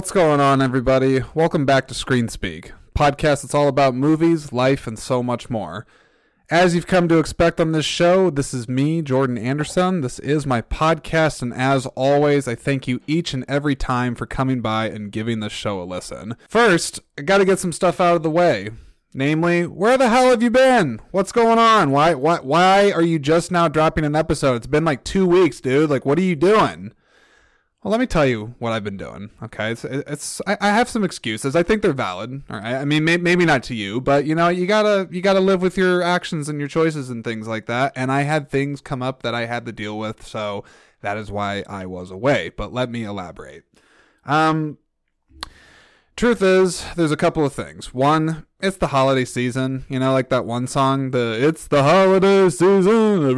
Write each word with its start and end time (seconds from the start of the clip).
What's 0.00 0.12
going 0.12 0.40
on, 0.40 0.62
everybody? 0.62 1.20
Welcome 1.34 1.66
back 1.66 1.86
to 1.88 1.94
Screen 1.94 2.28
Speak, 2.28 2.72
podcast 2.96 3.42
that's 3.42 3.54
all 3.54 3.68
about 3.68 3.94
movies, 3.94 4.50
life, 4.50 4.86
and 4.86 4.98
so 4.98 5.22
much 5.22 5.50
more. 5.50 5.86
As 6.48 6.74
you've 6.74 6.86
come 6.86 7.06
to 7.08 7.18
expect 7.18 7.60
on 7.60 7.72
this 7.72 7.84
show, 7.84 8.30
this 8.30 8.54
is 8.54 8.66
me, 8.66 9.02
Jordan 9.02 9.36
Anderson. 9.36 10.00
This 10.00 10.18
is 10.18 10.46
my 10.46 10.62
podcast, 10.62 11.42
and 11.42 11.52
as 11.52 11.84
always, 11.84 12.48
I 12.48 12.54
thank 12.54 12.88
you 12.88 13.02
each 13.06 13.34
and 13.34 13.44
every 13.46 13.76
time 13.76 14.14
for 14.14 14.24
coming 14.24 14.62
by 14.62 14.86
and 14.86 15.12
giving 15.12 15.40
this 15.40 15.52
show 15.52 15.82
a 15.82 15.84
listen. 15.84 16.34
First, 16.48 17.00
I 17.18 17.22
gotta 17.22 17.44
get 17.44 17.58
some 17.58 17.70
stuff 17.70 18.00
out 18.00 18.16
of 18.16 18.22
the 18.22 18.30
way. 18.30 18.70
Namely, 19.12 19.66
where 19.66 19.98
the 19.98 20.08
hell 20.08 20.30
have 20.30 20.42
you 20.42 20.50
been? 20.50 21.02
What's 21.10 21.30
going 21.30 21.58
on? 21.58 21.90
Why 21.90 22.14
why 22.14 22.38
why 22.38 22.90
are 22.90 23.02
you 23.02 23.18
just 23.18 23.50
now 23.50 23.68
dropping 23.68 24.06
an 24.06 24.16
episode? 24.16 24.54
It's 24.54 24.66
been 24.66 24.86
like 24.86 25.04
2 25.04 25.26
weeks, 25.26 25.60
dude. 25.60 25.90
Like 25.90 26.06
what 26.06 26.18
are 26.18 26.22
you 26.22 26.36
doing? 26.36 26.92
Well, 27.82 27.90
let 27.90 28.00
me 28.00 28.06
tell 28.06 28.26
you 28.26 28.54
what 28.58 28.72
I've 28.72 28.84
been 28.84 28.98
doing. 28.98 29.30
Okay, 29.42 29.72
it's 29.72 29.84
it's 29.84 30.42
I, 30.46 30.58
I 30.60 30.68
have 30.68 30.88
some 30.88 31.02
excuses. 31.02 31.56
I 31.56 31.62
think 31.62 31.80
they're 31.80 31.94
valid. 31.94 32.42
All 32.50 32.58
right, 32.60 32.74
I 32.74 32.84
mean 32.84 33.04
may, 33.04 33.16
maybe 33.16 33.46
not 33.46 33.62
to 33.64 33.74
you, 33.74 34.02
but 34.02 34.26
you 34.26 34.34
know 34.34 34.48
you 34.48 34.66
gotta 34.66 35.08
you 35.10 35.22
gotta 35.22 35.40
live 35.40 35.62
with 35.62 35.78
your 35.78 36.02
actions 36.02 36.50
and 36.50 36.58
your 36.58 36.68
choices 36.68 37.08
and 37.08 37.24
things 37.24 37.48
like 37.48 37.64
that. 37.66 37.92
And 37.96 38.12
I 38.12 38.22
had 38.22 38.50
things 38.50 38.82
come 38.82 39.02
up 39.02 39.22
that 39.22 39.34
I 39.34 39.46
had 39.46 39.64
to 39.64 39.72
deal 39.72 39.98
with, 39.98 40.26
so 40.26 40.62
that 41.00 41.16
is 41.16 41.30
why 41.30 41.64
I 41.66 41.86
was 41.86 42.10
away. 42.10 42.50
But 42.54 42.70
let 42.70 42.90
me 42.90 43.04
elaborate. 43.04 43.64
Um, 44.26 44.76
truth 46.20 46.42
is, 46.42 46.84
there's 46.96 47.10
a 47.10 47.16
couple 47.16 47.46
of 47.46 47.54
things. 47.54 47.94
One, 47.94 48.46
it's 48.60 48.76
the 48.76 48.88
holiday 48.88 49.24
season. 49.24 49.86
You 49.88 49.98
know, 49.98 50.12
like 50.12 50.28
that 50.28 50.44
one 50.44 50.66
song, 50.66 51.12
the 51.12 51.38
"It's 51.40 51.66
the 51.66 51.82
holiday 51.82 52.50
season," 52.50 53.34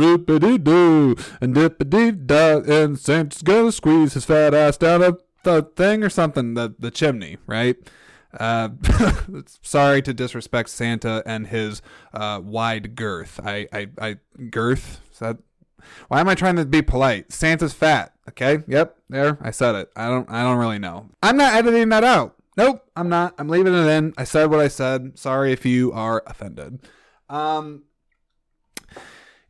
doo 0.64 1.16
and 1.40 1.54
dippity 1.54 2.10
da, 2.26 2.58
and 2.58 2.98
Santa's 2.98 3.42
gonna 3.42 3.70
squeeze 3.70 4.14
his 4.14 4.24
fat 4.24 4.52
ass 4.52 4.76
down 4.76 5.00
a 5.00 5.16
the 5.44 5.62
thing 5.76 6.02
or 6.02 6.10
something, 6.10 6.54
the 6.54 6.74
the 6.76 6.90
chimney, 6.90 7.38
right? 7.46 7.76
Uh, 8.36 8.70
sorry 9.62 10.02
to 10.02 10.12
disrespect 10.12 10.68
Santa 10.68 11.22
and 11.24 11.46
his 11.46 11.82
uh, 12.12 12.40
wide 12.42 12.96
girth. 12.96 13.38
I, 13.44 13.68
I, 13.72 13.88
I 14.00 14.16
girth. 14.50 15.00
Is 15.12 15.20
that? 15.20 15.38
Why 16.08 16.20
am 16.20 16.28
I 16.28 16.34
trying 16.34 16.56
to 16.56 16.64
be 16.64 16.82
polite? 16.82 17.32
Santa's 17.32 17.74
fat. 17.74 18.12
Okay. 18.28 18.64
Yep. 18.66 18.96
There. 19.08 19.38
I 19.40 19.52
said 19.52 19.76
it. 19.76 19.92
I 19.94 20.08
don't. 20.08 20.28
I 20.28 20.42
don't 20.42 20.58
really 20.58 20.80
know. 20.80 21.10
I'm 21.22 21.36
not 21.36 21.54
editing 21.54 21.90
that 21.90 22.02
out. 22.02 22.41
Nope, 22.56 22.84
I'm 22.96 23.08
not. 23.08 23.34
I'm 23.38 23.48
leaving 23.48 23.74
it 23.74 23.86
in. 23.86 24.12
I 24.16 24.24
said 24.24 24.50
what 24.50 24.60
I 24.60 24.68
said. 24.68 25.18
Sorry 25.18 25.52
if 25.52 25.64
you 25.64 25.92
are 25.92 26.22
offended. 26.26 26.80
Um, 27.28 27.84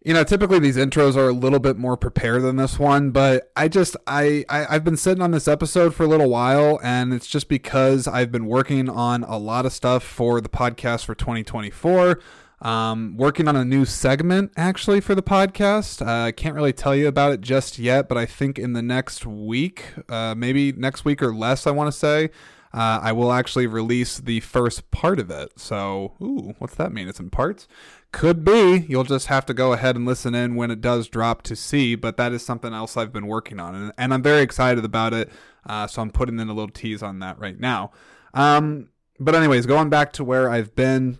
you 0.05 0.13
know, 0.13 0.25
typically 0.25 0.59
these 0.59 0.77
intros 0.77 1.17
are 1.17 1.29
a 1.29 1.33
little 1.33 1.59
bit 1.59 1.77
more 1.77 1.97
prepared 1.97 2.43
than 2.43 2.57
this 2.57 2.79
one, 2.79 3.11
but 3.11 3.51
I 3.57 3.69
just 3.69 3.97
I, 4.07 4.45
I 4.49 4.67
I've 4.71 4.85
been 4.85 4.97
sitting 4.97 5.23
on 5.23 5.31
this 5.31 5.47
episode 5.47 5.95
for 5.95 6.05
a 6.05 6.09
little 6.09 6.29
while, 6.29 6.81
and 6.83 7.13
it's 7.13 7.27
just 7.27 7.49
because 7.49 8.09
I've 8.09 8.33
been 8.33 8.47
working 8.47 8.89
on 8.89 9.25
a 9.25 9.39
lot 9.39 9.67
of 9.67 9.73
stuff 9.73 10.03
for 10.03 10.41
the 10.41 10.49
podcast 10.49 11.05
for 11.05 11.15
2024. 11.15 12.21
Um, 12.61 13.17
working 13.17 13.49
on 13.49 13.57
a 13.57 13.65
new 13.65 13.85
segment 13.85 14.53
actually 14.57 15.01
for 15.01 15.17
the 15.17 15.23
podcast. 15.23 16.05
Uh, 16.07 16.27
I 16.27 16.33
can't 16.33 16.55
really 16.55 16.73
tell 16.73 16.95
you 16.95 17.09
about 17.09 17.33
it 17.33 17.41
just 17.41 17.77
yet, 17.77 18.09
but 18.09 18.17
I 18.17 18.25
think 18.25 18.57
in 18.57 18.73
the 18.73 18.83
next 18.83 19.27
week, 19.27 19.87
uh, 20.09 20.37
maybe 20.37 20.71
next 20.71 21.05
week 21.05 21.23
or 21.23 21.35
less, 21.35 21.67
I 21.67 21.73
want 21.73 21.93
to 21.93 21.99
say, 21.99 22.31
uh, 22.75 23.01
I 23.03 23.13
will 23.13 23.33
actually 23.33 23.67
release 23.67 24.19
the 24.19 24.41
first 24.41 24.91
part 24.91 25.19
of 25.19 25.31
it. 25.31 25.59
So, 25.59 26.15
ooh, 26.23 26.55
what's 26.59 26.75
that 26.77 26.93
mean? 26.93 27.07
It's 27.07 27.21
in 27.21 27.31
parts? 27.31 27.69
Could 28.13 28.45
be. 28.45 28.87
You'll 28.89 29.05
just 29.05 29.27
have 29.27 29.45
to 29.47 29.55
go 29.55 29.73
ahead 29.73 29.97
and 29.97 30.07
listen 30.07 30.35
in 30.35 30.55
when 30.55 30.71
it 30.71 30.81
does 30.81 31.09
drop 31.09 31.43
to 31.43 31.57
see, 31.57 31.95
but 31.95 32.17
that 32.17 32.33
is 32.33 32.45
something 32.45 32.73
else 32.73 32.97
I've 32.97 33.13
been 33.13 33.27
working 33.27 33.61
on, 33.61 33.75
and, 33.75 33.93
and 33.99 34.15
I'm 34.15 34.23
very 34.23 34.43
excited 34.43 34.85
about 34.85 35.13
it. 35.13 35.31
Uh, 35.67 35.87
so 35.87 36.03
I'm 36.03 36.11
putting 36.11 36.41
in 36.41 36.49
a 36.49 36.55
little 36.55 36.71
tease 36.71 37.03
on 37.03 37.19
that 37.21 37.39
right 37.39 37.59
now. 37.59 37.93
Um, 38.35 38.89
but 39.21 39.35
anyways, 39.35 39.67
going 39.67 39.91
back 39.91 40.13
to 40.15 40.25
where 40.25 40.51
I've 40.51 40.75
been. 40.75 41.19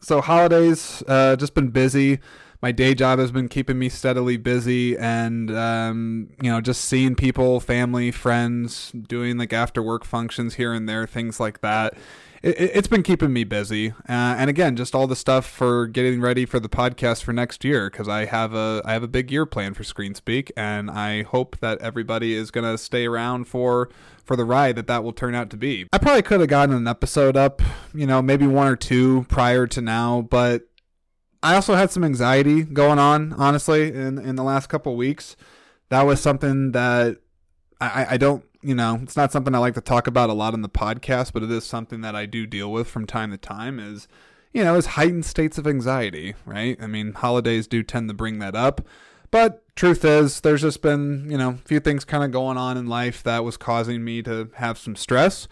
So 0.00 0.20
holidays, 0.20 1.02
uh, 1.08 1.34
just 1.34 1.54
been 1.54 1.70
busy 1.70 2.20
my 2.60 2.72
day 2.72 2.94
job 2.94 3.18
has 3.18 3.30
been 3.30 3.48
keeping 3.48 3.78
me 3.78 3.88
steadily 3.88 4.36
busy 4.36 4.96
and 4.96 5.50
um, 5.50 6.28
you 6.42 6.50
know 6.50 6.60
just 6.60 6.84
seeing 6.84 7.14
people 7.14 7.60
family 7.60 8.10
friends 8.10 8.90
doing 8.92 9.38
like 9.38 9.52
after 9.52 9.82
work 9.82 10.04
functions 10.04 10.54
here 10.54 10.72
and 10.72 10.88
there 10.88 11.06
things 11.06 11.38
like 11.38 11.60
that. 11.60 11.94
It, 12.40 12.72
has 12.76 12.86
been 12.86 13.02
keeping 13.02 13.32
me 13.32 13.42
busy. 13.42 13.90
Uh, 13.90 14.36
and 14.38 14.48
again 14.48 14.76
just 14.76 14.94
all 14.94 15.06
the 15.06 15.16
stuff 15.16 15.46
for 15.46 15.86
getting 15.86 16.20
ready 16.20 16.46
for 16.46 16.60
the 16.60 16.68
podcast 16.68 17.22
for 17.22 17.32
next 17.32 17.64
year 17.64 17.90
because 17.90 18.08
i 18.08 18.24
have 18.24 18.54
a 18.54 18.80
i 18.84 18.92
have 18.92 19.02
a 19.02 19.08
big 19.08 19.30
year 19.30 19.46
plan 19.46 19.74
for 19.74 19.82
screen 19.82 20.14
speak 20.14 20.52
and 20.56 20.90
i 20.90 21.22
hope 21.22 21.58
that 21.58 21.80
everybody 21.80 22.34
is 22.34 22.50
going 22.50 22.64
to 22.64 22.78
stay 22.78 23.06
around 23.06 23.46
for 23.46 23.88
for 24.24 24.36
the 24.36 24.44
ride 24.44 24.76
that 24.76 24.86
that 24.86 25.02
will 25.02 25.14
turn 25.14 25.34
out 25.34 25.48
to 25.48 25.56
be. 25.56 25.86
I 25.90 25.96
probably 25.96 26.20
could 26.20 26.40
have 26.40 26.50
gotten 26.50 26.74
an 26.74 26.86
episode 26.86 27.36
up 27.36 27.62
you 27.94 28.06
know 28.06 28.22
maybe 28.22 28.46
one 28.46 28.68
or 28.68 28.76
two 28.76 29.24
prior 29.28 29.66
to 29.68 29.80
now 29.80 30.20
but 30.22 30.67
I 31.42 31.54
also 31.54 31.74
had 31.74 31.90
some 31.90 32.04
anxiety 32.04 32.62
going 32.62 32.98
on, 32.98 33.32
honestly, 33.34 33.92
in 33.92 34.18
in 34.18 34.36
the 34.36 34.42
last 34.42 34.68
couple 34.68 34.96
weeks. 34.96 35.36
That 35.90 36.02
was 36.02 36.20
something 36.20 36.72
that 36.72 37.18
I, 37.80 38.06
I 38.10 38.16
don't, 38.16 38.44
you 38.60 38.74
know, 38.74 38.98
it's 39.02 39.16
not 39.16 39.32
something 39.32 39.54
I 39.54 39.58
like 39.58 39.74
to 39.74 39.80
talk 39.80 40.06
about 40.06 40.30
a 40.30 40.34
lot 40.34 40.52
in 40.54 40.62
the 40.62 40.68
podcast, 40.68 41.32
but 41.32 41.42
it 41.42 41.50
is 41.50 41.64
something 41.64 42.00
that 42.02 42.14
I 42.14 42.26
do 42.26 42.46
deal 42.46 42.70
with 42.70 42.88
from 42.88 43.06
time 43.06 43.30
to 43.30 43.38
time. 43.38 43.78
Is 43.78 44.08
you 44.52 44.64
know, 44.64 44.74
is 44.74 44.86
heightened 44.86 45.24
states 45.24 45.58
of 45.58 45.66
anxiety, 45.66 46.34
right? 46.44 46.76
I 46.80 46.86
mean, 46.86 47.12
holidays 47.12 47.66
do 47.66 47.82
tend 47.82 48.08
to 48.08 48.14
bring 48.14 48.38
that 48.40 48.54
up. 48.54 48.80
But 49.30 49.62
truth 49.76 50.04
is, 50.04 50.40
there's 50.40 50.62
just 50.62 50.80
been, 50.80 51.30
you 51.30 51.36
know, 51.36 51.50
a 51.50 51.68
few 51.68 51.80
things 51.80 52.04
kind 52.04 52.24
of 52.24 52.32
going 52.32 52.56
on 52.56 52.76
in 52.76 52.86
life 52.86 53.22
that 53.24 53.44
was 53.44 53.56
causing 53.56 54.02
me 54.02 54.22
to 54.22 54.50
have 54.54 54.78
some 54.78 54.96
stress 54.96 55.46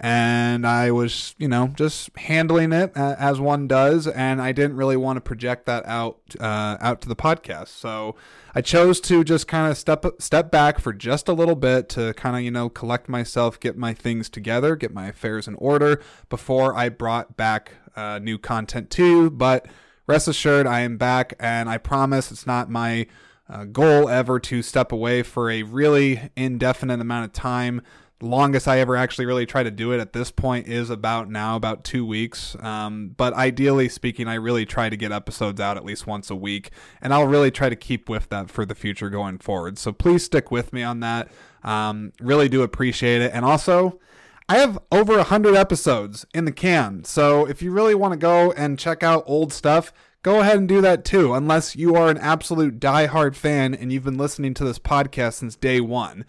and 0.00 0.64
I 0.64 0.92
was, 0.92 1.34
you 1.38 1.48
know, 1.48 1.68
just 1.74 2.16
handling 2.16 2.72
it 2.72 2.92
as 2.96 3.40
one 3.40 3.66
does, 3.66 4.06
and 4.06 4.40
I 4.40 4.52
didn't 4.52 4.76
really 4.76 4.96
want 4.96 5.16
to 5.16 5.20
project 5.20 5.66
that 5.66 5.84
out 5.86 6.18
uh, 6.38 6.76
out 6.80 7.00
to 7.00 7.08
the 7.08 7.16
podcast. 7.16 7.68
So 7.68 8.14
I 8.54 8.60
chose 8.60 9.00
to 9.02 9.24
just 9.24 9.48
kind 9.48 9.70
of 9.70 9.76
step 9.76 10.04
step 10.18 10.52
back 10.52 10.78
for 10.78 10.92
just 10.92 11.28
a 11.28 11.32
little 11.32 11.56
bit 11.56 11.88
to 11.90 12.14
kind 12.14 12.36
of, 12.36 12.42
you 12.42 12.50
know, 12.52 12.68
collect 12.68 13.08
myself, 13.08 13.58
get 13.58 13.76
my 13.76 13.92
things 13.92 14.28
together, 14.28 14.76
get 14.76 14.94
my 14.94 15.08
affairs 15.08 15.48
in 15.48 15.56
order 15.56 16.00
before 16.28 16.76
I 16.76 16.90
brought 16.90 17.36
back 17.36 17.72
uh, 17.96 18.20
new 18.20 18.38
content 18.38 18.90
to 18.90 19.04
you. 19.04 19.30
But 19.30 19.66
rest 20.06 20.28
assured, 20.28 20.66
I 20.68 20.80
am 20.80 20.96
back, 20.96 21.34
and 21.40 21.68
I 21.68 21.76
promise 21.76 22.30
it's 22.30 22.46
not 22.46 22.70
my 22.70 23.08
uh, 23.48 23.64
goal 23.64 24.08
ever 24.08 24.38
to 24.38 24.62
step 24.62 24.92
away 24.92 25.22
for 25.22 25.50
a 25.50 25.64
really 25.64 26.30
indefinite 26.36 27.00
amount 27.00 27.24
of 27.24 27.32
time 27.32 27.82
longest 28.20 28.66
I 28.66 28.80
ever 28.80 28.96
actually 28.96 29.26
really 29.26 29.46
try 29.46 29.62
to 29.62 29.70
do 29.70 29.92
it 29.92 30.00
at 30.00 30.12
this 30.12 30.30
point 30.30 30.66
is 30.66 30.90
about 30.90 31.30
now, 31.30 31.56
about 31.56 31.84
two 31.84 32.04
weeks. 32.04 32.56
Um, 32.60 33.14
but 33.16 33.32
ideally 33.34 33.88
speaking, 33.88 34.26
I 34.26 34.34
really 34.34 34.66
try 34.66 34.88
to 34.88 34.96
get 34.96 35.12
episodes 35.12 35.60
out 35.60 35.76
at 35.76 35.84
least 35.84 36.06
once 36.06 36.30
a 36.30 36.36
week, 36.36 36.70
and 37.00 37.14
I'll 37.14 37.26
really 37.26 37.50
try 37.50 37.68
to 37.68 37.76
keep 37.76 38.08
with 38.08 38.28
that 38.30 38.50
for 38.50 38.66
the 38.66 38.74
future 38.74 39.10
going 39.10 39.38
forward. 39.38 39.78
So 39.78 39.92
please 39.92 40.24
stick 40.24 40.50
with 40.50 40.72
me 40.72 40.82
on 40.82 41.00
that. 41.00 41.28
Um, 41.62 42.12
really 42.20 42.48
do 42.48 42.62
appreciate 42.62 43.22
it. 43.22 43.30
And 43.32 43.44
also, 43.44 44.00
I 44.48 44.58
have 44.58 44.78
over 44.90 45.16
100 45.16 45.54
episodes 45.54 46.26
in 46.34 46.44
the 46.44 46.52
can. 46.52 47.04
So 47.04 47.46
if 47.46 47.62
you 47.62 47.70
really 47.70 47.94
want 47.94 48.12
to 48.12 48.18
go 48.18 48.52
and 48.52 48.78
check 48.78 49.02
out 49.02 49.22
old 49.26 49.52
stuff, 49.52 49.92
go 50.22 50.40
ahead 50.40 50.56
and 50.56 50.66
do 50.66 50.80
that 50.80 51.04
too, 51.04 51.34
unless 51.34 51.76
you 51.76 51.94
are 51.94 52.08
an 52.08 52.18
absolute 52.18 52.80
die-hard 52.80 53.36
fan 53.36 53.74
and 53.74 53.92
you've 53.92 54.04
been 54.04 54.18
listening 54.18 54.54
to 54.54 54.64
this 54.64 54.78
podcast 54.78 55.34
since 55.34 55.54
day 55.54 55.80
one 55.80 56.24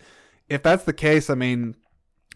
if 0.49 0.63
that's 0.63 0.83
the 0.83 0.93
case, 0.93 1.29
I 1.29 1.35
mean, 1.35 1.75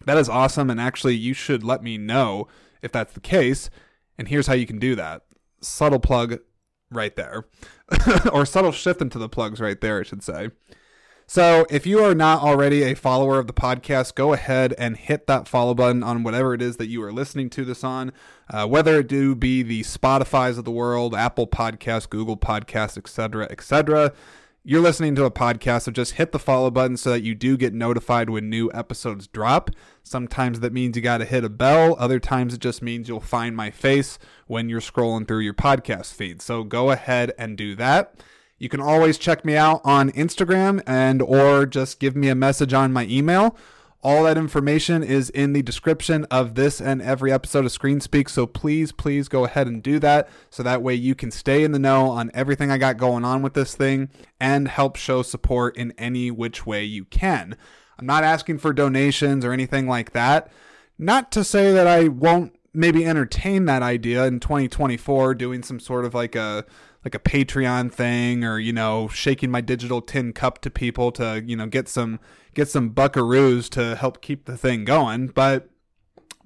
that 0.06 0.18
is 0.18 0.30
awesome. 0.30 0.70
And 0.70 0.80
actually, 0.80 1.16
you 1.16 1.34
should 1.34 1.64
let 1.64 1.84
me 1.84 1.98
know 1.98 2.48
if 2.82 2.92
that's 2.92 3.14
the 3.14 3.20
case. 3.20 3.70
And 4.18 4.28
here's 4.28 4.48
how 4.48 4.54
you 4.54 4.68
can 4.68 4.80
do 4.80 4.96
that 4.96 5.24
subtle 5.62 6.00
plug 6.00 6.40
right 6.92 7.16
there, 7.16 7.46
or 8.32 8.46
subtle 8.46 8.72
shift 8.72 9.02
into 9.02 9.18
the 9.18 9.30
plugs 9.30 9.60
right 9.60 9.80
there, 9.80 10.00
I 10.00 10.04
should 10.04 10.24
say. 10.24 10.50
So, 11.26 11.66
if 11.70 11.88
you 11.88 12.04
are 12.04 12.14
not 12.14 12.44
already 12.44 12.84
a 12.84 12.96
follower 12.96 13.40
of 13.40 13.48
the 13.48 13.54
podcast, 13.54 14.14
go 14.14 14.34
ahead 14.34 14.76
and 14.78 14.98
hit 14.98 15.26
that 15.28 15.48
follow 15.48 15.74
button 15.74 16.04
on 16.04 16.22
whatever 16.22 16.54
it 16.54 16.62
is 16.62 16.76
that 16.78 16.90
you 16.90 17.02
are 17.02 17.14
listening 17.14 17.50
to 17.52 17.64
this 17.64 17.82
on, 17.84 18.12
uh, 18.50 18.68
whether 18.68 19.00
it 19.00 19.08
do 19.08 19.34
be 19.34 19.64
the 19.64 19.82
Spotify's 19.82 20.58
of 20.58 20.66
the 20.66 20.72
world, 20.72 21.16
Apple 21.16 21.48
Podcast, 21.48 22.10
Google 22.10 22.36
Podcast, 22.36 22.98
etc., 22.98 23.48
etc 23.50 24.14
you're 24.66 24.82
listening 24.82 25.14
to 25.16 25.26
a 25.26 25.32
podcast, 25.32 25.84
so 25.84 25.92
just 25.92 26.14
hit 26.14 26.32
the 26.32 26.40
follow 26.40 26.72
button 26.72 26.96
so 26.96 27.10
that 27.12 27.22
you 27.22 27.36
do 27.36 27.58
get 27.58 27.74
notified 27.74 28.30
when 28.30 28.50
new 28.50 28.72
episodes 28.74 29.28
drop. 29.28 29.70
Sometimes 30.04 30.62
that 30.62 30.72
means 30.72 30.96
you 30.96 31.02
got 31.02 31.18
to 31.18 31.26
hit 31.26 31.44
a 31.44 31.50
bell. 31.50 31.98
Other 32.00 32.18
times 32.18 32.54
it 32.54 32.62
just 32.62 32.82
means 32.82 33.10
you'll 33.10 33.20
find 33.20 33.58
my 33.58 33.72
face 33.72 34.18
when 34.48 34.70
you're 34.70 34.80
scrolling 34.80 35.28
through 35.28 35.40
your 35.40 35.54
podcast 35.54 36.14
feed. 36.14 36.42
So 36.42 36.64
go 36.64 36.92
ahead 36.92 37.34
and 37.38 37.58
do 37.58 37.76
that. 37.76 38.16
You 38.58 38.70
can 38.70 38.80
always 38.80 39.18
check 39.18 39.44
me 39.44 39.58
out 39.58 39.82
on 39.84 40.12
Instagram 40.12 40.82
and 40.88 41.22
or 41.22 41.66
just 41.66 42.00
give 42.00 42.16
me 42.16 42.30
a 42.30 42.36
message 42.36 42.74
on 42.74 42.94
my 42.94 43.06
email. 43.08 43.58
All 44.04 44.24
that 44.24 44.38
information 44.38 45.02
is 45.02 45.30
in 45.30 45.54
the 45.54 45.62
description 45.62 46.26
of 46.26 46.56
this 46.56 46.82
and 46.82 47.02
every 47.02 47.32
episode 47.32 47.64
of 47.64 47.72
Screen 47.72 48.02
Speak. 48.02 48.28
So 48.28 48.46
please, 48.46 48.92
please 48.92 49.30
go 49.30 49.46
ahead 49.46 49.66
and 49.66 49.82
do 49.82 49.98
that. 50.00 50.28
So 50.50 50.62
that 50.62 50.82
way 50.82 50.94
you 50.94 51.16
can 51.16 51.32
stay 51.32 51.64
in 51.64 51.72
the 51.72 51.80
know 51.80 52.10
on 52.10 52.30
everything 52.34 52.70
I 52.70 52.78
got 52.78 52.98
going 52.98 53.24
on 53.24 53.42
with 53.42 53.54
this 53.54 53.76
thing 53.76 54.10
and 54.42 54.68
help 54.68 54.98
show 54.98 55.22
support 55.22 55.78
in 55.78 55.94
any 55.98 56.32
which 56.32 56.66
way 56.66 56.84
you 56.84 57.06
can. 57.06 57.56
I'm 57.98 58.06
not 58.06 58.26
asking 58.26 58.58
for 58.58 58.74
donations 58.74 59.46
or 59.46 59.54
anything 59.54 59.88
like 59.88 60.12
that. 60.12 60.52
Not 61.00 61.32
to 61.32 61.46
say 61.46 61.72
that 61.72 61.88
I 61.88 62.10
won't 62.10 62.60
maybe 62.74 63.06
entertain 63.06 63.66
that 63.66 63.84
idea 63.84 64.26
in 64.26 64.42
2024 64.42 65.36
doing 65.36 65.64
some 65.64 65.80
sort 65.80 66.04
of 66.04 66.14
like 66.14 66.36
a 66.36 66.66
like 67.04 67.16
a 67.16 67.20
Patreon 67.20 67.92
thing 67.92 68.44
or 68.44 68.60
you 68.60 68.74
know 68.74 69.08
shaking 69.10 69.52
my 69.52 69.62
digital 69.62 70.02
tin 70.02 70.34
cup 70.34 70.60
to 70.62 70.70
people 70.70 71.12
to 71.14 71.44
you 71.46 71.56
know 71.56 71.68
get 71.68 71.88
some 71.88 72.20
get 72.54 72.70
some 72.70 72.92
buckaroos 72.92 73.70
to 73.70 73.96
help 73.96 74.22
keep 74.22 74.46
the 74.46 74.58
thing 74.58 74.86
going 74.86 75.28
but 75.28 75.70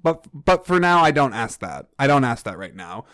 but 0.02 0.26
but 0.32 0.66
for 0.66 0.80
now 0.80 1.02
I 1.02 1.10
don't 1.10 1.34
ask 1.34 1.60
that. 1.60 1.86
I 1.98 2.06
don't 2.06 2.24
ask 2.24 2.44
that 2.44 2.58
right 2.58 2.74
now. 2.74 3.04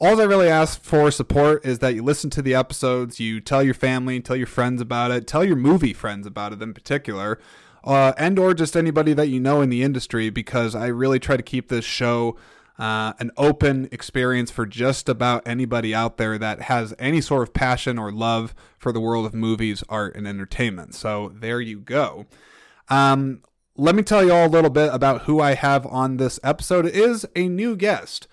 All 0.00 0.18
I 0.18 0.24
really 0.24 0.48
ask 0.48 0.82
for 0.82 1.10
support 1.10 1.64
is 1.66 1.80
that 1.80 1.94
you 1.94 2.02
listen 2.02 2.30
to 2.30 2.40
the 2.40 2.54
episodes, 2.54 3.20
you 3.20 3.38
tell 3.38 3.62
your 3.62 3.74
family, 3.74 4.18
tell 4.20 4.36
your 4.36 4.46
friends 4.46 4.80
about 4.80 5.10
it, 5.10 5.26
tell 5.26 5.44
your 5.44 5.56
movie 5.56 5.92
friends 5.92 6.26
about 6.26 6.54
it 6.54 6.62
in 6.62 6.72
particular, 6.72 7.38
uh, 7.84 8.14
and 8.16 8.38
or 8.38 8.54
just 8.54 8.78
anybody 8.78 9.12
that 9.12 9.28
you 9.28 9.38
know 9.38 9.60
in 9.60 9.68
the 9.68 9.82
industry 9.82 10.30
because 10.30 10.74
I 10.74 10.86
really 10.86 11.18
try 11.18 11.36
to 11.36 11.42
keep 11.42 11.68
this 11.68 11.84
show 11.84 12.36
uh, 12.80 13.12
an 13.18 13.30
open 13.36 13.88
experience 13.92 14.50
for 14.50 14.64
just 14.64 15.06
about 15.06 15.46
anybody 15.46 15.94
out 15.94 16.16
there 16.16 16.38
that 16.38 16.62
has 16.62 16.94
any 16.98 17.20
sort 17.20 17.42
of 17.42 17.52
passion 17.52 17.98
or 17.98 18.10
love 18.10 18.54
for 18.78 18.90
the 18.90 19.00
world 19.00 19.26
of 19.26 19.34
movies, 19.34 19.84
art, 19.90 20.16
and 20.16 20.26
entertainment. 20.26 20.94
So 20.94 21.30
there 21.34 21.60
you 21.60 21.78
go. 21.78 22.24
Um, 22.88 23.42
let 23.76 23.94
me 23.94 24.02
tell 24.02 24.24
you 24.24 24.32
all 24.32 24.46
a 24.46 24.48
little 24.48 24.70
bit 24.70 24.92
about 24.94 25.22
who 25.22 25.40
I 25.40 25.54
have 25.54 25.86
on 25.86 26.16
this 26.16 26.40
episode. 26.42 26.86
It 26.86 26.96
is 26.96 27.26
a 27.36 27.48
new 27.48 27.76
guest. 27.76 28.26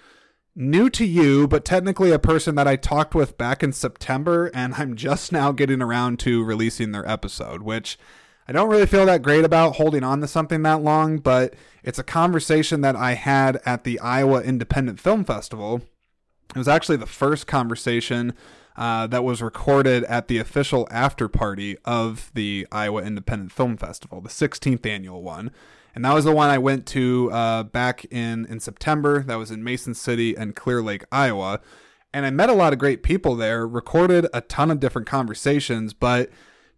New 0.55 0.89
to 0.91 1.05
you, 1.05 1.45
but 1.47 1.65
technically 1.65 2.11
a 2.11 2.17
person 2.17 2.55
that 2.55 2.67
I 2.67 2.77
talked 2.77 3.13
with 3.13 3.37
back 3.37 3.61
in 3.61 3.73
September, 3.73 4.49
and 4.53 4.75
I'm 4.75 4.95
just 4.95 5.31
now 5.31 5.51
getting 5.51 5.81
around 5.81 6.19
to 6.19 6.43
releasing 6.43 6.93
their 6.93 7.07
episode, 7.07 7.61
which 7.63 7.99
I 8.47 8.53
don't 8.53 8.69
really 8.69 8.85
feel 8.85 9.05
that 9.07 9.23
great 9.23 9.43
about 9.43 9.75
holding 9.75 10.05
on 10.05 10.21
to 10.21 10.27
something 10.27 10.61
that 10.63 10.81
long, 10.81 11.17
but 11.17 11.53
it's 11.83 11.99
a 11.99 12.03
conversation 12.03 12.79
that 12.81 12.95
I 12.95 13.13
had 13.13 13.59
at 13.65 13.83
the 13.83 13.99
Iowa 13.99 14.41
Independent 14.41 15.01
Film 15.01 15.25
Festival. 15.25 15.81
It 16.55 16.57
was 16.57 16.67
actually 16.69 16.95
the 16.95 17.05
first 17.05 17.45
conversation 17.45 18.33
uh, 18.77 19.07
that 19.07 19.25
was 19.25 19.41
recorded 19.41 20.05
at 20.05 20.29
the 20.29 20.37
official 20.37 20.87
after 20.89 21.27
party 21.27 21.75
of 21.83 22.31
the 22.35 22.65
Iowa 22.71 23.01
Independent 23.01 23.51
Film 23.51 23.75
Festival, 23.75 24.21
the 24.21 24.29
16th 24.29 24.85
annual 24.85 25.23
one. 25.23 25.51
And 25.93 26.05
that 26.05 26.13
was 26.13 26.23
the 26.23 26.31
one 26.31 26.49
I 26.49 26.57
went 26.57 26.85
to 26.87 27.29
uh, 27.33 27.63
back 27.63 28.05
in, 28.05 28.45
in 28.45 28.61
September. 28.61 29.23
That 29.23 29.35
was 29.35 29.51
in 29.51 29.61
Mason 29.61 29.93
City 29.93 30.37
and 30.37 30.55
Clear 30.55 30.81
Lake, 30.81 31.03
Iowa. 31.11 31.59
And 32.13 32.25
I 32.25 32.29
met 32.29 32.49
a 32.49 32.53
lot 32.53 32.71
of 32.71 32.79
great 32.79 33.03
people 33.03 33.35
there, 33.35 33.67
recorded 33.67 34.27
a 34.33 34.39
ton 34.39 34.71
of 34.71 34.79
different 34.79 35.07
conversations, 35.07 35.93
but 35.93 36.29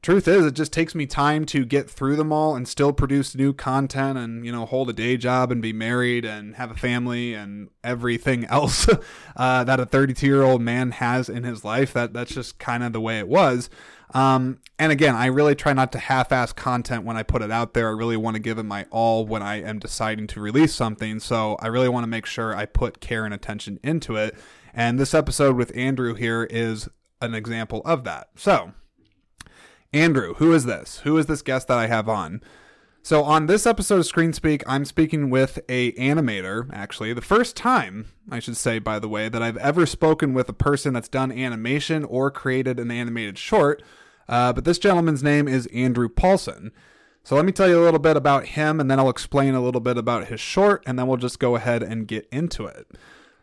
truth 0.02 0.28
is 0.28 0.46
it 0.46 0.54
just 0.54 0.72
takes 0.72 0.96
me 0.96 1.06
time 1.06 1.46
to 1.46 1.66
get 1.66 1.90
through 1.90 2.16
them 2.16 2.32
all 2.32 2.56
and 2.56 2.68
still 2.68 2.94
produce 2.94 3.36
new 3.36 3.52
content 3.52 4.18
and 4.18 4.46
you 4.46 4.52
know 4.52 4.66
hold 4.66 4.90
a 4.90 4.94
day 4.94 5.18
job 5.18 5.52
and 5.52 5.62
be 5.62 5.74
married 5.74 6.24
and 6.24 6.56
have 6.56 6.72
a 6.72 6.76
family 6.76 7.34
and 7.34 7.70
everything 7.84 8.46
else 8.50 8.88
uh, 9.36 9.64
that 9.64 9.80
a 9.80 9.86
32 9.86 10.26
year 10.26 10.44
old 10.44 10.62
man 10.62 10.92
has 10.92 11.30
in 11.30 11.44
his 11.44 11.66
life. 11.66 11.94
That 11.94 12.14
that's 12.14 12.34
just 12.34 12.60
kind 12.60 12.84
of 12.84 12.94
the 12.94 13.02
way 13.02 13.20
it 13.20 13.28
was. 13.28 13.70
Um, 14.12 14.60
and 14.80 14.92
again 14.92 15.16
i 15.16 15.28
really 15.28 15.54
try 15.54 15.72
not 15.74 15.92
to 15.92 16.00
half-ass 16.00 16.52
content 16.54 17.04
when 17.04 17.16
i 17.16 17.22
put 17.22 17.42
it 17.42 17.52
out 17.52 17.74
there. 17.74 17.90
I 17.90 17.92
really 17.92 18.18
want 18.18 18.36
to 18.36 18.40
give 18.40 18.58
it 18.58 18.64
my 18.64 18.86
all 18.90 19.26
when 19.26 19.44
i 19.44 19.62
am 19.62 19.80
deciding 19.80 20.28
to 20.28 20.42
release 20.42 20.74
something. 20.74 21.20
So 21.20 21.58
i 21.60 21.68
really 21.68 21.90
want 21.90 22.04
to 22.04 22.08
make 22.08 22.26
sure 22.26 22.56
i 22.56 22.66
put 22.66 23.02
care 23.02 23.26
and 23.26 23.34
attention 23.34 23.80
into 23.84 24.16
it. 24.16 24.36
And 24.74 24.98
this 24.98 25.14
episode 25.14 25.58
with 25.58 25.76
andrew 25.76 26.14
here 26.14 26.48
is 26.50 26.88
an 27.22 27.36
example 27.36 27.82
of 27.86 28.06
that. 28.06 28.30
So 28.36 28.72
Andrew, 29.92 30.36
who 30.36 30.54
is 30.54 30.66
this? 30.66 31.00
Who 31.00 31.18
is 31.18 31.26
this 31.26 31.42
guest 31.42 31.68
that 31.68 31.80
I 31.80 31.88
have 31.88 32.08
on? 32.08 32.42
So 33.02 33.24
on 33.24 33.48
this 33.48 33.66
episode 33.66 34.00
of 34.00 34.06
Screen 34.06 34.34
Speak, 34.34 34.62
I'm 34.68 34.86
speaking 34.86 35.32
with 35.32 35.58
a 35.68 35.94
animator, 35.94 36.70
actually. 36.72 37.12
The 37.14 37.22
first 37.22 37.56
time, 37.56 38.06
I 38.30 38.38
should 38.38 38.56
say 38.56 38.78
by 38.78 39.00
the 39.00 39.10
way, 39.10 39.30
that 39.30 39.42
I've 39.42 39.58
ever 39.58 39.88
spoken 39.88 40.36
with 40.36 40.48
a 40.48 40.54
person 40.54 40.94
that's 40.94 41.08
done 41.08 41.32
animation 41.32 42.04
or 42.04 42.30
created 42.30 42.80
an 42.80 42.92
animated 42.92 43.40
short. 43.40 43.82
Uh, 44.28 44.54
but 44.54 44.64
this 44.64 44.78
gentleman's 44.78 45.24
name 45.24 45.48
is 45.48 45.66
Andrew 45.68 46.08
Paulson. 46.08 46.72
So 47.24 47.36
let 47.36 47.46
me 47.46 47.52
tell 47.52 47.68
you 47.68 47.82
a 47.82 47.84
little 47.84 48.00
bit 48.00 48.16
about 48.16 48.46
him 48.46 48.80
and 48.80 48.92
then 48.92 49.00
I'll 49.00 49.10
explain 49.10 49.56
a 49.56 49.62
little 49.62 49.82
bit 49.82 49.98
about 49.98 50.28
his 50.28 50.40
short 50.40 50.84
and 50.86 51.00
then 51.00 51.08
we'll 51.08 51.18
just 51.18 51.40
go 51.40 51.56
ahead 51.56 51.82
and 51.82 52.08
get 52.08 52.28
into 52.32 52.68
it. 52.68 52.88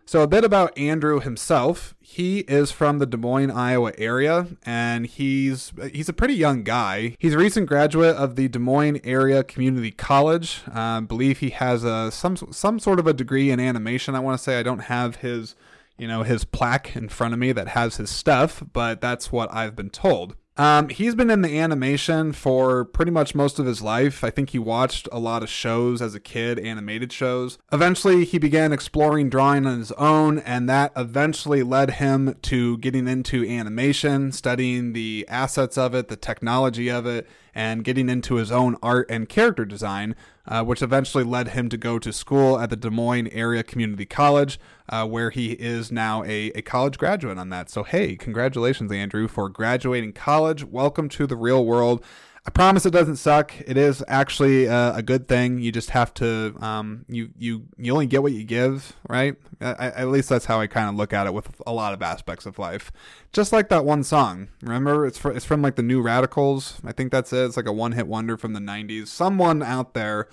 So, 0.08 0.23
a 0.23 0.29
bit 0.29 0.44
about 0.44 0.79
Andrew 0.79 1.19
himself. 1.19 1.97
He 2.00 2.38
is 2.41 2.70
from 2.70 3.00
the 3.00 3.06
Des 3.06 3.17
Moines, 3.17 3.50
Iowa 3.50 3.93
area, 3.99 4.47
and 4.64 5.05
he's 5.05 5.73
he's 5.93 6.08
a 6.08 6.12
pretty 6.12 6.35
young 6.35 6.62
guy. 6.62 7.17
He's 7.19 7.35
a 7.35 7.38
recent 7.38 7.67
graduate 7.67 8.14
of 8.14 8.37
the 8.37 8.47
Des 8.47 8.61
Moines 8.61 9.00
Area 9.03 9.43
Community 9.43 9.91
College. 9.91 10.62
I 10.73 11.00
believe 11.00 11.41
he 11.41 11.50
has 11.50 11.82
a 11.82 12.12
some 12.12 12.37
some 12.37 12.79
sort 12.79 13.00
of 13.00 13.08
a 13.08 13.12
degree 13.12 13.50
in 13.50 13.58
animation. 13.58 14.14
I 14.14 14.20
want 14.20 14.38
to 14.38 14.44
say 14.44 14.61
I 14.61 14.62
don't 14.62 14.85
have 14.85 15.17
his 15.17 15.56
you 15.99 16.06
know 16.06 16.23
his 16.23 16.44
plaque 16.44 16.94
in 16.94 17.08
front 17.08 17.35
of 17.35 17.41
me 17.41 17.50
that 17.50 17.69
has 17.69 17.97
his 17.97 18.08
stuff, 18.08 18.62
but 18.73 19.00
that's 19.00 19.32
what 19.32 19.53
I've 19.53 19.75
been 19.75 19.91
told. 19.91 20.37
Um, 20.58 20.88
he's 20.88 21.14
been 21.14 21.31
in 21.31 21.43
the 21.43 21.58
animation 21.58 22.32
for 22.32 22.85
pretty 22.85 23.11
much 23.11 23.35
most 23.35 23.58
of 23.58 23.67
his 23.67 23.82
life. 23.82 24.25
I 24.25 24.31
think 24.31 24.50
he 24.50 24.58
watched 24.58 25.08
a 25.12 25.19
lot 25.19 25.43
of 25.43 25.49
shows 25.49 26.00
as 26.00 26.14
a 26.14 26.20
kid, 26.20 26.58
animated 26.58 27.12
shows. 27.12 27.58
Eventually, 27.73 28.25
he 28.25 28.38
began 28.38 28.73
exploring 28.73 29.29
drawing 29.29 29.67
on 29.67 29.79
his 29.79 29.93
own, 29.93 30.38
and 30.41 30.69
that 30.69 30.93
eventually 30.97 31.62
led 31.62 31.93
him 31.93 32.37
to 32.43 32.79
getting 32.79 33.06
into 33.06 33.47
animation, 33.47 34.32
studying 34.32 34.93
the 34.94 35.26
assets 35.29 35.76
of 35.76 35.94
it, 35.94 36.08
the 36.08 36.17
technology 36.17 36.88
of 36.88 37.06
it, 37.06 37.29
and 37.56 37.85
getting 37.85 38.11
into 38.11 38.35
his 38.35 38.53
own 38.53 38.76
art 38.82 39.06
and 39.08 39.31
character 39.31 39.64
design, 39.64 40.14
uh, 40.47 40.62
which 40.62 40.82
eventually 40.82 41.25
led 41.25 41.49
him 41.49 41.70
to 41.70 41.79
go 41.79 41.99
to 41.99 42.12
school 42.12 42.58
at 42.61 42.69
the 42.69 42.76
Des 42.76 42.91
Moines 42.91 43.29
Area 43.29 43.62
Community 43.62 44.05
College, 44.05 44.61
uh, 44.91 45.06
where 45.06 45.31
he 45.31 45.53
is 45.53 45.91
now 45.91 46.23
a, 46.25 46.49
a 46.55 46.61
college 46.61 46.99
graduate 46.99 47.38
on 47.38 47.49
that. 47.49 47.70
So, 47.70 47.82
hey, 47.82 48.14
congratulations, 48.14 48.93
Andrew, 48.93 49.26
for 49.26 49.49
graduating 49.49 50.12
college. 50.12 50.64
Welcome 50.64 51.08
to 51.08 51.26
the 51.26 51.35
real 51.35 51.64
world. 51.64 52.05
I 52.46 52.50
promise 52.50 52.87
it 52.87 52.93
doesn't 52.93 53.16
suck. 53.16 53.52
It 53.66 53.76
is 53.76 54.04
actually 54.06 54.69
uh, 54.69 54.96
a 54.96 55.02
good 55.02 55.26
thing. 55.26 55.58
You 55.58 55.72
just 55.72 55.90
have 55.90 56.14
to 56.14 56.54
um, 56.60 57.04
you 57.08 57.31
you 57.37 57.64
you 57.76 57.93
only 57.93 58.06
get 58.06 58.22
what 58.22 58.32
you 58.32 58.44
give, 58.44 58.93
right? 59.08 59.34
I, 59.60 59.88
at 59.88 60.08
least 60.08 60.28
that's 60.28 60.44
how 60.44 60.60
I 60.60 60.69
kind 60.69 60.88
of 60.88 60.94
look 60.94 61.12
at 61.12 61.26
it 61.26 61.34
with 61.34 61.60
a 61.66 61.72
lot 61.72 61.93
of 61.93 62.02
aspects 62.02 62.46
of 62.46 62.56
life. 62.60 62.93
Just 63.32 63.52
like 63.52 63.69
that 63.70 63.84
one 63.84 64.04
song. 64.04 64.48
Remember, 64.62 65.06
it's 65.06 65.19
from, 65.19 65.37
it's 65.37 65.44
from 65.44 65.60
like 65.60 65.75
the 65.75 65.82
New 65.82 66.00
Radicals. 66.00 66.81
I 66.84 66.93
think 66.93 67.10
that's 67.10 67.32
it. 67.32 67.46
It's 67.46 67.56
like 67.56 67.66
a 67.66 67.72
one 67.72 67.93
hit 67.93 68.06
wonder 68.06 68.37
from 68.37 68.52
the 68.52 68.60
'90s. 68.60 69.08
Someone 69.08 69.60
out 69.60 69.94
there 69.94 70.28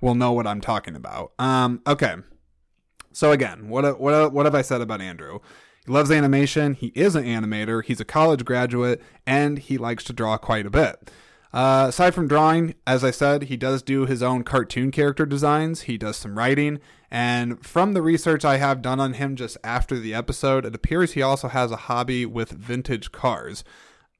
will 0.00 0.14
know 0.14 0.32
what 0.32 0.46
I'm 0.46 0.62
talking 0.62 0.96
about. 0.96 1.32
Um, 1.38 1.82
okay. 1.86 2.14
So 3.12 3.30
again, 3.30 3.68
what 3.68 4.00
what 4.00 4.32
what 4.32 4.46
have 4.46 4.54
I 4.54 4.62
said 4.62 4.80
about 4.80 5.02
Andrew? 5.02 5.40
He 5.84 5.92
loves 5.92 6.10
animation. 6.10 6.74
He 6.74 6.92
is 6.94 7.14
an 7.14 7.24
animator. 7.24 7.84
He's 7.84 8.00
a 8.00 8.06
college 8.06 8.46
graduate, 8.46 9.02
and 9.26 9.58
he 9.58 9.76
likes 9.76 10.02
to 10.04 10.14
draw 10.14 10.38
quite 10.38 10.64
a 10.64 10.70
bit. 10.70 11.10
Uh, 11.52 11.86
aside 11.88 12.14
from 12.14 12.28
drawing, 12.28 12.74
as 12.86 13.04
I 13.04 13.10
said, 13.10 13.44
he 13.44 13.56
does 13.56 13.82
do 13.82 14.06
his 14.06 14.22
own 14.22 14.42
cartoon 14.42 14.90
character 14.90 15.26
designs. 15.26 15.82
He 15.82 15.98
does 15.98 16.16
some 16.16 16.38
writing. 16.38 16.80
And 17.10 17.64
from 17.64 17.92
the 17.92 18.00
research 18.00 18.42
I 18.44 18.56
have 18.56 18.80
done 18.80 18.98
on 18.98 19.14
him 19.14 19.36
just 19.36 19.58
after 19.62 19.98
the 19.98 20.14
episode, 20.14 20.64
it 20.64 20.74
appears 20.74 21.12
he 21.12 21.20
also 21.20 21.48
has 21.48 21.70
a 21.70 21.76
hobby 21.76 22.24
with 22.24 22.50
vintage 22.50 23.12
cars. 23.12 23.64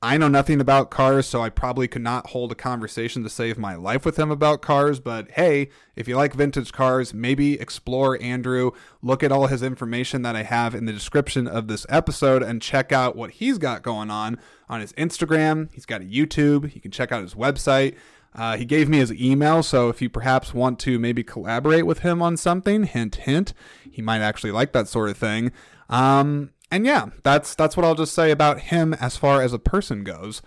I 0.04 0.16
know 0.18 0.26
nothing 0.26 0.60
about 0.60 0.90
cars, 0.90 1.26
so 1.26 1.42
I 1.42 1.48
probably 1.48 1.86
could 1.86 2.02
not 2.02 2.30
hold 2.30 2.50
a 2.50 2.56
conversation 2.56 3.22
to 3.22 3.30
save 3.30 3.56
my 3.56 3.76
life 3.76 4.04
with 4.04 4.18
him 4.18 4.32
about 4.32 4.60
cars. 4.60 4.98
But 4.98 5.30
hey, 5.30 5.68
if 5.94 6.08
you 6.08 6.16
like 6.16 6.34
vintage 6.34 6.72
cars, 6.72 7.14
maybe 7.14 7.60
explore 7.60 8.20
Andrew, 8.20 8.72
look 9.00 9.22
at 9.22 9.30
all 9.30 9.46
his 9.46 9.62
information 9.62 10.22
that 10.22 10.34
I 10.34 10.42
have 10.42 10.74
in 10.74 10.86
the 10.86 10.92
description 10.92 11.46
of 11.46 11.68
this 11.68 11.86
episode, 11.88 12.42
and 12.42 12.60
check 12.60 12.90
out 12.90 13.14
what 13.14 13.30
he's 13.30 13.58
got 13.58 13.84
going 13.84 14.10
on 14.10 14.40
on 14.68 14.80
his 14.80 14.92
Instagram. 14.94 15.72
He's 15.72 15.86
got 15.86 16.00
a 16.00 16.04
YouTube. 16.04 16.74
You 16.74 16.80
can 16.80 16.90
check 16.90 17.12
out 17.12 17.22
his 17.22 17.34
website. 17.34 17.94
Uh, 18.34 18.56
he 18.56 18.64
gave 18.64 18.88
me 18.88 18.98
his 18.98 19.12
email, 19.12 19.62
so 19.62 19.88
if 19.88 20.02
you 20.02 20.10
perhaps 20.10 20.52
want 20.52 20.80
to 20.80 20.98
maybe 20.98 21.22
collaborate 21.22 21.86
with 21.86 22.00
him 22.00 22.20
on 22.20 22.36
something, 22.36 22.84
hint, 22.84 23.16
hint, 23.16 23.54
he 23.88 24.02
might 24.02 24.20
actually 24.20 24.50
like 24.50 24.72
that 24.72 24.88
sort 24.88 25.10
of 25.10 25.16
thing. 25.16 25.52
Um, 25.88 26.50
and 26.72 26.86
yeah, 26.86 27.10
that's 27.22 27.54
that's 27.54 27.76
what 27.76 27.84
I'll 27.84 27.94
just 27.94 28.14
say 28.14 28.30
about 28.30 28.58
him 28.58 28.94
as 28.94 29.18
far 29.18 29.42
as 29.42 29.52
a 29.52 29.58
person 29.58 30.04
goes. 30.04 30.40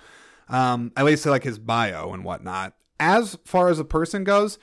Um, 0.49 0.91
at 0.97 1.05
least 1.05 1.25
like 1.27 1.43
his 1.43 1.59
bio 1.59 2.11
and 2.13 2.23
whatnot. 2.23 2.73
As 2.99 3.37
far 3.45 3.69
as 3.69 3.77
a 3.77 3.85
person 3.85 4.23
goes, 4.23 4.57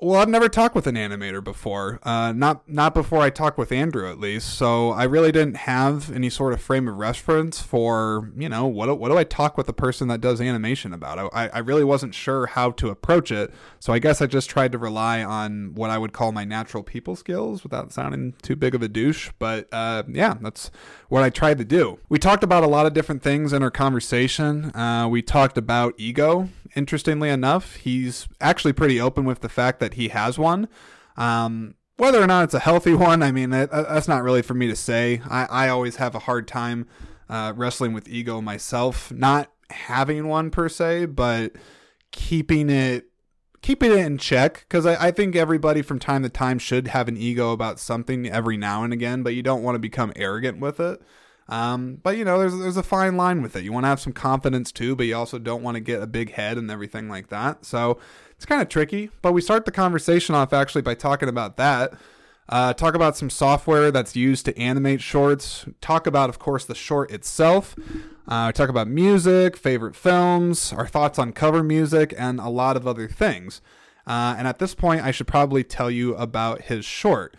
well, 0.00 0.20
I've 0.20 0.28
never 0.28 0.48
talked 0.48 0.74
with 0.74 0.86
an 0.86 0.94
animator 0.94 1.42
before. 1.42 1.98
Uh, 2.02 2.32
not 2.32 2.68
not 2.68 2.94
before 2.94 3.20
I 3.20 3.30
talked 3.30 3.58
with 3.58 3.72
Andrew, 3.72 4.08
at 4.08 4.20
least. 4.20 4.54
So 4.54 4.90
I 4.90 5.04
really 5.04 5.32
didn't 5.32 5.56
have 5.56 6.12
any 6.12 6.30
sort 6.30 6.52
of 6.52 6.60
frame 6.60 6.86
of 6.86 6.96
reference 6.96 7.60
for 7.60 8.30
you 8.36 8.48
know 8.48 8.66
what 8.66 8.96
what 8.98 9.08
do 9.08 9.18
I 9.18 9.24
talk 9.24 9.56
with 9.56 9.68
a 9.68 9.72
person 9.72 10.08
that 10.08 10.20
does 10.20 10.40
animation 10.40 10.92
about? 10.92 11.30
I 11.34 11.48
I 11.48 11.58
really 11.58 11.84
wasn't 11.84 12.14
sure 12.14 12.46
how 12.46 12.70
to 12.72 12.90
approach 12.90 13.32
it. 13.32 13.52
So 13.80 13.92
I 13.92 13.98
guess 13.98 14.22
I 14.22 14.26
just 14.26 14.48
tried 14.48 14.72
to 14.72 14.78
rely 14.78 15.22
on 15.24 15.74
what 15.74 15.90
I 15.90 15.98
would 15.98 16.12
call 16.12 16.30
my 16.32 16.44
natural 16.44 16.82
people 16.82 17.16
skills 17.16 17.64
without 17.64 17.92
sounding 17.92 18.34
too 18.42 18.56
big 18.56 18.74
of 18.74 18.82
a 18.82 18.88
douche. 18.88 19.30
But 19.38 19.68
uh, 19.72 20.04
yeah, 20.08 20.34
that's 20.40 20.70
what 21.08 21.24
I 21.24 21.30
tried 21.30 21.58
to 21.58 21.64
do. 21.64 21.98
We 22.08 22.18
talked 22.18 22.44
about 22.44 22.62
a 22.62 22.68
lot 22.68 22.86
of 22.86 22.92
different 22.92 23.22
things 23.22 23.52
in 23.52 23.62
our 23.62 23.70
conversation. 23.70 24.74
Uh, 24.76 25.08
we 25.10 25.22
talked 25.22 25.58
about 25.58 25.94
ego 25.96 26.48
Interestingly 26.74 27.28
enough, 27.28 27.76
he's 27.76 28.28
actually 28.40 28.72
pretty 28.72 29.00
open 29.00 29.24
with 29.24 29.40
the 29.40 29.48
fact 29.48 29.80
that 29.80 29.94
he 29.94 30.08
has 30.08 30.38
one. 30.38 30.68
Um, 31.16 31.74
whether 31.96 32.22
or 32.22 32.26
not 32.26 32.44
it's 32.44 32.54
a 32.54 32.60
healthy 32.60 32.94
one, 33.08 33.22
I 33.22 33.32
mean, 33.32 33.50
that, 33.50 33.70
that's 33.70 34.08
not 34.08 34.22
really 34.22 34.42
for 34.42 34.54
me 34.54 34.68
to 34.68 34.76
say. 34.76 35.20
I, 35.28 35.44
I 35.44 35.68
always 35.68 35.96
have 35.96 36.14
a 36.14 36.20
hard 36.20 36.48
time 36.48 36.86
uh, 37.28 37.52
wrestling 37.56 37.92
with 37.92 38.08
ego 38.08 38.40
myself. 38.40 39.12
Not 39.12 39.50
having 39.70 40.28
one 40.28 40.50
per 40.50 40.68
se, 40.68 41.06
but 41.06 41.52
keeping 42.10 42.70
it 42.70 43.04
keeping 43.60 43.90
it 43.90 43.98
in 43.98 44.16
check 44.18 44.64
because 44.68 44.86
I, 44.86 45.08
I 45.08 45.10
think 45.10 45.34
everybody 45.34 45.82
from 45.82 45.98
time 45.98 46.22
to 46.22 46.28
time 46.28 46.58
should 46.58 46.88
have 46.88 47.08
an 47.08 47.16
ego 47.16 47.52
about 47.52 47.80
something 47.80 48.28
every 48.28 48.56
now 48.56 48.84
and 48.84 48.92
again, 48.92 49.22
but 49.22 49.34
you 49.34 49.42
don't 49.42 49.62
want 49.62 49.74
to 49.74 49.80
become 49.80 50.12
arrogant 50.16 50.60
with 50.60 50.78
it. 50.80 51.02
Um, 51.48 51.98
but 52.02 52.16
you 52.16 52.24
know, 52.24 52.38
there's 52.38 52.58
there's 52.58 52.76
a 52.76 52.82
fine 52.82 53.16
line 53.16 53.40
with 53.42 53.56
it. 53.56 53.64
You 53.64 53.72
want 53.72 53.84
to 53.84 53.88
have 53.88 54.00
some 54.00 54.12
confidence 54.12 54.70
too, 54.70 54.94
but 54.94 55.06
you 55.06 55.16
also 55.16 55.38
don't 55.38 55.62
want 55.62 55.76
to 55.76 55.80
get 55.80 56.02
a 56.02 56.06
big 56.06 56.32
head 56.32 56.58
and 56.58 56.70
everything 56.70 57.08
like 57.08 57.28
that. 57.28 57.64
So 57.64 57.98
it's 58.32 58.44
kind 58.44 58.60
of 58.60 58.68
tricky. 58.68 59.10
But 59.22 59.32
we 59.32 59.40
start 59.40 59.64
the 59.64 59.72
conversation 59.72 60.34
off 60.34 60.52
actually 60.52 60.82
by 60.82 60.94
talking 60.94 61.28
about 61.28 61.56
that. 61.56 61.94
Uh, 62.50 62.72
talk 62.72 62.94
about 62.94 63.16
some 63.16 63.28
software 63.28 63.90
that's 63.90 64.16
used 64.16 64.46
to 64.46 64.58
animate 64.58 65.02
shorts. 65.02 65.66
Talk 65.82 66.06
about, 66.06 66.30
of 66.30 66.38
course, 66.38 66.64
the 66.64 66.74
short 66.74 67.10
itself. 67.10 67.76
Uh, 68.26 68.52
talk 68.52 68.70
about 68.70 68.88
music, 68.88 69.56
favorite 69.56 69.94
films, 69.94 70.72
our 70.72 70.86
thoughts 70.86 71.18
on 71.18 71.32
cover 71.32 71.62
music, 71.62 72.14
and 72.16 72.40
a 72.40 72.48
lot 72.48 72.76
of 72.76 72.86
other 72.86 73.06
things. 73.06 73.60
Uh, 74.06 74.34
and 74.38 74.48
at 74.48 74.58
this 74.58 74.74
point, 74.74 75.02
I 75.02 75.10
should 75.10 75.26
probably 75.26 75.62
tell 75.62 75.90
you 75.90 76.14
about 76.14 76.62
his 76.62 76.86
short. 76.86 77.36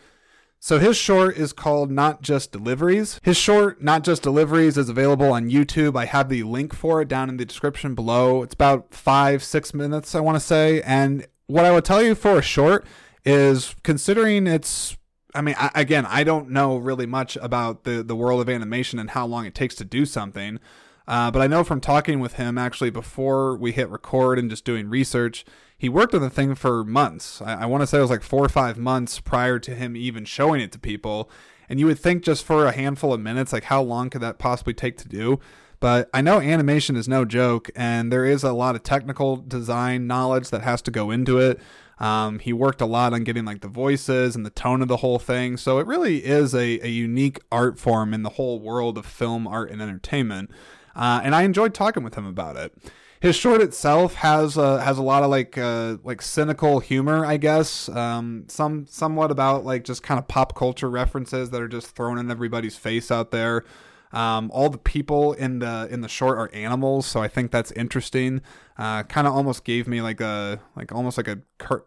So 0.61 0.77
his 0.77 0.97
short 0.97 1.37
is 1.37 1.53
called 1.53 1.89
Not 1.89 2.21
Just 2.21 2.51
Deliveries. 2.51 3.19
His 3.23 3.37
short, 3.37 3.81
Not 3.81 4.03
Just 4.03 4.23
Deliveries, 4.23 4.77
is 4.77 4.89
available 4.89 5.31
on 5.31 5.49
YouTube. 5.49 5.97
I 5.97 6.03
have 6.05 6.27
the 6.27 6.43
link 6.43 6.75
for 6.75 7.01
it 7.01 7.07
down 7.07 7.29
in 7.29 7.37
the 7.37 7.45
description 7.45 7.95
below. 7.95 8.43
It's 8.43 8.55
about 8.55 8.93
five, 8.93 9.41
six 9.41 9.73
minutes, 9.73 10.13
I 10.15 10.19
want 10.19 10.35
to 10.35 10.41
say. 10.41 10.81
And 10.81 11.25
what 11.47 11.63
I 11.63 11.71
would 11.71 11.85
tell 11.85 12.03
you 12.03 12.13
for 12.13 12.37
a 12.37 12.41
short 12.41 12.85
is 13.23 13.73
considering 13.83 14.47
it's 14.47 14.97
I 15.33 15.41
mean, 15.41 15.55
I, 15.57 15.69
again, 15.75 16.05
I 16.07 16.23
don't 16.23 16.49
know 16.49 16.77
really 16.77 17.05
much 17.05 17.37
about 17.37 17.83
the 17.83 18.03
the 18.03 18.15
world 18.15 18.41
of 18.41 18.49
animation 18.49 18.99
and 18.99 19.11
how 19.11 19.25
long 19.25 19.45
it 19.45 19.55
takes 19.55 19.75
to 19.75 19.85
do 19.85 20.05
something. 20.05 20.59
Uh, 21.07 21.31
but 21.31 21.41
I 21.41 21.47
know 21.47 21.63
from 21.63 21.81
talking 21.81 22.19
with 22.19 22.33
him 22.33 22.57
actually 22.57 22.89
before 22.89 23.55
we 23.55 23.71
hit 23.71 23.89
record 23.89 24.37
and 24.37 24.49
just 24.49 24.65
doing 24.65 24.89
research, 24.89 25.45
he 25.79 25.87
worked 25.87 26.13
on 26.13 26.21
the 26.21 26.29
thing 26.29 26.55
for 26.55 26.83
months. 26.83 27.41
I, 27.41 27.61
I 27.61 27.65
want 27.65 27.81
to 27.81 27.87
say 27.87 27.97
it 27.97 28.01
was 28.01 28.09
like 28.09 28.21
four 28.21 28.43
or 28.43 28.49
five 28.49 28.77
months 28.77 29.19
prior 29.21 29.57
to 29.59 29.73
him 29.73 29.95
even 29.95 30.25
showing 30.25 30.59
it 30.59 30.73
to 30.73 30.79
people. 30.79 31.31
And 31.69 31.79
you 31.79 31.85
would 31.85 31.99
think 31.99 32.23
just 32.23 32.43
for 32.43 32.65
a 32.65 32.73
handful 32.73 33.13
of 33.13 33.21
minutes, 33.21 33.53
like 33.53 33.63
how 33.63 33.81
long 33.81 34.09
could 34.09 34.21
that 34.21 34.39
possibly 34.39 34.73
take 34.73 34.97
to 34.97 35.07
do? 35.07 35.39
But 35.79 36.09
I 36.13 36.19
know 36.21 36.41
animation 36.41 36.97
is 36.97 37.07
no 37.07 37.23
joke, 37.23 37.69
and 37.73 38.11
there 38.11 38.25
is 38.25 38.43
a 38.43 38.51
lot 38.51 38.75
of 38.75 38.83
technical 38.83 39.37
design 39.37 40.05
knowledge 40.05 40.49
that 40.49 40.63
has 40.63 40.81
to 40.81 40.91
go 40.91 41.09
into 41.09 41.39
it. 41.39 41.61
Um, 41.99 42.39
he 42.39 42.51
worked 42.51 42.81
a 42.81 42.85
lot 42.85 43.13
on 43.13 43.23
getting 43.23 43.45
like 43.45 43.61
the 43.61 43.69
voices 43.69 44.35
and 44.35 44.45
the 44.45 44.49
tone 44.49 44.81
of 44.81 44.89
the 44.89 44.97
whole 44.97 45.19
thing. 45.19 45.55
So 45.55 45.79
it 45.79 45.87
really 45.87 46.25
is 46.25 46.53
a, 46.53 46.79
a 46.81 46.89
unique 46.89 47.39
art 47.51 47.79
form 47.79 48.13
in 48.13 48.23
the 48.23 48.31
whole 48.31 48.59
world 48.59 48.97
of 48.97 49.05
film, 49.05 49.47
art, 49.47 49.71
and 49.71 49.81
entertainment. 49.81 50.51
Uh, 50.99 51.21
and 51.23 51.33
I 51.33 51.43
enjoyed 51.43 51.73
talking 51.73 52.03
with 52.03 52.15
him 52.15 52.25
about 52.25 52.57
it. 52.57 52.73
His 53.21 53.35
short 53.35 53.61
itself 53.61 54.15
has 54.15 54.57
uh, 54.57 54.77
has 54.79 54.97
a 54.97 55.01
lot 55.01 55.23
of 55.23 55.29
like 55.29 55.57
uh, 55.57 55.97
like 56.03 56.21
cynical 56.21 56.79
humor, 56.79 57.25
I 57.25 57.37
guess. 57.37 57.87
Um, 57.89 58.43
some 58.47 58.85
somewhat 58.85 59.31
about 59.31 59.63
like 59.63 59.85
just 59.85 60.03
kind 60.03 60.19
of 60.19 60.27
pop 60.27 60.55
culture 60.55 60.89
references 60.89 61.51
that 61.51 61.61
are 61.61 61.67
just 61.69 61.95
thrown 61.95 62.17
in 62.17 62.29
everybody's 62.29 62.75
face 62.75 63.11
out 63.11 63.31
there. 63.31 63.63
Um, 64.11 64.49
all 64.51 64.69
the 64.69 64.79
people 64.79 65.33
in 65.33 65.59
the 65.59 65.87
in 65.91 66.01
the 66.01 66.07
short 66.07 66.37
are 66.37 66.49
animals, 66.53 67.05
so 67.05 67.21
I 67.21 67.27
think 67.27 67.51
that's 67.51 67.71
interesting. 67.73 68.41
Uh, 68.77 69.03
kind 69.03 69.27
of 69.27 69.35
almost 69.35 69.63
gave 69.63 69.87
me 69.87 70.01
like 70.01 70.19
a 70.19 70.59
like 70.75 70.91
almost 70.91 71.17
like 71.17 71.27
a 71.27 71.39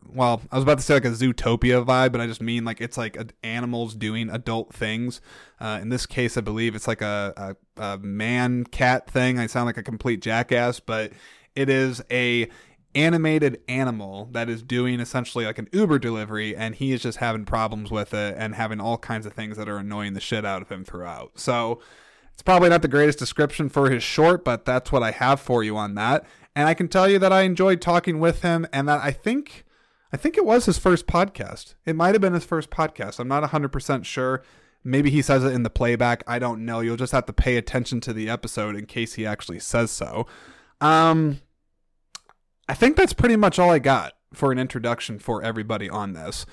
well, 0.07 0.43
I 0.53 0.57
was 0.57 0.63
about 0.63 0.79
to 0.79 0.85
say 0.85 0.95
like 0.95 1.05
a 1.05 1.11
Zootopia 1.11 1.85
vibe, 1.85 2.13
but 2.13 2.21
I 2.21 2.27
just 2.27 2.41
mean 2.41 2.65
like 2.65 2.81
it's 2.81 2.97
like 2.97 3.17
animals 3.43 3.95
doing 3.95 4.31
adult 4.31 4.73
things. 4.73 5.21
Uh, 5.59 5.79
in 5.83 5.89
this 5.89 6.07
case, 6.07 6.37
I 6.37 6.43
believe 6.43 6.75
it's 6.75 6.87
like 6.87 7.03
a, 7.03 7.57
a, 7.77 7.83
a 7.83 7.99
man 7.99 8.65
cat 8.65 9.11
thing. 9.11 9.39
I 9.39 9.47
sound 9.47 9.67
like 9.67 9.77
a 9.77 9.83
complete 9.83 10.21
jackass, 10.23 10.79
but 10.79 11.13
it 11.57 11.69
is 11.69 12.03
a 12.11 12.49
animated 12.95 13.61
animal 13.69 14.29
that 14.33 14.49
is 14.49 14.63
doing 14.63 15.01
essentially 15.01 15.45
like 15.45 15.59
an 15.59 15.69
Uber 15.73 15.99
delivery, 15.99 16.55
and 16.55 16.75
he 16.75 16.93
is 16.93 17.03
just 17.03 17.19
having 17.19 17.45
problems 17.45 17.91
with 17.91 18.15
it 18.15 18.37
and 18.39 18.55
having 18.55 18.81
all 18.81 18.99
kinds 18.99 19.27
of 19.27 19.33
things 19.33 19.57
that 19.57 19.69
are 19.69 19.79
annoying 19.79 20.15
the 20.15 20.21
shit 20.21 20.45
out 20.45 20.63
of 20.63 20.69
him 20.69 20.85
throughout. 20.85 21.33
So 21.39 21.81
it's 22.43 22.47
probably 22.47 22.71
not 22.71 22.83
the 22.83 22.89
greatest 22.89 23.21
description 23.21 23.69
for 23.69 23.89
his 23.89 24.03
short, 24.03 24.45
but 24.45 24.65
that's 24.65 24.91
what 24.91 25.05
I 25.05 25.13
have 25.13 25.41
for 25.41 25.63
you 25.63 25.77
on 25.77 25.95
that. 25.95 26.25
And 26.57 26.67
I 26.67 26.75
can 26.75 26.89
tell 26.89 27.09
you 27.09 27.21
that 27.21 27.33
I 27.33 27.43
enjoyed 27.43 27.81
talking 27.81 28.19
with 28.19 28.43
him 28.43 28.67
and 28.73 28.89
that 28.89 29.01
I 29.01 29.13
think 29.13 29.65
I 30.13 30.17
think 30.17 30.37
it 30.37 30.45
was 30.45 30.67
his 30.67 30.77
first 30.77 31.07
podcast. 31.07 31.77
It 31.87 31.95
might 31.95 32.17
have 32.17 32.21
been 32.21 32.33
his 32.33 32.45
first 32.45 32.69
podcast. 32.69 33.21
I'm 33.21 33.29
not 33.29 33.45
100% 33.45 34.05
sure. 34.05 34.43
Maybe 34.83 35.09
he 35.09 35.23
says 35.23 35.45
it 35.45 35.53
in 35.53 35.63
the 35.63 35.71
playback. 35.71 36.25
I 36.27 36.41
don't 36.41 36.65
know. 36.65 36.81
You'll 36.81 36.97
just 36.97 37.13
have 37.13 37.27
to 37.27 37.33
pay 37.33 37.57
attention 37.57 38.01
to 38.01 38.13
the 38.13 38.29
episode 38.29 38.75
in 38.75 38.87
case 38.87 39.15
he 39.15 39.25
actually 39.25 39.61
says 39.61 39.93
so. 39.93 40.27
Um 40.81 41.43
I 42.69 42.75
think 42.75 42.97
that's 42.97 43.13
pretty 43.13 43.37
much 43.37 43.61
all 43.61 43.71
I 43.71 43.79
got 43.79 44.15
for 44.35 44.51
an 44.51 44.59
introduction 44.59 45.21
for 45.21 45.45
everybody 45.45 45.89
on 45.89 46.15
this 46.15 46.45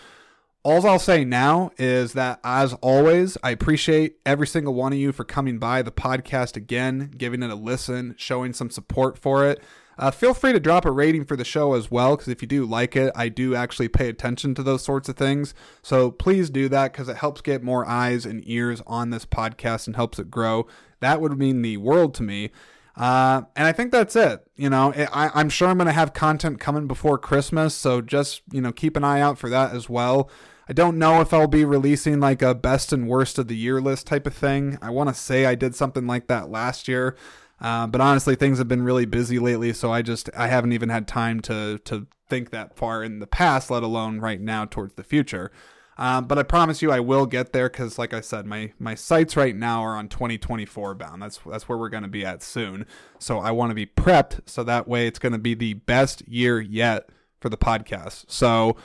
all 0.63 0.85
I'll 0.85 0.99
say 0.99 1.23
now 1.23 1.71
is 1.77 2.13
that, 2.13 2.39
as 2.43 2.73
always, 2.81 3.37
I 3.41 3.51
appreciate 3.51 4.17
every 4.25 4.47
single 4.47 4.73
one 4.73 4.91
of 4.91 4.99
you 4.99 5.11
for 5.11 5.23
coming 5.23 5.57
by 5.57 5.81
the 5.81 5.91
podcast 5.91 6.57
again, 6.57 7.13
giving 7.17 7.43
it 7.43 7.49
a 7.49 7.55
listen, 7.55 8.15
showing 8.17 8.51
some 8.51 8.69
support 8.69 9.17
for 9.17 9.47
it. 9.47 9.63
Uh, 9.97 10.11
feel 10.11 10.33
free 10.33 10.53
to 10.53 10.59
drop 10.59 10.85
a 10.85 10.91
rating 10.91 11.25
for 11.25 11.35
the 11.35 11.43
show 11.43 11.73
as 11.73 11.91
well, 11.91 12.15
because 12.15 12.29
if 12.29 12.41
you 12.41 12.47
do 12.47 12.65
like 12.65 12.95
it, 12.95 13.11
I 13.15 13.29
do 13.29 13.55
actually 13.55 13.89
pay 13.89 14.09
attention 14.09 14.55
to 14.55 14.63
those 14.63 14.83
sorts 14.83 15.09
of 15.09 15.17
things. 15.17 15.53
So 15.81 16.11
please 16.11 16.49
do 16.49 16.69
that 16.69 16.93
because 16.93 17.09
it 17.09 17.17
helps 17.17 17.41
get 17.41 17.63
more 17.63 17.85
eyes 17.87 18.25
and 18.25 18.41
ears 18.45 18.81
on 18.87 19.09
this 19.09 19.25
podcast 19.25 19.87
and 19.87 19.95
helps 19.95 20.19
it 20.19 20.31
grow. 20.31 20.67
That 20.99 21.19
would 21.21 21.37
mean 21.37 21.61
the 21.61 21.77
world 21.77 22.13
to 22.15 22.23
me. 22.23 22.51
Uh, 22.99 23.43
and 23.55 23.65
I 23.65 23.71
think 23.71 23.93
that's 23.93 24.17
it. 24.17 24.45
You 24.57 24.69
know, 24.69 24.93
I, 24.93 25.31
I'm 25.33 25.47
sure 25.47 25.69
I'm 25.69 25.77
going 25.77 25.87
to 25.87 25.93
have 25.93 26.13
content 26.13 26.59
coming 26.59 26.85
before 26.85 27.17
Christmas, 27.17 27.73
so 27.73 28.01
just 28.01 28.41
you 28.51 28.59
know 28.59 28.73
keep 28.73 28.97
an 28.97 29.05
eye 29.05 29.21
out 29.21 29.37
for 29.37 29.49
that 29.49 29.73
as 29.73 29.89
well. 29.89 30.29
I 30.67 30.73
don't 30.73 30.99
know 30.99 31.21
if 31.21 31.33
I'll 31.33 31.47
be 31.47 31.63
releasing 31.63 32.19
like 32.19 32.41
a 32.41 32.53
best 32.53 32.91
and 32.91 33.07
worst 33.07 33.39
of 33.39 33.47
the 33.47 33.55
year 33.55 33.79
list 33.79 34.05
type 34.05 34.27
of 34.27 34.35
thing. 34.35 34.77
I 34.81 34.89
want 34.89 35.07
to 35.09 35.15
say 35.15 35.45
I 35.45 35.55
did 35.55 35.75
something 35.75 36.05
like 36.05 36.27
that 36.27 36.49
last 36.51 36.89
year, 36.89 37.15
uh, 37.61 37.87
but 37.87 38.01
honestly, 38.01 38.35
things 38.35 38.57
have 38.57 38.67
been 38.67 38.83
really 38.83 39.05
busy 39.05 39.39
lately, 39.39 39.71
so 39.71 39.93
I 39.93 40.01
just 40.01 40.29
I 40.35 40.47
haven't 40.47 40.73
even 40.73 40.89
had 40.89 41.07
time 41.07 41.39
to 41.41 41.79
to 41.85 42.05
think 42.27 42.49
that 42.49 42.75
far 42.75 43.01
in 43.01 43.19
the 43.19 43.27
past, 43.27 43.71
let 43.71 43.81
alone 43.81 44.19
right 44.19 44.41
now 44.41 44.65
towards 44.65 44.95
the 44.95 45.03
future. 45.05 45.53
Um, 45.99 46.27
but 46.27 46.39
I 46.39 46.43
promise 46.43 46.81
you, 46.81 46.93
I 46.93 47.01
will 47.01 47.25
get 47.25 47.51
there 47.51 47.69
because, 47.69 47.99
like 47.99 48.13
I 48.13 48.21
said, 48.21 48.45
my 48.45 48.71
my 48.79 48.95
sights 48.95 49.35
right 49.35 49.53
now 49.53 49.83
are 49.83 49.97
on 49.97 50.07
2024 50.07 50.95
bound. 50.95 51.21
That's 51.21 51.41
that's 51.45 51.67
where 51.67 51.77
we're 51.77 51.89
going 51.89 52.03
to 52.03 52.09
be 52.09 52.25
at 52.25 52.41
soon. 52.41 52.85
So 53.19 53.39
I 53.39 53.51
want 53.51 53.71
to 53.71 53.75
be 53.75 53.85
prepped 53.85 54.39
so 54.45 54.63
that 54.63 54.87
way 54.87 55.07
it's 55.07 55.19
going 55.19 55.33
to 55.33 55.37
be 55.37 55.53
the 55.53 55.73
best 55.73 56.25
year 56.25 56.61
yet 56.61 57.09
for 57.41 57.49
the 57.49 57.57
podcast. 57.57 58.25
So 58.29 58.77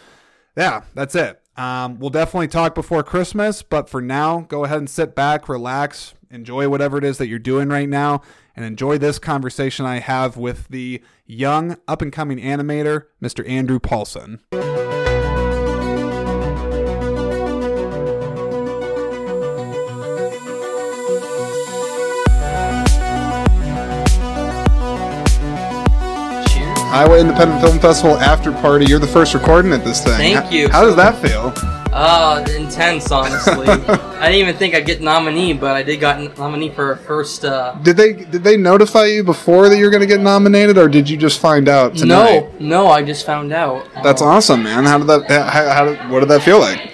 yeah, 0.57 0.83
that's 0.95 1.15
it. 1.15 1.41
Um, 1.57 2.01
we'll 2.01 2.11
definitely 2.11 2.49
talk 2.49 2.75
before 2.75 3.05
Christmas, 3.05 3.63
but 3.63 3.89
for 3.89 4.03
now, 4.03 4.41
go 4.41 4.65
ahead 4.65 4.79
and 4.79 4.91
sit 4.91 5.15
back, 5.15 5.49
relax, 5.49 6.15
enjoy 6.31 6.69
whatever 6.69 6.99
it 6.99 7.05
is 7.05 7.19
that 7.19 7.29
you're 7.29 7.39
doing 7.39 7.69
right 7.69 7.89
now, 7.89 8.23
and 8.57 8.65
enjoy 8.65 8.99
this 8.99 9.21
conversation 9.21 9.87
I 9.87 10.01
have 10.01 10.37
with 10.37 10.67
the 10.67 11.01
young, 11.27 11.77
up 11.87 12.03
and 12.03 12.13
coming 12.13 12.39
animator, 12.39 13.05
Mr. 13.23 13.49
Andrew 13.49 13.79
Paulson. 13.79 14.41
Iowa 26.95 27.19
Independent 27.19 27.61
Film 27.61 27.81
Festival 27.81 28.17
after 28.19 28.53
party. 28.53 28.87
You're 28.87 29.01
the 29.01 29.09
first 29.09 29.35
recording 29.35 29.73
at 29.73 29.83
this 29.83 30.01
thing. 30.01 30.17
Thank 30.17 30.53
you. 30.53 30.69
How 30.69 30.85
does 30.85 30.95
that 30.95 31.21
feel? 31.21 31.53
Uh, 31.93 32.47
intense, 32.57 33.11
honestly. 33.11 33.67
I 33.69 34.27
didn't 34.29 34.35
even 34.35 34.55
think 34.55 34.77
I'd 34.77 34.87
get 34.87 35.01
nominee, 35.01 35.55
but 35.55 35.75
I 35.75 35.83
did 35.83 35.99
got 35.99 36.39
nominee 36.39 36.71
for 36.71 36.95
first. 36.99 37.45
Uh... 37.45 37.75
Did 37.83 37.97
they 37.97 38.13
did 38.13 38.45
they 38.45 38.57
notify 38.57 39.07
you 39.07 39.25
before 39.25 39.69
that 39.71 39.77
you're 39.77 39.91
going 39.91 40.03
to 40.03 40.07
get 40.07 40.21
nominated, 40.21 40.79
or 40.79 40.87
did 40.87 41.11
you 41.11 41.17
just 41.17 41.41
find 41.41 41.69
out 41.69 41.97
tonight? 41.97 42.61
No, 42.61 42.85
no, 42.85 42.87
I 42.87 43.03
just 43.03 43.27
found 43.27 43.53
out. 43.53 43.89
That's 44.05 44.23
uh, 44.23 44.27
awesome, 44.27 44.63
man. 44.63 44.85
How 44.85 44.99
did 44.99 45.09
that? 45.09 45.29
How, 45.29 45.71
how 45.71 45.85
did, 45.87 46.11
what 46.11 46.21
did 46.21 46.29
that 46.29 46.43
feel 46.43 46.61
like? 46.61 46.93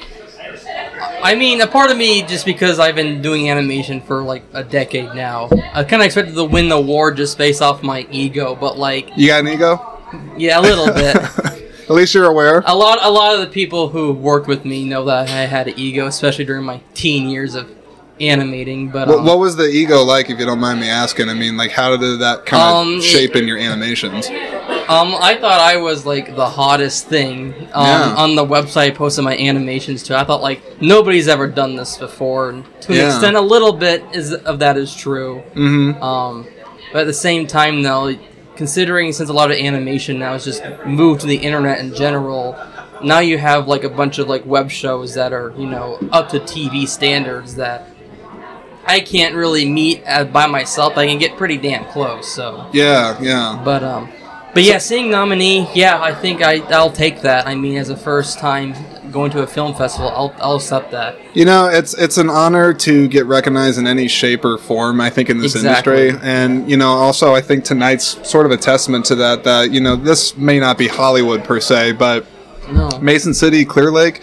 I 1.22 1.34
mean, 1.34 1.60
a 1.60 1.66
part 1.66 1.90
of 1.90 1.98
me, 1.98 2.22
just 2.22 2.46
because 2.46 2.78
I've 2.78 2.94
been 2.94 3.20
doing 3.20 3.50
animation 3.50 4.00
for 4.00 4.22
like 4.22 4.42
a 4.54 4.64
decade 4.64 5.14
now, 5.14 5.50
I 5.74 5.84
kind 5.84 6.00
of 6.00 6.06
expected 6.06 6.34
to 6.36 6.44
win 6.44 6.70
the 6.70 6.76
award 6.76 7.18
just 7.18 7.36
based 7.36 7.60
off 7.60 7.82
my 7.82 8.06
ego. 8.10 8.54
But 8.54 8.78
like, 8.78 9.10
you 9.16 9.26
got 9.26 9.40
an 9.40 9.48
ego? 9.48 9.89
Yeah, 10.36 10.58
a 10.58 10.62
little 10.62 10.86
bit. 10.86 11.16
At 11.90 11.96
least 11.96 12.14
you're 12.14 12.26
aware. 12.30 12.62
A 12.66 12.74
lot, 12.76 12.98
a 13.02 13.10
lot 13.10 13.34
of 13.34 13.40
the 13.40 13.48
people 13.48 13.88
who 13.88 14.12
worked 14.12 14.46
with 14.46 14.64
me 14.64 14.84
know 14.84 15.04
that 15.06 15.28
I 15.28 15.46
had 15.46 15.66
an 15.68 15.74
ego, 15.76 16.06
especially 16.06 16.44
during 16.44 16.64
my 16.64 16.80
teen 16.94 17.28
years 17.28 17.56
of 17.56 17.68
animating. 18.20 18.90
But 18.90 19.08
what, 19.08 19.18
um, 19.18 19.24
what 19.26 19.38
was 19.40 19.56
the 19.56 19.64
ego 19.66 20.02
like, 20.02 20.30
if 20.30 20.38
you 20.38 20.46
don't 20.46 20.60
mind 20.60 20.80
me 20.80 20.88
asking? 20.88 21.28
I 21.28 21.34
mean, 21.34 21.56
like, 21.56 21.72
how 21.72 21.96
did 21.96 22.20
that 22.20 22.46
kind 22.46 22.62
of 22.62 22.94
um, 22.96 23.00
shape 23.00 23.34
in 23.34 23.48
your 23.48 23.58
animations? 23.58 24.28
Um, 24.28 25.14
I 25.20 25.36
thought 25.40 25.60
I 25.60 25.76
was 25.76 26.04
like 26.04 26.34
the 26.34 26.48
hottest 26.48 27.06
thing 27.06 27.54
um, 27.72 27.86
Yeah. 27.86 28.14
on 28.16 28.34
the 28.34 28.44
website. 28.44 28.76
I 28.76 28.90
posted 28.90 29.24
my 29.24 29.36
animations 29.36 30.02
to. 30.04 30.16
I 30.18 30.24
thought 30.24 30.42
like 30.42 30.80
nobody's 30.80 31.28
ever 31.28 31.46
done 31.46 31.76
this 31.76 31.96
before, 31.96 32.50
and 32.50 32.64
to 32.82 32.92
an 32.92 32.98
Yeah. 32.98 33.06
extent, 33.12 33.36
a 33.36 33.40
little 33.40 33.72
bit 33.72 34.04
is 34.12 34.32
of 34.32 34.58
that 34.60 34.76
is 34.76 34.94
true. 34.94 35.42
Mm-hmm. 35.54 36.02
Um, 36.02 36.46
but 36.92 37.02
at 37.02 37.06
the 37.06 37.12
same 37.12 37.46
time, 37.46 37.82
though, 37.82 38.16
considering 38.60 39.10
since 39.10 39.30
a 39.30 39.32
lot 39.32 39.50
of 39.50 39.56
animation 39.56 40.18
now 40.18 40.34
is 40.34 40.44
just 40.44 40.62
moved 40.84 41.22
to 41.22 41.26
the 41.26 41.38
internet 41.38 41.78
in 41.78 41.94
general, 41.94 42.54
now 43.02 43.18
you 43.18 43.38
have 43.38 43.66
like 43.66 43.84
a 43.84 43.88
bunch 43.88 44.18
of 44.18 44.28
like 44.28 44.44
web 44.44 44.70
shows 44.70 45.14
that 45.14 45.32
are 45.32 45.54
you 45.56 45.64
know 45.64 45.98
up 46.12 46.28
to 46.28 46.38
TV 46.40 46.86
standards 46.86 47.54
that 47.54 47.88
I 48.84 49.00
can't 49.00 49.34
really 49.34 49.66
meet 49.66 50.04
by 50.04 50.46
myself. 50.46 50.98
I 50.98 51.06
can 51.06 51.16
get 51.16 51.38
pretty 51.38 51.56
damn 51.56 51.86
close. 51.86 52.30
So, 52.30 52.68
Yeah, 52.74 53.18
yeah. 53.22 53.62
but 53.64 53.82
um, 53.82 54.12
but 54.54 54.62
yeah, 54.62 54.78
seeing 54.78 55.10
nominee, 55.10 55.68
yeah, 55.74 56.00
I 56.00 56.14
think 56.14 56.42
I 56.42 56.58
I'll 56.74 56.90
take 56.92 57.22
that. 57.22 57.46
I 57.46 57.54
mean, 57.54 57.76
as 57.76 57.88
a 57.90 57.96
first 57.96 58.38
time 58.38 58.74
going 59.10 59.30
to 59.32 59.42
a 59.42 59.46
film 59.46 59.74
festival, 59.74 60.08
I'll 60.10 60.34
I'll 60.40 60.56
accept 60.56 60.90
that. 60.92 61.16
You 61.34 61.44
know, 61.44 61.68
it's 61.68 61.94
it's 61.94 62.18
an 62.18 62.28
honor 62.30 62.72
to 62.74 63.08
get 63.08 63.26
recognized 63.26 63.78
in 63.78 63.86
any 63.86 64.08
shape 64.08 64.44
or 64.44 64.58
form. 64.58 65.00
I 65.00 65.10
think 65.10 65.30
in 65.30 65.38
this 65.38 65.54
Exactly. 65.54 66.08
industry, 66.08 66.28
and 66.28 66.70
you 66.70 66.76
know, 66.76 66.88
also 66.90 67.34
I 67.34 67.40
think 67.40 67.64
tonight's 67.64 68.28
sort 68.28 68.46
of 68.46 68.52
a 68.52 68.56
testament 68.56 69.04
to 69.06 69.14
that. 69.16 69.44
That 69.44 69.70
you 69.72 69.80
know, 69.80 69.96
this 69.96 70.36
may 70.36 70.58
not 70.60 70.78
be 70.78 70.88
Hollywood 70.88 71.44
per 71.44 71.60
se, 71.60 71.92
but 71.92 72.26
No. 72.70 72.88
Mason 73.00 73.34
City, 73.34 73.64
Clear 73.64 73.90
Lake, 73.90 74.20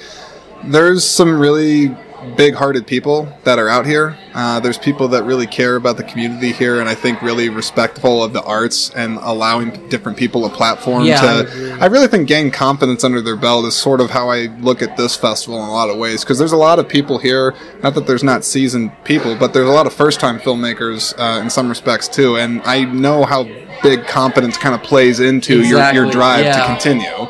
there's 0.63 1.03
some 1.05 1.37
really 1.39 1.95
big-hearted 2.35 2.85
people 2.85 3.31
that 3.43 3.57
are 3.59 3.69
out 3.69 3.85
here. 3.85 4.17
Uh, 4.33 4.59
there's 4.59 4.77
people 4.77 5.07
that 5.07 5.23
really 5.23 5.47
care 5.47 5.75
about 5.75 5.97
the 5.97 6.03
community 6.03 6.51
here, 6.51 6.79
and 6.79 6.87
I 6.89 6.93
think 6.95 7.21
really 7.21 7.49
respectful 7.49 8.23
of 8.23 8.33
the 8.33 8.43
arts 8.43 8.91
and 8.91 9.17
allowing 9.21 9.89
different 9.89 10.17
people 10.17 10.45
a 10.45 10.49
platform 10.49 11.03
Yeah, 11.05 11.21
to. 11.21 11.39
agree. 11.47 11.71
I 11.71 11.85
really 11.87 12.07
think 12.07 12.27
gain 12.27 12.51
confidence 12.51 13.03
under 13.03 13.21
their 13.21 13.35
belt 13.35 13.65
is 13.65 13.75
sort 13.75 14.01
of 14.01 14.11
how 14.11 14.29
I 14.29 14.47
look 14.59 14.81
at 14.81 14.97
this 14.97 15.15
festival 15.15 15.61
in 15.63 15.67
a 15.69 15.71
lot 15.71 15.89
of 15.89 15.97
ways 15.97 16.23
because 16.23 16.37
there's 16.37 16.51
a 16.51 16.57
lot 16.57 16.77
of 16.79 16.87
people 16.87 17.17
here. 17.17 17.55
Not 17.81 17.95
that 17.95 18.05
there's 18.07 18.23
not 18.23 18.43
seasoned 18.43 18.91
people, 19.03 19.35
but 19.35 19.53
there's 19.53 19.69
a 19.69 19.71
lot 19.71 19.87
of 19.87 19.93
first-time 19.93 20.39
filmmakers 20.39 21.13
uh, 21.17 21.41
in 21.41 21.49
some 21.49 21.69
respects 21.69 22.07
too, 22.07 22.37
and 22.37 22.61
I 22.65 22.83
know 22.83 23.23
how 23.25 23.43
big 23.83 24.05
confidence 24.07 24.57
kind 24.57 24.73
of 24.75 24.81
plays 24.83 25.19
into 25.19 25.55
your, 25.61 25.79
your 25.93 26.05
Exactly, 26.05 26.11
drive 26.11 26.55
to 26.55 26.65
continue. 26.65 27.27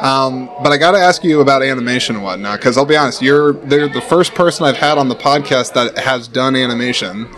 Um, 0.00 0.48
but 0.62 0.72
I 0.72 0.76
got 0.76 0.92
to 0.92 0.98
ask 0.98 1.24
you 1.24 1.40
about 1.40 1.62
animation 1.62 2.14
and 2.14 2.24
whatnot 2.24 2.58
because 2.60 2.76
I'll 2.78 2.84
be 2.84 2.96
honest, 2.96 3.20
you're 3.22 3.52
they're 3.52 3.88
the 3.88 4.00
first 4.00 4.34
person 4.34 4.64
I've 4.64 4.76
had 4.76 4.96
on 4.98 5.08
the 5.08 5.16
podcast 5.16 5.72
that 5.74 5.98
has 5.98 6.28
done 6.28 6.54
animation. 6.56 7.28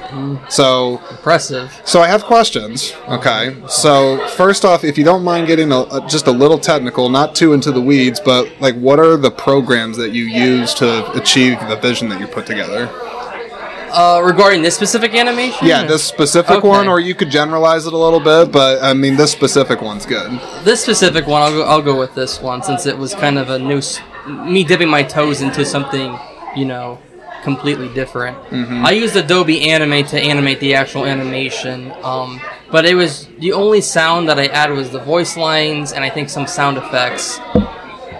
So, 0.49 0.99
Impressive. 1.11 1.81
so 1.85 2.01
I 2.01 2.09
have 2.09 2.25
questions. 2.25 2.93
Okay, 3.09 3.57
so 3.69 4.27
first 4.29 4.65
off, 4.65 4.85
if 4.85 4.99
you 4.99 5.05
don't 5.05 5.25
mind 5.25 5.47
getting 5.47 5.73
a, 5.73 5.81
a- 5.83 6.07
just 6.09 6.27
a 6.27 6.33
little 6.33 6.59
technical, 6.59 7.09
not 7.09 7.35
too 7.35 7.53
into 7.53 7.73
the 7.73 7.81
weeds, 7.81 8.21
but 8.21 8.49
like, 8.61 8.75
what 8.77 8.99
are 8.99 9.17
the 9.17 9.31
programs 9.31 9.97
that 9.97 10.11
you 10.13 10.25
use 10.25 10.75
to 10.75 11.11
achieve 11.13 11.59
the 11.69 11.77
vision 11.77 12.09
that 12.11 12.21
you 12.21 12.27
put 12.27 12.47
together? 12.47 12.87
Uh, 13.93 14.21
regarding 14.25 14.63
this 14.63 14.75
specific 14.77 15.15
animation? 15.15 15.67
Yeah, 15.67 15.85
this 15.85 16.05
specific 16.05 16.59
Okay. 16.59 16.69
one, 16.69 16.87
or 16.89 17.01
you 17.01 17.15
could 17.15 17.31
generalize 17.31 17.87
it 17.87 17.93
a 17.93 17.97
little 17.97 18.21
bit, 18.21 18.53
but 18.53 18.83
I 18.83 18.93
mean, 18.95 19.17
this 19.17 19.33
specific 19.33 19.83
one's 19.83 20.07
good. 20.07 20.31
This 20.65 20.81
specific 20.81 21.27
one, 21.27 21.43
I'll 21.43 21.51
go, 21.53 21.63
I'll 21.65 21.83
go 21.83 21.99
with 21.99 22.15
this 22.15 22.41
one 22.41 22.63
since 22.63 22.87
it 22.87 22.97
was 22.97 23.15
kind 23.15 23.39
of 23.39 23.51
a 23.51 23.59
new, 23.59 23.81
me 24.29 24.63
dipping 24.65 24.89
my 24.89 25.03
toes 25.03 25.41
into 25.43 25.65
something, 25.65 26.17
you 26.57 26.65
know, 26.67 26.99
completely 27.43 27.89
different. 27.95 28.37
I 28.53 28.93
used 28.93 29.17
Adobe 29.17 29.69
Animate 29.71 30.07
to 30.09 30.21
animate 30.21 30.61
the 30.61 30.75
actual 30.75 31.05
animation, 31.07 31.93
um, 32.05 32.41
but 32.71 32.85
it 32.85 32.95
was 32.95 33.27
the 33.39 33.53
only 33.55 33.81
sound 33.81 34.29
that 34.29 34.39
I 34.39 34.47
added 34.47 34.77
was 34.77 34.91
the 34.91 35.01
voice 35.01 35.37
lines 35.37 35.93
and 35.93 36.05
I 36.05 36.11
think 36.11 36.29
some 36.29 36.47
sound 36.47 36.77
effects. 36.79 37.41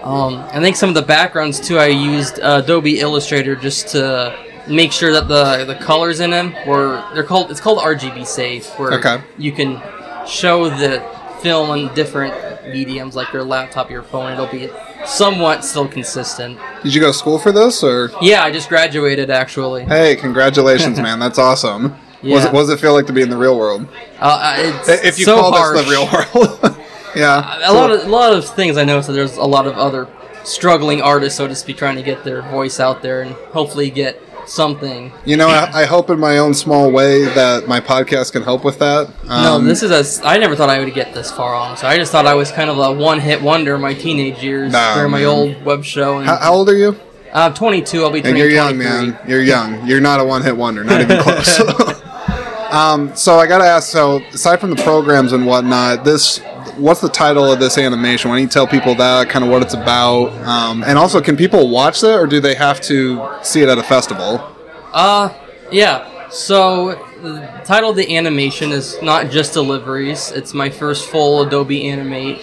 Um, 0.03 0.43
I 0.51 0.59
think 0.59 0.75
some 0.75 0.89
of 0.89 0.95
the 0.95 1.03
backgrounds 1.03 1.59
too. 1.59 1.77
I 1.77 1.85
used 1.87 2.39
uh, 2.39 2.61
Adobe 2.63 2.99
Illustrator 2.99 3.55
just 3.55 3.89
to 3.89 4.35
make 4.67 4.91
sure 4.91 5.11
that 5.13 5.27
the 5.27 5.65
the 5.65 5.75
colors 5.75 6.19
in 6.19 6.31
them 6.31 6.53
were 6.67 7.03
they're 7.13 7.23
called 7.23 7.51
it's 7.51 7.59
called 7.61 7.79
RGB 7.79 8.25
safe, 8.25 8.67
where 8.79 8.93
Okay. 8.93 9.21
you 9.37 9.51
can 9.51 9.81
show 10.27 10.69
the 10.69 11.03
film 11.41 11.69
on 11.69 11.93
different 11.95 12.33
mediums 12.71 13.15
like 13.15 13.31
your 13.33 13.43
laptop, 13.43 13.89
your 13.89 14.03
phone. 14.03 14.31
It'll 14.33 14.45
be 14.47 14.69
somewhat 15.05 15.65
still 15.65 15.87
consistent. 15.87 16.59
Did 16.83 16.93
you 16.93 17.01
go 17.01 17.07
to 17.07 17.13
school 17.17 17.39
for 17.39 17.51
this, 17.51 17.83
or? 17.83 18.11
Yeah, 18.21 18.43
I 18.43 18.51
just 18.51 18.69
graduated 18.69 19.29
actually. 19.31 19.83
Hey, 19.85 20.15
congratulations, 20.15 20.99
man! 20.99 21.17
That's 21.19 21.39
awesome. 21.39 21.95
Was 22.23 22.45
it, 22.45 22.53
what 22.53 22.61
does 22.61 22.69
it 22.69 22.79
feel 22.79 22.93
like 22.93 23.07
to 23.07 23.13
be 23.13 23.23
in 23.23 23.31
the 23.31 23.37
real 23.37 23.57
world? 23.57 23.87
Uh, 24.19 24.25
uh, 24.25 24.55
it's 24.59 24.89
If 25.03 25.17
you 25.17 25.25
so 25.25 25.37
call 25.37 25.51
harsh. 25.53 25.77
this 25.77 25.85
the 25.85 25.91
real 25.91 26.05
world, 26.53 26.77
yeah. 27.15 27.67
a 27.67 27.73
lot 27.73 27.89
of 27.89 28.05
a 28.05 28.09
lot 28.09 28.31
of 28.33 28.45
things 28.47 28.77
I 28.77 28.83
noticed 28.85 29.07
that 29.07 29.13
there's 29.13 29.37
a 29.37 29.43
lot 29.43 29.65
of 29.65 29.73
other 29.75 30.07
struggling 30.43 31.01
artists, 31.01 31.35
so 31.37 31.47
to 31.47 31.55
speak, 31.55 31.77
trying 31.77 31.95
to 31.95 32.03
get 32.03 32.23
their 32.23 32.43
voice 32.43 32.79
out 32.79 33.01
there 33.01 33.21
and 33.23 33.31
hopefully 33.53 33.89
get 33.89 34.21
something. 34.47 35.11
You 35.25 35.37
know, 35.37 35.47
I, 35.47 35.81
I 35.81 35.85
hope 35.85 36.09
in 36.09 36.19
my 36.19 36.37
own 36.39 36.53
small 36.53 36.91
way 36.91 37.25
that 37.25 37.67
my 37.67 37.79
podcast 37.79 38.31
can 38.31 38.43
help 38.43 38.63
with 38.63 38.79
that. 38.79 39.09
No, 39.25 39.55
Um, 39.55 39.65
this 39.65 39.83
is 39.83 40.21
a. 40.21 40.27
I 40.27 40.37
never 40.37 40.55
thought 40.55 40.69
I 40.69 40.79
would 40.83 40.93
get 40.93 41.13
this 41.13 41.31
far 41.31 41.53
on. 41.55 41.77
So 41.77 41.87
I 41.87 41.97
just 41.97 42.11
thought 42.11 42.25
I 42.27 42.33
was 42.33 42.51
kind 42.51 42.69
of 42.69 42.77
a 42.77 42.91
one-hit 42.91 43.41
wonder 43.41 43.75
in 43.75 43.81
my 43.81 43.93
teenage 43.93 44.43
years 44.43 44.71
Nah, 44.71 44.95
during 44.95 45.11
my 45.11 45.19
man. 45.19 45.27
old 45.27 45.63
web 45.65 45.83
show. 45.83 46.17
And 46.17 46.27
How, 46.27 46.37
how 46.37 46.53
old 46.53 46.69
are 46.69 46.75
you? 46.77 46.95
I'm 47.33 47.53
22. 47.53 48.03
I'll 48.03 48.09
be 48.11 48.17
And 48.17 48.25
turning 48.25 48.37
you're 48.39 48.49
young, 48.49 48.77
man. 48.77 49.17
You're 49.27 49.41
young. 49.41 49.87
You're 49.87 50.01
not 50.01 50.19
a 50.19 50.25
one-hit 50.25 50.55
wonder. 50.57 50.83
Not 50.83 50.99
even 51.01 51.21
close. 51.21 51.59
um, 52.71 53.15
so 53.15 53.35
I 53.37 53.47
gotta 53.47 53.63
ask. 53.65 53.89
So 53.91 54.17
aside 54.33 54.59
from 54.59 54.69
the 54.71 54.81
programs 54.83 55.31
and 55.31 55.45
whatnot, 55.45 56.03
this 56.03 56.41
what's 56.77 57.01
the 57.01 57.09
title 57.09 57.51
of 57.51 57.59
this 57.59 57.77
animation? 57.77 58.29
Why 58.29 58.37
don't 58.37 58.43
you 58.43 58.49
tell 58.49 58.67
people 58.67 58.95
that 58.95 59.29
kind 59.29 59.43
of 59.43 59.51
what 59.51 59.61
it's 59.61 59.73
about? 59.73 60.31
Um, 60.45 60.83
and 60.83 60.97
also, 60.97 61.21
can 61.21 61.37
people 61.37 61.69
watch 61.69 62.01
that, 62.01 62.19
or 62.19 62.27
do 62.27 62.39
they 62.39 62.55
have 62.55 62.81
to 62.81 63.29
see 63.43 63.61
it 63.61 63.69
at 63.69 63.77
a 63.77 63.83
festival? 63.83 64.55
Uh, 64.93 65.33
yeah. 65.71 66.29
So 66.29 66.95
the 67.21 67.61
title 67.65 67.89
of 67.89 67.95
the 67.95 68.15
animation 68.15 68.71
is 68.71 69.01
not 69.01 69.29
just 69.29 69.53
deliveries. 69.53 70.31
It's 70.31 70.53
my 70.53 70.69
first 70.69 71.09
full 71.09 71.41
Adobe 71.41 71.87
Animate 71.89 72.39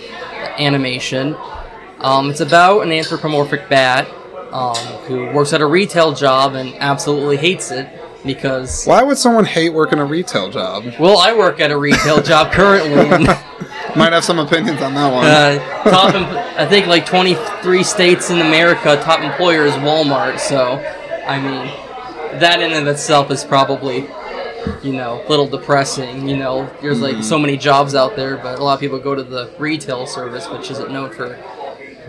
animation. 0.59 1.35
Um, 2.01 2.31
it's 2.31 2.41
about 2.41 2.83
an 2.83 2.93
anthropomorphic 2.93 3.69
bat 3.69 4.09
um, 4.53 4.77
who 5.07 5.33
works 5.33 5.53
at 5.53 5.61
a 5.61 5.67
retail 5.67 6.13
job 6.13 6.55
and 6.55 6.75
absolutely 6.77 7.39
hates 7.39 7.71
it 7.71 7.89
because. 8.25 8.85
Why 8.85 9.03
would 9.03 9.19
someone 9.19 9.45
hate 9.45 9.71
working 9.71 9.99
a 9.99 10.05
retail 10.05 10.51
job? 10.51 10.85
Well, 10.99 11.19
I 11.19 11.35
work 11.35 11.61
at 11.61 11.71
a 11.71 11.79
retail 11.79 12.23
job 12.23 12.53
currently. 12.53 13.27
Might 13.97 14.13
have 14.13 14.25
some 14.25 14.39
opinions 14.39 14.81
on 14.83 14.95
that 14.95 15.13
one. 15.13 15.25
uh, 15.27 15.91
top, 15.91 16.15
em- 16.15 16.25
I 16.59 16.67
think 16.67 16.87
like 16.87 17.07
23 17.07 17.83
states 17.83 18.31
in 18.31 18.41
America, 18.41 19.01
top 19.03 19.21
employer 19.21 19.65
is 19.65 19.73
Walmart. 19.75 20.39
So, 20.39 20.75
I 21.27 21.41
mean, 21.41 22.41
that 22.41 22.61
in 22.61 22.73
and 22.73 22.87
of 22.87 22.95
itself 22.95 23.31
is 23.31 23.45
probably, 23.45 24.07
you 24.83 24.93
know, 24.93 25.25
a 25.25 25.29
little 25.29 25.47
depressing. 25.47 26.29
You 26.29 26.37
know, 26.37 26.71
there's 26.83 27.01
like 27.01 27.23
so 27.23 27.39
many 27.39 27.57
jobs 27.57 27.95
out 27.95 28.15
there, 28.17 28.37
but 28.37 28.59
a 28.59 28.63
lot 28.65 28.75
of 28.75 28.81
people 28.81 28.99
go 28.99 29.15
to 29.15 29.23
the 29.23 29.51
retail 29.59 30.07
service, 30.07 30.49
which 30.49 30.71
isn't 30.71 30.91
known 30.93 31.11
for 31.13 31.39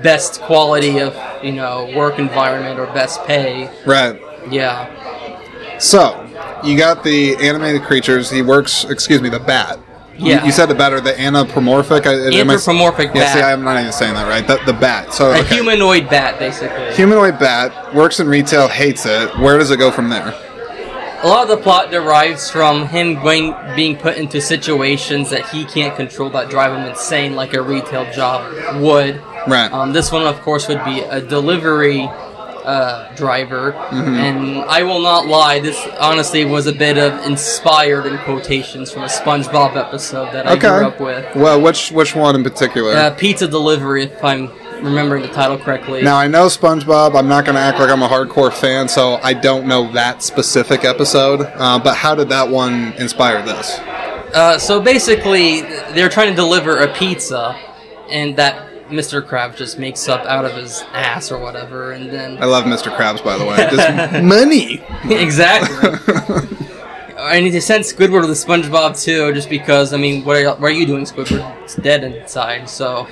best 0.04 0.42
quality 0.42 1.00
of, 1.00 1.16
you 1.44 1.52
know, 1.52 1.92
work 1.96 2.20
environment 2.20 2.80
or 2.80 2.86
best 2.88 3.24
pay. 3.26 3.70
right. 3.86 4.20
Yeah. 4.50 5.78
So, 5.80 6.26
you 6.64 6.78
got 6.78 7.04
the 7.04 7.36
animated 7.38 7.84
creatures. 7.84 8.30
He 8.30 8.42
works. 8.42 8.84
Excuse 8.86 9.22
me, 9.22 9.30
the 9.30 9.40
bat. 9.40 9.80
You- 10.20 10.32
Yeah. 10.34 10.46
You, 10.46 10.52
said 10.52 10.70
it 10.70 10.78
better. 10.78 11.00
The 11.00 11.20
anthropomorphic. 11.20 12.06
I- 12.06 12.14
am 12.14 12.50
I- 12.50 12.54
Anthropomorphic 12.54 13.12
Yeah. 13.16 13.34
See. 13.34 13.42
I'm 13.42 13.64
not 13.64 13.80
even 13.80 13.92
saying 13.94 14.14
that 14.16 14.28
right. 14.28 14.46
The, 14.46 14.60
the 14.66 14.78
bat. 14.78 15.14
So 15.14 15.32
A 15.32 15.40
okay. 15.40 15.56
humanoid 15.56 16.10
bat, 16.10 16.38
basically. 16.40 16.94
humanoid 16.94 17.40
bat 17.40 17.94
works 17.96 18.20
in 18.20 18.28
retail. 18.28 18.68
Hates 18.68 19.06
it. 19.06 19.38
Where 19.40 19.58
does 19.58 19.72
it 19.72 19.78
go 19.78 19.92
from 19.92 20.10
there? 20.10 20.34
A 21.22 21.28
lot 21.28 21.44
of 21.44 21.50
the 21.50 21.58
plot 21.58 21.92
derives 21.92 22.50
from 22.50 22.88
him 22.88 23.16
going, 23.16 23.54
being 23.76 23.98
put 23.98 24.16
into 24.16 24.40
situations 24.40 25.30
that 25.32 25.50
he 25.50 25.66
can't 25.66 25.94
control 25.96 26.30
that 26.30 26.50
drive 26.50 26.72
him 26.72 26.88
insane, 26.88 27.36
like 27.36 27.54
a 27.54 27.62
retail 27.62 28.10
job 28.14 28.82
would. 28.82 29.22
Right. 29.46 29.70
Um, 29.72 29.92
this 29.92 30.14
one, 30.14 30.24
of 30.26 30.40
course, 30.42 30.70
would 30.70 30.84
be 30.86 31.02
a 31.02 31.20
delivery 31.20 32.10
uh, 32.70 33.16
driver, 33.16 33.72
Mm-hmm. 33.90 34.16
and 34.16 34.58
I 34.78 34.84
will 34.84 35.02
not 35.02 35.26
lie. 35.26 35.60
This 35.60 35.80
honestly 36.00 36.46
was 36.46 36.68
a 36.68 36.74
bit 36.74 36.98
of 36.98 37.26
inspired 37.26 38.06
in 38.06 38.18
quotations 38.20 38.92
from 38.92 39.04
a 39.04 39.08
SpongeBob 39.08 39.76
episode 39.76 40.32
that 40.34 40.46
I 40.48 40.56
grew 40.56 40.86
up 40.88 40.96
okay. 40.96 41.04
with. 41.04 41.36
Well, 41.36 41.60
which 41.62 41.92
which 41.92 42.16
one 42.16 42.36
in 42.36 42.44
particular? 42.44 42.94
Uh, 42.94 43.10
pizza 43.16 43.48
delivery, 43.48 44.04
if 44.04 44.24
I'm 44.24 44.52
remembering 44.84 45.24
the 45.24 45.30
title 45.30 45.58
correctly. 45.58 46.04
Now 46.04 46.18
I 46.18 46.28
know 46.28 46.46
SpongeBob. 46.48 47.16
I'm 47.16 47.28
not 47.28 47.44
going 47.46 47.56
to 47.56 47.62
act 47.62 47.80
like 47.80 47.90
I'm 47.90 48.04
a 48.04 48.08
hardcore 48.08 48.54
fan, 48.54 48.88
so 48.88 49.16
I 49.24 49.34
don't 49.34 49.66
know 49.68 49.92
that 49.94 50.22
specific 50.22 50.86
episode. 50.86 51.42
Uh, 51.42 51.80
but 51.80 51.96
how 51.96 52.14
did 52.16 52.30
that 52.30 52.48
one 52.50 52.94
inspire 52.94 53.42
this? 53.44 53.80
Uh, 54.34 54.60
so 54.60 54.80
basically, 54.80 55.62
they're 55.96 56.10
trying 56.10 56.30
to 56.30 56.36
deliver 56.36 56.78
a 56.78 56.94
pizza, 56.94 57.60
and 58.10 58.36
that 58.38 58.69
Mr. 58.90 59.22
Krabs 59.22 59.56
just 59.56 59.80
makes 59.80 60.08
up 60.08 60.26
out 60.26 60.46
of 60.46 60.54
his 60.54 60.82
ass 60.94 61.32
or 61.32 61.40
whatever, 61.40 61.92
and 61.92 62.10
then 62.10 62.42
I 62.42 62.46
love 62.46 62.66
Mr. 62.66 62.96
Krabs, 62.96 63.24
by 63.24 63.38
the 63.38 63.46
way. 63.46 63.58
Just 63.58 64.24
money. 64.24 64.82
exactly. 65.14 66.68
I 67.18 67.40
need 67.42 67.52
to 67.52 67.62
send 67.62 67.84
Squidward 67.84 68.28
with 68.28 68.38
SpongeBob 68.38 69.02
too, 69.02 69.34
just 69.34 69.50
because 69.50 69.94
I 69.94 69.98
mean, 69.98 70.24
what 70.24 70.38
are, 70.38 70.56
what 70.56 70.64
are 70.64 70.72
you 70.72 70.86
doing, 70.86 71.04
Squidward? 71.04 71.64
It's 71.64 71.76
dead 71.76 72.04
inside, 72.04 72.70
so 72.70 73.08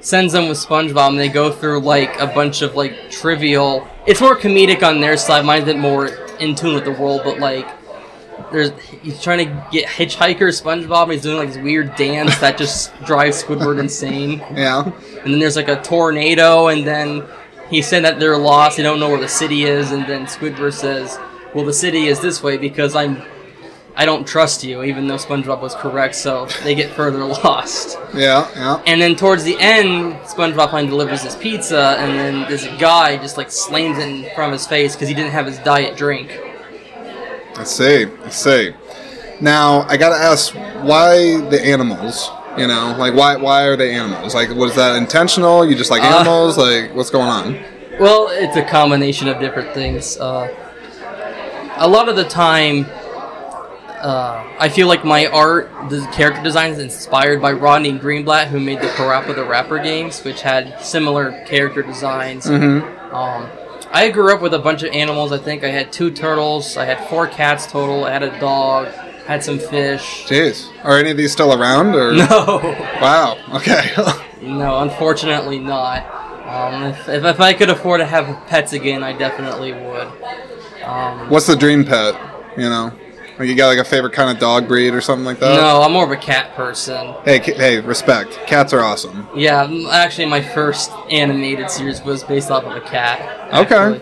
sends 0.00 0.32
them 0.32 0.48
with 0.48 0.58
SpongeBob, 0.58 1.10
and 1.10 1.18
they 1.18 1.28
go 1.28 1.50
through 1.50 1.80
like 1.80 2.18
a 2.20 2.26
bunch 2.26 2.62
of 2.62 2.76
like 2.76 3.10
trivial. 3.10 3.86
It's 4.06 4.20
more 4.20 4.36
comedic 4.36 4.82
on 4.82 5.00
their 5.00 5.16
side. 5.16 5.44
Mine's 5.44 5.62
a 5.62 5.66
bit 5.66 5.78
more 5.78 6.06
in 6.38 6.54
tune 6.54 6.74
with 6.74 6.84
the 6.84 6.92
world, 6.92 7.22
but 7.24 7.38
like. 7.38 7.66
There's, 8.50 8.78
he's 8.80 9.22
trying 9.22 9.46
to 9.46 9.68
get 9.72 9.86
hitchhiker 9.86 10.48
SpongeBob. 10.48 11.04
And 11.04 11.12
he's 11.12 11.22
doing 11.22 11.36
like 11.36 11.48
this 11.48 11.58
weird 11.62 11.94
dance 11.96 12.36
that 12.38 12.58
just 12.58 12.94
drives 13.04 13.42
Squidward 13.42 13.80
insane. 13.80 14.38
Yeah. 14.54 14.84
And 14.84 15.32
then 15.32 15.38
there's 15.38 15.56
like 15.56 15.68
a 15.68 15.80
tornado, 15.82 16.68
and 16.68 16.86
then 16.86 17.24
he 17.70 17.80
said 17.82 18.04
that 18.04 18.20
they're 18.20 18.36
lost. 18.36 18.76
They 18.76 18.82
don't 18.82 19.00
know 19.00 19.08
where 19.08 19.20
the 19.20 19.28
city 19.28 19.64
is, 19.64 19.92
and 19.92 20.06
then 20.06 20.26
Squidward 20.26 20.74
says, 20.74 21.18
"Well, 21.54 21.64
the 21.64 21.72
city 21.72 22.06
is 22.06 22.20
this 22.20 22.42
way 22.42 22.58
because 22.58 22.94
I'm, 22.94 23.22
I 23.96 24.04
don't 24.04 24.26
trust 24.26 24.62
you." 24.64 24.82
Even 24.82 25.06
though 25.06 25.16
SpongeBob 25.16 25.60
was 25.62 25.74
correct, 25.74 26.14
so 26.14 26.46
they 26.64 26.74
get 26.74 26.90
further 26.90 27.24
lost. 27.44 27.98
Yeah. 28.14 28.50
Yeah. 28.54 28.82
And 28.86 29.00
then 29.00 29.16
towards 29.16 29.44
the 29.44 29.56
end, 29.58 30.14
SpongeBob 30.24 30.70
finally 30.70 30.88
delivers 30.88 31.22
his 31.22 31.36
pizza, 31.36 31.96
and 31.98 32.18
then 32.18 32.50
this 32.50 32.66
guy 32.78 33.16
just 33.16 33.38
like 33.38 33.50
slams 33.50 33.98
it 33.98 34.08
in 34.08 34.34
front 34.34 34.52
of 34.52 34.58
his 34.58 34.66
face 34.66 34.94
because 34.94 35.08
he 35.08 35.14
didn't 35.14 35.32
have 35.32 35.46
his 35.46 35.58
diet 35.60 35.96
drink. 35.96 36.38
I 37.56 37.64
see. 37.64 38.06
I 38.24 38.28
see. 38.30 38.72
Now 39.40 39.82
I 39.88 39.96
gotta 39.96 40.16
ask, 40.16 40.54
why 40.82 41.40
the 41.48 41.60
animals? 41.64 42.30
You 42.56 42.66
know, 42.66 42.94
like 42.98 43.14
why 43.14 43.36
why 43.36 43.62
are 43.64 43.76
they 43.76 43.94
animals? 43.94 44.34
Like, 44.34 44.50
was 44.50 44.74
that 44.76 44.96
intentional? 44.96 45.64
You 45.64 45.74
just 45.74 45.90
like 45.90 46.02
Uh, 46.02 46.06
animals? 46.06 46.58
like, 46.58 46.94
what's 46.94 47.10
going 47.10 47.28
on? 47.28 47.58
Well, 47.98 48.28
it's 48.30 48.56
a 48.56 48.62
combination 48.62 49.28
of 49.28 49.40
different 49.40 49.72
things. 49.74 50.18
Uh, 50.18 50.48
a 51.76 51.88
lot 51.88 52.08
of 52.08 52.16
the 52.16 52.24
time, 52.24 52.86
uh, 54.02 54.44
I 54.58 54.68
feel 54.68 54.86
like 54.86 55.04
my 55.04 55.26
art, 55.26 55.70
the 55.88 56.06
character 56.12 56.42
design 56.42 56.72
is 56.72 56.78
inspired 56.78 57.40
by 57.40 57.52
Rodney 57.52 57.92
Greenblatt, 57.98 58.48
who 58.48 58.60
made 58.60 58.80
the 58.80 58.88
Parappa 58.88 59.34
the 59.34 59.44
Rapper 59.44 59.78
games, 59.78 60.22
which 60.22 60.42
had 60.42 60.78
similar 60.80 61.42
character 61.46 61.82
designs. 61.82 62.46
Mm-hmm. 62.46 63.14
Um, 63.14 63.48
I 63.92 64.10
grew 64.10 64.32
up 64.32 64.40
with 64.40 64.54
a 64.54 64.58
bunch 64.58 64.82
of 64.82 64.92
animals. 64.92 65.32
I 65.32 65.38
think 65.38 65.64
I 65.64 65.68
had 65.68 65.92
two 65.92 66.10
turtles, 66.10 66.76
I 66.78 66.86
had 66.86 67.08
four 67.08 67.26
cats 67.26 67.66
total, 67.66 68.04
I 68.04 68.10
had 68.10 68.22
a 68.22 68.40
dog, 68.40 68.88
had 69.26 69.44
some 69.44 69.58
fish. 69.58 70.24
Jeez, 70.26 70.70
are 70.82 70.98
any 70.98 71.10
of 71.10 71.16
these 71.18 71.30
still 71.30 71.52
around? 71.52 71.94
Or 71.94 72.12
No, 72.12 72.26
wow, 73.00 73.38
okay. 73.54 73.90
no, 74.42 74.80
unfortunately 74.80 75.58
not. 75.58 76.06
Um, 76.46 76.84
if, 76.84 77.08
if, 77.08 77.24
if 77.24 77.40
I 77.40 77.52
could 77.52 77.70
afford 77.70 78.00
to 78.00 78.06
have 78.06 78.46
pets 78.46 78.72
again, 78.72 79.02
I 79.02 79.12
definitely 79.12 79.72
would. 79.72 80.08
Um, 80.84 81.28
what's 81.30 81.46
the 81.46 81.56
dream 81.56 81.84
pet? 81.84 82.14
You 82.56 82.68
know, 82.68 82.92
like 83.42 83.50
you 83.50 83.56
got 83.56 83.68
like 83.68 83.78
a 83.78 83.84
favorite 83.84 84.12
kind 84.12 84.30
of 84.30 84.38
dog 84.38 84.68
breed 84.68 84.94
or 84.94 85.00
something 85.00 85.24
like 85.24 85.38
that? 85.40 85.54
no, 85.56 85.82
I'm 85.82 85.92
more 85.92 86.04
of 86.04 86.10
a 86.10 86.16
cat 86.16 86.54
person. 86.54 87.14
Hey, 87.24 87.40
ca- 87.40 87.54
hey, 87.54 87.80
respect. 87.80 88.32
Cats 88.46 88.72
are 88.72 88.80
awesome. 88.80 89.26
Yeah, 89.34 89.68
actually, 89.90 90.26
my 90.26 90.40
first 90.42 90.90
animated 91.10 91.70
series 91.70 92.02
was 92.02 92.22
based 92.24 92.50
off 92.50 92.64
of 92.64 92.76
a 92.76 92.80
cat. 92.80 93.52
Okay. 93.68 94.00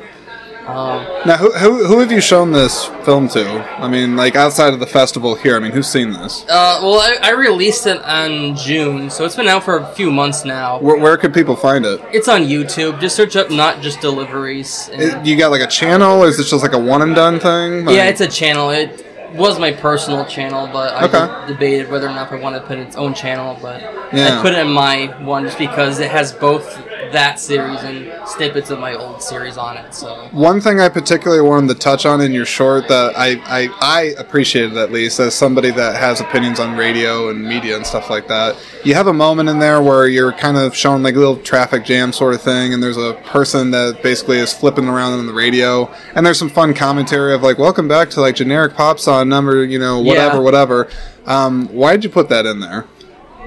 Um, 0.67 1.05
Now, 1.27 1.37
who, 1.39 1.51
who 1.53 1.85
who 1.87 1.99
have 2.01 2.13
you 2.13 2.21
shown 2.21 2.53
this 2.53 2.85
film 3.05 3.29
to? 3.31 3.45
I 3.81 3.89
mean, 3.89 4.15
like 4.15 4.37
outside 4.37 4.73
of 4.73 4.79
the 4.79 4.87
festival 4.87 5.35
here. 5.35 5.57
I 5.57 5.59
mean, 5.59 5.73
who's 5.73 5.89
seen 5.89 6.13
this? 6.13 6.43
uh, 6.45 6.79
well, 6.83 7.01
I, 7.01 7.17
I 7.23 7.31
released 7.33 7.87
it 7.89 8.01
in 8.07 8.55
June, 8.55 9.11
so 9.11 9.25
it's 9.25 9.35
been 9.35 9.49
out 9.49 9.65
for 9.65 9.79
a 9.79 9.87
few 9.95 10.13
months 10.13 10.45
now. 10.45 10.79
Where, 10.79 10.97
where 10.99 11.17
could 11.17 11.35
people 11.35 11.57
find 11.57 11.85
it? 11.85 12.01
It's 12.13 12.29
on 12.29 12.43
YouTube. 12.43 13.01
Just 13.01 13.17
search 13.17 13.35
up 13.37 13.51
"Not 13.51 13.81
Just 13.81 14.01
Deliveries." 14.01 14.89
and- 14.93 15.03
It- 15.03 15.27
you 15.27 15.37
got 15.37 15.51
like 15.51 15.63
a 15.63 15.67
channel, 15.67 16.23
or 16.23 16.29
is 16.29 16.37
this 16.37 16.51
just 16.51 16.63
like 16.63 16.75
a 16.75 16.79
one 16.79 17.03
and 17.03 17.15
done 17.17 17.41
thing? 17.41 17.87
Like- 17.87 17.97
yeah, 17.97 18.05
it's 18.05 18.21
a 18.21 18.29
channel. 18.29 18.71
It 18.71 19.05
was 19.35 19.59
my 19.59 19.73
personal 19.73 20.25
channel, 20.27 20.69
but 20.73 20.95
I 20.95 21.05
Okay. 21.05 21.47
debated 21.53 21.91
whether 21.91 22.07
or 22.09 22.11
not 22.11 22.33
I 22.33 22.37
wanted 22.37 22.61
to 22.61 22.67
put 22.67 22.79
its 22.79 22.97
own 22.97 23.15
channel. 23.15 23.57
But 23.61 23.81
Yeah. 24.13 24.39
I 24.39 24.43
put 24.43 24.53
it 24.55 24.59
in 24.59 24.71
my 24.71 25.07
one 25.23 25.45
just 25.45 25.59
because 25.59 26.01
it 26.01 26.11
has 26.11 26.33
both 26.33 26.79
that 27.13 27.39
series 27.41 27.81
and 27.83 28.11
snippets 28.29 28.71
of 28.71 28.79
my 28.79 28.95
old 28.95 29.23
series 29.23 29.57
on 29.57 29.77
it. 29.77 29.95
So 29.95 30.29
One 30.33 30.61
thing 30.61 30.81
I 30.81 30.89
particularly 30.89 31.43
wanted 31.43 31.69
to 31.69 31.75
touch 31.75 32.07
on 32.07 32.21
in 32.21 32.33
your 32.33 32.45
short 32.47 32.89
that 32.89 33.15
I, 33.17 33.41
I, 33.47 33.69
I 33.81 34.03
appreciated 34.19 34.77
at 34.77 34.93
least 34.93 35.19
as 35.21 35.35
somebody 35.35 35.71
that 35.73 35.97
has 35.97 36.21
opinions 36.21 36.61
on 36.61 36.77
radio 36.77 37.29
and 37.31 37.43
media 37.45 37.77
and 37.77 37.87
stuff 37.87 38.11
like 38.11 38.29
that. 38.29 38.57
You 38.85 38.95
have 38.95 39.07
a 39.07 39.13
moment 39.13 39.49
in 39.49 39.59
there 39.59 39.83
where 39.83 40.07
you're 40.09 40.33
kind 40.33 40.57
of 40.57 40.75
showing 40.75 41.03
like 41.03 41.15
a 41.15 41.19
little 41.19 41.37
traffic 41.37 41.85
jam 41.85 42.13
sort 42.13 42.35
of 42.35 42.43
thing, 42.43 42.73
and 42.73 42.83
there's 42.83 42.97
a 42.97 43.15
person 43.27 43.71
that 43.73 44.03
basically 44.03 44.39
is 44.39 44.53
flipping 44.53 44.89
around 44.89 45.13
on 45.19 45.27
the 45.27 45.33
radio, 45.35 45.93
and 46.15 46.25
there's 46.25 46.39
some 46.39 46.49
fun 46.51 46.73
commentary 46.75 47.35
of 47.35 47.43
like, 47.43 47.59
"Welcome 47.59 47.89
back 47.89 48.11
to 48.11 48.21
like 48.21 48.37
generic 48.37 48.75
pop 48.75 48.99
song 48.99 49.29
number, 49.29 49.65
you 49.65 49.79
know, 49.79 50.01
whatever, 50.01 50.37
Yeah. 50.37 50.43
whatever." 50.43 50.89
Um, 51.27 51.69
why 51.69 51.93
did 51.93 52.05
you 52.05 52.11
put 52.11 52.29
that 52.31 52.47
in 52.47 52.61
there? 52.61 52.87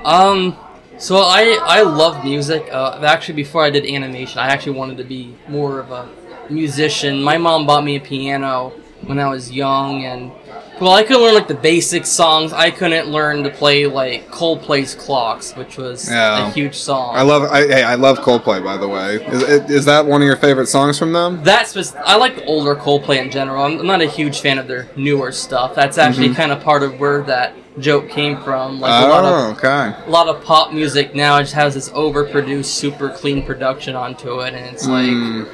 Um, 0.05 0.55
so 0.97 1.17
I 1.17 1.57
I 1.61 1.81
love 1.81 2.23
music. 2.23 2.67
Uh, 2.71 2.99
actually, 3.03 3.35
before 3.35 3.63
I 3.63 3.69
did 3.69 3.85
animation, 3.85 4.39
I 4.39 4.47
actually 4.47 4.77
wanted 4.77 4.97
to 4.97 5.03
be 5.03 5.35
more 5.47 5.79
of 5.79 5.91
a 5.91 6.09
musician. 6.49 7.21
My 7.23 7.37
mom 7.37 7.65
bought 7.65 7.83
me 7.83 7.95
a 7.95 7.99
piano 7.99 8.69
when 9.05 9.19
I 9.19 9.27
was 9.27 9.51
young, 9.51 10.05
and 10.05 10.31
well, 10.81 10.91
I 10.93 11.03
could 11.03 11.17
learn 11.19 11.33
like 11.35 11.47
the 11.47 11.53
basic 11.53 12.05
songs. 12.05 12.51
I 12.51 12.71
couldn't 12.71 13.07
learn 13.09 13.43
to 13.43 13.49
play 13.49 13.85
like 13.85 14.29
Coldplay's 14.29 14.95
"Clocks," 14.95 15.55
which 15.55 15.77
was 15.77 16.09
Yeah. 16.09 16.47
a 16.47 16.51
huge 16.51 16.75
song. 16.75 17.15
I 17.15 17.21
love, 17.21 17.43
I, 17.43 17.61
hey, 17.67 17.83
I 17.83 17.95
love 17.95 18.19
Coldplay, 18.19 18.63
by 18.63 18.77
the 18.77 18.87
way. 18.87 19.15
Is, 19.25 19.43
is 19.69 19.85
that 19.85 20.05
one 20.05 20.21
of 20.21 20.25
your 20.25 20.35
favorite 20.37 20.67
songs 20.67 20.97
from 20.99 21.13
them? 21.13 21.41
That's 21.43 21.71
spec- 21.79 22.01
I 22.05 22.15
like 22.17 22.35
the 22.37 22.45
older 22.45 22.75
Coldplay 22.75 23.17
in 23.23 23.29
general. 23.31 23.63
I'm 23.63 23.85
not 23.85 24.01
a 24.01 24.07
huge 24.07 24.41
fan 24.41 24.57
of 24.57 24.67
their 24.67 24.89
newer 24.95 25.31
stuff. 25.31 25.75
That's 25.75 25.97
actually 25.97 26.27
Mm-hmm. 26.29 26.35
kind 26.35 26.51
of 26.51 26.61
part 26.63 26.83
of 26.83 26.99
where 26.99 27.21
that 27.23 27.53
joke 27.79 28.09
came 28.09 28.41
from. 28.43 28.79
Like 28.79 29.03
a 29.03 29.07
lot 29.07 29.23
of 29.25 29.31
Oh, 29.33 29.51
okay. 29.57 29.95
a 30.05 30.09
lot 30.09 30.27
of 30.27 30.43
pop 30.43 30.73
music 30.73 31.15
now 31.15 31.39
just 31.39 31.53
has 31.53 31.73
this 31.75 31.89
overproduced, 31.89 32.65
super 32.65 33.09
clean 33.09 33.43
production 33.45 33.95
onto 33.95 34.39
it, 34.41 34.53
and 34.53 34.65
it's 34.73 34.87
like 34.87 35.05
Mm. 35.07 35.47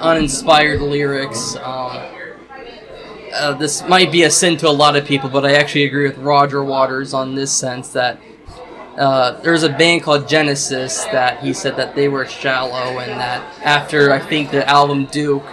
uninspired 0.00 0.80
lyrics. 0.80 1.56
Um, 1.56 1.98
uh, 3.32 3.54
this 3.54 3.86
might 3.88 4.10
be 4.12 4.22
a 4.24 4.30
sin 4.30 4.56
to 4.58 4.68
a 4.68 4.70
lot 4.70 4.96
of 4.96 5.04
people, 5.04 5.28
but 5.28 5.44
I 5.44 5.54
actually 5.54 5.84
agree 5.84 6.06
with 6.06 6.18
Roger 6.18 6.64
Waters 6.64 7.14
on 7.14 7.34
this 7.34 7.52
sense 7.52 7.90
that 7.92 8.20
uh, 8.96 9.40
there's 9.40 9.62
a 9.62 9.68
band 9.68 10.02
called 10.02 10.28
Genesis 10.28 11.04
that 11.04 11.40
he 11.40 11.52
said 11.52 11.76
that 11.76 11.94
they 11.94 12.08
were 12.08 12.26
shallow, 12.26 12.98
and 12.98 13.20
that 13.20 13.42
after 13.64 14.12
I 14.12 14.18
think 14.18 14.50
the 14.50 14.68
album 14.68 15.06
Duke, 15.06 15.44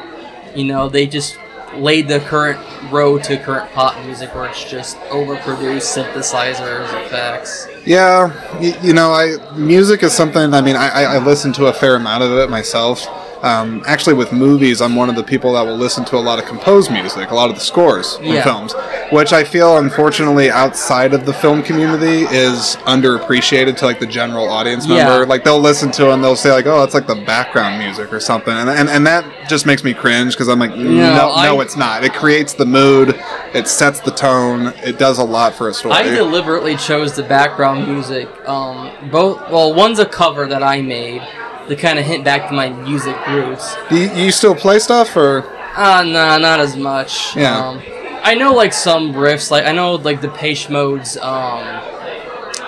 you 0.55 0.65
know, 0.65 0.89
they 0.89 1.07
just 1.07 1.37
laid 1.75 2.07
the 2.07 2.19
current 2.21 2.59
road 2.91 3.23
to 3.23 3.37
current 3.37 3.71
pop 3.71 4.03
music 4.05 4.33
where 4.33 4.49
it's 4.49 4.69
just 4.69 4.97
overproduced 5.09 5.95
synthesizers, 5.95 7.05
effects. 7.05 7.67
Yeah, 7.85 8.59
you, 8.59 8.73
you 8.81 8.93
know, 8.93 9.11
I 9.11 9.37
music 9.55 10.03
is 10.03 10.13
something. 10.13 10.53
I 10.53 10.61
mean, 10.61 10.75
I 10.75 11.03
I 11.03 11.17
listen 11.19 11.53
to 11.53 11.67
a 11.67 11.73
fair 11.73 11.95
amount 11.95 12.23
of 12.23 12.31
it 12.33 12.49
myself. 12.49 13.05
Um, 13.43 13.83
actually, 13.85 14.15
with 14.15 14.31
movies, 14.33 14.81
I'm 14.81 14.95
one 14.95 15.09
of 15.09 15.15
the 15.15 15.23
people 15.23 15.53
that 15.53 15.65
will 15.65 15.77
listen 15.77 16.03
to 16.05 16.17
a 16.17 16.19
lot 16.19 16.39
of 16.39 16.45
composed 16.45 16.91
music, 16.91 17.29
a 17.31 17.35
lot 17.35 17.49
of 17.49 17.55
the 17.55 17.61
scores 17.61 18.17
in 18.21 18.33
Yeah. 18.33 18.43
films, 18.43 18.73
which 19.11 19.31
I 19.33 19.43
feel, 19.43 19.77
unfortunately, 19.77 20.49
outside 20.49 21.13
of 21.13 21.25
the 21.25 21.33
film 21.33 21.61
community, 21.61 22.23
is 22.31 22.77
underappreciated 22.85 23.77
to 23.77 23.85
like 23.85 23.99
the 23.99 24.05
general 24.07 24.49
audience 24.49 24.85
Yeah. 24.87 25.05
member. 25.07 25.25
Like 25.25 25.43
they'll 25.43 25.59
listen 25.59 25.91
to 25.91 26.09
it 26.09 26.13
and 26.13 26.23
they'll 26.23 26.35
say 26.35 26.51
like, 26.51 26.65
"Oh, 26.65 26.83
it's 26.83 26.93
like 26.93 27.07
the 27.07 27.15
background 27.15 27.77
music 27.79 28.11
or 28.11 28.19
something," 28.19 28.53
and 28.53 28.69
and, 28.69 28.89
and 28.89 29.05
that 29.07 29.23
just 29.47 29.65
makes 29.65 29.83
me 29.83 29.93
cringe 29.93 30.33
because 30.33 30.47
I'm 30.49 30.59
like, 30.59 30.75
no, 30.75 31.15
no, 31.15 31.29
I- 31.31 31.61
it's 31.61 31.77
not. 31.77 32.03
It 32.03 32.13
creates 32.13 32.53
the 32.53 32.65
mood, 32.65 33.17
it 33.53 33.67
sets 33.67 33.99
the 34.01 34.11
tone, 34.11 34.73
it 34.83 34.99
does 34.99 35.19
a 35.19 35.23
lot 35.23 35.53
for 35.55 35.69
a 35.69 35.73
story. 35.73 35.93
I 35.95 36.03
deliberately 36.03 36.75
chose 36.75 37.13
the 37.13 37.23
background 37.23 37.87
music. 37.87 38.27
Um, 38.47 38.91
both 39.11 39.39
well, 39.49 39.73
one's 39.73 39.99
a 39.99 40.05
cover 40.05 40.45
that 40.47 40.63
I 40.63 40.81
made 40.81 41.21
to 41.67 41.75
kind 41.75 41.99
of 41.99 42.05
hint 42.05 42.23
back 42.23 42.49
to 42.49 42.55
my 42.55 42.69
music 42.69 43.15
roots. 43.27 43.75
Do 43.89 43.97
you, 43.99 44.11
you 44.13 44.31
still 44.31 44.55
play 44.55 44.79
stuff 44.79 45.15
or? 45.15 45.43
Uh, 45.75 46.03
nah, 46.03 46.37
not 46.37 46.59
as 46.59 46.75
much. 46.75 47.35
Yeah. 47.35 47.57
Um, 47.57 47.81
I 48.23 48.35
know 48.35 48.53
like 48.53 48.73
some 48.73 49.13
riffs, 49.13 49.51
like 49.51 49.65
I 49.65 49.71
know 49.71 49.95
like 49.95 50.21
Depeche 50.21 50.69
Mode's. 50.69 51.17
Um, 51.17 51.61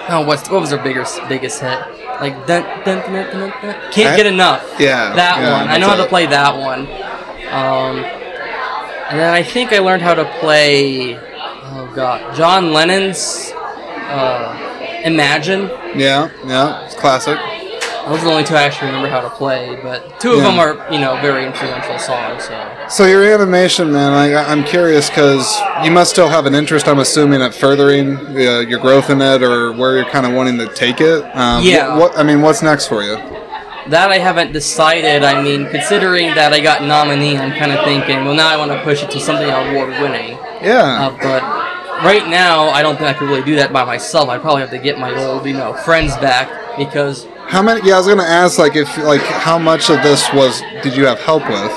oh, 0.10 0.24
what's 0.26 0.50
what 0.50 0.62
was 0.62 0.70
their 0.70 0.82
biggest 0.82 1.20
biggest 1.28 1.62
hit? 1.62 1.80
Like 2.22 2.46
dun, 2.46 2.64
dun, 2.86 2.86
dun, 2.86 3.14
dun, 3.14 3.32
dun, 3.32 3.50
dun. 3.62 3.92
can't 3.92 4.14
I- 4.14 4.16
get 4.18 4.26
enough. 4.26 4.64
Yeah, 4.80 5.14
that 5.16 5.40
yeah, 5.40 5.60
one. 5.60 5.68
I 5.70 5.78
know 5.78 5.88
how 5.88 5.96
that's 5.96 6.06
to 6.06 6.10
play 6.10 6.28
that 6.28 6.58
one. 6.58 6.82
Um, 7.52 8.06
and 9.10 9.20
then 9.20 9.34
I 9.34 9.42
think 9.42 9.74
I 9.74 9.80
learned 9.80 10.02
how 10.02 10.14
to 10.14 10.26
play. 10.40 11.16
Oh 11.18 11.92
god, 11.96 12.36
John 12.36 12.72
Lennon's 12.72 13.52
uh, 13.56 15.02
Imagine. 15.04 15.70
Yeah, 15.96 16.30
yeah, 16.46 16.86
it's 16.86 16.96
classic. 16.96 17.38
Those 18.10 18.22
are 18.22 18.26
the 18.26 18.32
only 18.32 18.44
two 18.44 18.56
I 18.56 18.64
actually 18.64 18.88
remember 18.88 19.08
how 19.10 19.22
to 19.22 19.30
play, 19.30 19.80
but 19.84 20.20
two 20.20 20.32
of 20.32 20.38
Yeah. 20.40 20.44
them 20.46 20.60
are, 20.60 20.92
you 20.92 21.00
know, 21.00 21.16
very 21.22 21.46
influential 21.46 22.00
songs. 22.00 22.44
So 22.46 22.72
So 22.90 23.06
your 23.06 23.24
animation, 23.24 23.92
man, 23.92 24.14
I, 24.14 24.34
I'm 24.52 24.64
curious 24.64 25.10
because 25.10 25.46
you 25.84 25.92
must 25.92 26.10
still 26.12 26.28
have 26.28 26.46
an 26.48 26.56
interest. 26.56 26.88
I'm 26.88 27.00
assuming 27.00 27.42
at 27.42 27.54
furthering 27.54 28.18
uh, 28.18 28.60
your 28.72 28.80
growth 28.80 29.10
in 29.12 29.22
it, 29.22 29.44
or 29.44 29.72
where 29.74 29.96
you're 29.98 30.10
kind 30.10 30.26
of 30.26 30.34
wanting 30.34 30.58
to 30.58 30.68
take 30.74 31.02
it. 31.02 31.24
Um, 31.36 31.64
Yeah. 31.64 31.98
What, 31.98 32.18
I 32.18 32.24
mean, 32.24 32.42
what's 32.42 32.62
next 32.64 32.88
for 32.88 33.04
you? 33.04 33.18
that 33.88 34.12
I 34.12 34.20
haven't 34.20 34.52
decided. 34.52 35.24
I 35.24 35.42
mean, 35.42 35.68
considering 35.70 36.36
that 36.36 36.54
I 36.54 36.60
got 36.60 36.84
nominee, 36.84 37.36
I'm 37.38 37.52
kind 37.58 37.72
of 37.72 37.84
thinking, 37.86 38.24
well, 38.24 38.36
now 38.36 38.48
I 38.48 38.56
want 38.56 38.70
to 38.72 38.80
push 38.84 39.02
it 39.02 39.10
to 39.12 39.20
something 39.20 39.50
award 39.50 39.90
winning. 40.00 40.38
Yeah. 40.62 41.08
Uh, 41.08 41.18
but 41.24 41.42
right 42.06 42.28
now, 42.28 42.70
I 42.70 42.84
don't 42.84 42.98
think 42.98 43.10
I 43.10 43.14
could 43.14 43.30
really 43.30 43.42
do 43.42 43.56
that 43.56 43.74
by 43.74 43.84
myself. 43.86 44.30
I'd 44.30 44.42
probably 44.42 44.62
have 44.62 44.70
to 44.72 44.78
get 44.78 45.00
my 45.00 45.12
old, 45.26 45.44
you 45.48 45.54
know, 45.54 45.74
friends 45.74 46.16
back 46.18 46.78
because 46.78 47.26
how 47.50 47.64
many? 47.64 47.88
Yeah, 47.88 47.96
I 47.96 47.98
was 47.98 48.08
gonna 48.08 48.24
ask 48.24 48.60
like 48.60 48.76
if 48.76 48.96
like 48.98 49.22
how 49.22 49.58
much 49.58 49.90
of 49.90 50.04
this 50.04 50.32
was 50.34 50.62
did 50.84 50.96
you 50.96 51.06
have 51.06 51.20
help 51.20 51.44
with? 51.50 51.72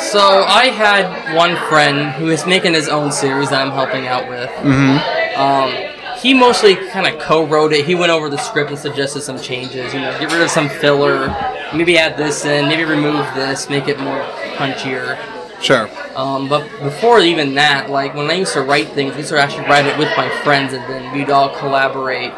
So 0.00 0.44
I 0.48 0.70
had 0.74 1.36
one 1.36 1.54
friend 1.68 2.12
who 2.12 2.30
is 2.30 2.46
making 2.46 2.72
his 2.72 2.88
own 2.88 3.12
series 3.12 3.50
that 3.50 3.60
I'm 3.60 3.72
helping 3.72 4.06
out 4.06 4.26
with. 4.28 4.48
Mm-hmm. 4.48 5.38
Um, 5.38 6.18
he 6.18 6.32
mostly 6.32 6.76
kind 6.76 7.06
of 7.06 7.20
co-wrote 7.20 7.74
it. 7.74 7.84
He 7.84 7.94
went 7.94 8.10
over 8.10 8.30
the 8.30 8.38
script 8.38 8.70
and 8.70 8.78
suggested 8.78 9.20
some 9.20 9.38
changes. 9.38 9.92
You 9.92 10.00
know, 10.00 10.18
get 10.18 10.32
rid 10.32 10.40
of 10.40 10.50
some 10.50 10.70
filler, 10.70 11.28
maybe 11.74 11.98
add 11.98 12.16
this 12.16 12.46
in, 12.46 12.66
maybe 12.66 12.84
remove 12.84 13.26
this, 13.34 13.68
make 13.68 13.86
it 13.86 14.00
more 14.00 14.22
punchier. 14.56 15.18
Sure. 15.60 15.90
Um, 16.16 16.48
but 16.48 16.66
before 16.82 17.20
even 17.20 17.54
that, 17.56 17.90
like 17.90 18.14
when 18.14 18.30
I 18.30 18.34
used 18.34 18.54
to 18.54 18.62
write 18.62 18.88
things, 18.88 19.12
I 19.12 19.18
used 19.18 19.28
to 19.28 19.38
actually 19.38 19.66
write 19.66 19.84
it 19.84 19.98
with 19.98 20.08
my 20.16 20.30
friends, 20.42 20.72
and 20.72 20.82
then 20.84 21.14
we'd 21.14 21.28
all 21.28 21.54
collaborate 21.56 22.32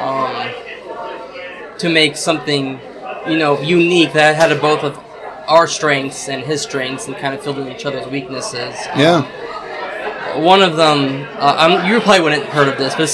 um, 0.00 0.54
to 1.82 1.88
make 1.88 2.16
something, 2.16 2.80
you 3.28 3.36
know, 3.36 3.60
unique 3.60 4.12
that 4.14 4.36
had 4.36 4.50
a 4.50 4.58
both 4.58 4.82
of 4.84 4.98
our 5.48 5.66
strengths 5.66 6.28
and 6.28 6.42
his 6.44 6.62
strengths, 6.62 7.08
and 7.08 7.16
kind 7.16 7.34
of 7.34 7.42
filled 7.42 7.58
in 7.58 7.68
each 7.68 7.84
other's 7.84 8.06
weaknesses. 8.06 8.74
Yeah. 8.96 9.22
One 10.40 10.62
of 10.62 10.76
them, 10.76 11.26
uh, 11.38 11.56
I'm, 11.58 11.90
you 11.90 12.00
probably 12.00 12.22
wouldn't 12.22 12.44
have 12.44 12.52
heard 12.52 12.68
of 12.68 12.78
this, 12.78 12.94
but 12.94 13.10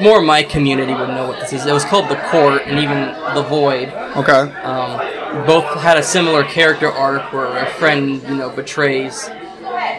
more 0.00 0.22
my 0.22 0.42
community 0.42 0.94
would 0.94 1.08
know 1.08 1.26
what 1.26 1.40
this 1.40 1.52
is. 1.52 1.66
It 1.66 1.72
was 1.72 1.84
called 1.84 2.08
The 2.08 2.20
Court 2.30 2.62
and 2.66 2.78
even 2.78 3.12
The 3.34 3.42
Void. 3.42 3.88
Okay. 4.16 4.52
Um, 4.62 5.46
both 5.46 5.64
had 5.80 5.96
a 5.98 6.02
similar 6.02 6.44
character 6.44 6.90
arc 6.90 7.32
where 7.32 7.58
a 7.58 7.66
friend, 7.72 8.22
you 8.22 8.36
know, 8.36 8.50
betrays 8.50 9.28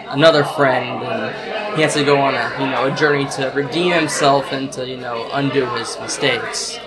another 0.07 0.43
friend, 0.43 1.03
and 1.03 1.75
he 1.75 1.81
has 1.81 1.93
to 1.95 2.05
go 2.05 2.17
on 2.17 2.33
a, 2.33 2.49
you 2.59 2.67
know, 2.67 2.85
a 2.91 2.95
journey 2.95 3.25
to 3.31 3.51
redeem 3.53 3.91
himself 3.91 4.53
and 4.53 4.71
to, 4.71 4.87
you 4.87 4.97
know, 4.97 5.29
undo 5.33 5.65
his 5.75 5.97
mistakes. 5.99 6.79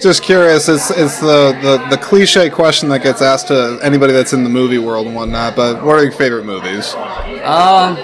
Just 0.00 0.22
curious, 0.22 0.68
it's 0.68 0.90
it's 0.90 1.20
the, 1.20 1.52
the, 1.62 1.86
the 1.90 1.96
cliche 1.96 2.50
question 2.50 2.88
that 2.90 3.02
gets 3.02 3.22
asked 3.22 3.48
to 3.48 3.78
anybody 3.82 4.12
that's 4.12 4.32
in 4.32 4.42
the 4.44 4.50
movie 4.50 4.78
world 4.78 5.06
and 5.06 5.14
whatnot. 5.16 5.54
But 5.56 5.82
what 5.84 5.96
are 5.96 6.02
your 6.02 6.12
favorite 6.12 6.44
movies? 6.44 6.94
Um, 7.44 7.96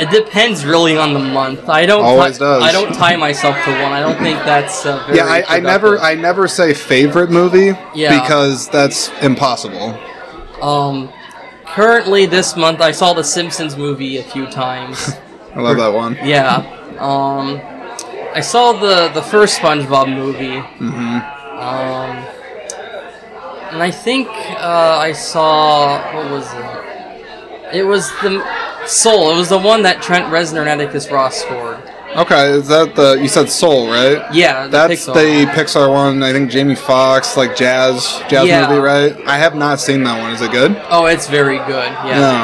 it 0.00 0.10
depends 0.10 0.64
really 0.64 0.96
on 0.96 1.12
the 1.12 1.18
month. 1.20 1.68
I 1.68 1.86
don't. 1.86 2.04
Always 2.04 2.34
ti- 2.34 2.40
does. 2.44 2.62
I 2.62 2.70
don't 2.72 2.92
tie 2.94 3.16
myself 3.16 3.56
to 3.64 3.70
one. 3.82 3.92
I 3.92 4.00
don't 4.00 4.18
think 4.18 4.38
that's 4.40 4.84
uh, 4.86 5.02
very 5.06 5.18
Yeah, 5.18 5.24
I, 5.26 5.56
I 5.56 5.60
never. 5.60 5.98
I 5.98 6.14
never 6.14 6.46
say 6.48 6.74
favorite 6.74 7.30
movie 7.30 7.72
Yeah. 7.94 8.20
because 8.20 8.68
that's 8.68 9.10
impossible. 9.22 9.98
Um, 10.62 11.12
currently 11.66 12.26
this 12.26 12.56
month 12.56 12.80
I 12.80 12.90
saw 12.92 13.12
the 13.12 13.24
Simpsons 13.24 13.76
movie 13.76 14.18
a 14.18 14.22
few 14.24 14.46
times. 14.46 15.12
I 15.54 15.60
love 15.60 15.76
that 15.78 15.92
one. 15.92 16.14
yeah. 16.24 16.74
Um, 16.98 17.60
I 18.38 18.40
saw 18.40 18.72
the 18.72 19.08
the 19.08 19.22
first 19.22 19.58
SpongeBob 19.58 20.14
movie. 20.14 20.60
Mm-hmm. 20.78 21.16
Um, 21.58 22.10
and 23.72 23.82
I 23.82 23.90
think 23.90 24.28
uh, 24.28 25.08
I 25.08 25.10
saw 25.10 25.98
what 26.14 26.30
was 26.30 26.46
it? 26.54 27.78
It 27.78 27.82
was 27.82 28.08
the 28.22 28.38
Soul. 28.86 29.32
It 29.32 29.36
was 29.36 29.48
the 29.48 29.58
one 29.58 29.82
that 29.82 30.00
Trent 30.00 30.26
Reznor 30.26 30.60
and 30.60 30.80
Atticus 30.80 31.10
Ross 31.10 31.34
scored. 31.42 31.78
Okay, 32.14 32.50
is 32.52 32.68
that 32.68 32.94
the 32.94 33.14
you 33.20 33.26
said 33.26 33.50
Soul 33.50 33.88
right? 33.90 34.22
Yeah, 34.32 34.66
the 34.66 34.70
That's 34.70 35.06
Pixar 35.08 35.14
the. 35.14 35.46
Pixar 35.50 35.90
one. 35.92 36.22
I 36.22 36.32
think 36.32 36.48
Jamie 36.48 36.76
Foxx, 36.76 37.36
like 37.36 37.56
jazz 37.56 38.22
jazz 38.30 38.46
Yeah. 38.46 38.68
movie, 38.68 38.80
right? 38.80 39.16
I 39.26 39.36
have 39.36 39.56
not 39.56 39.80
seen 39.80 40.04
that 40.04 40.16
one. 40.22 40.30
Is 40.30 40.42
it 40.42 40.52
good? 40.52 40.80
Oh, 40.90 41.06
it's 41.06 41.26
very 41.26 41.58
good. 41.58 41.90
Yeah. 42.06 42.20
No. 42.22 42.38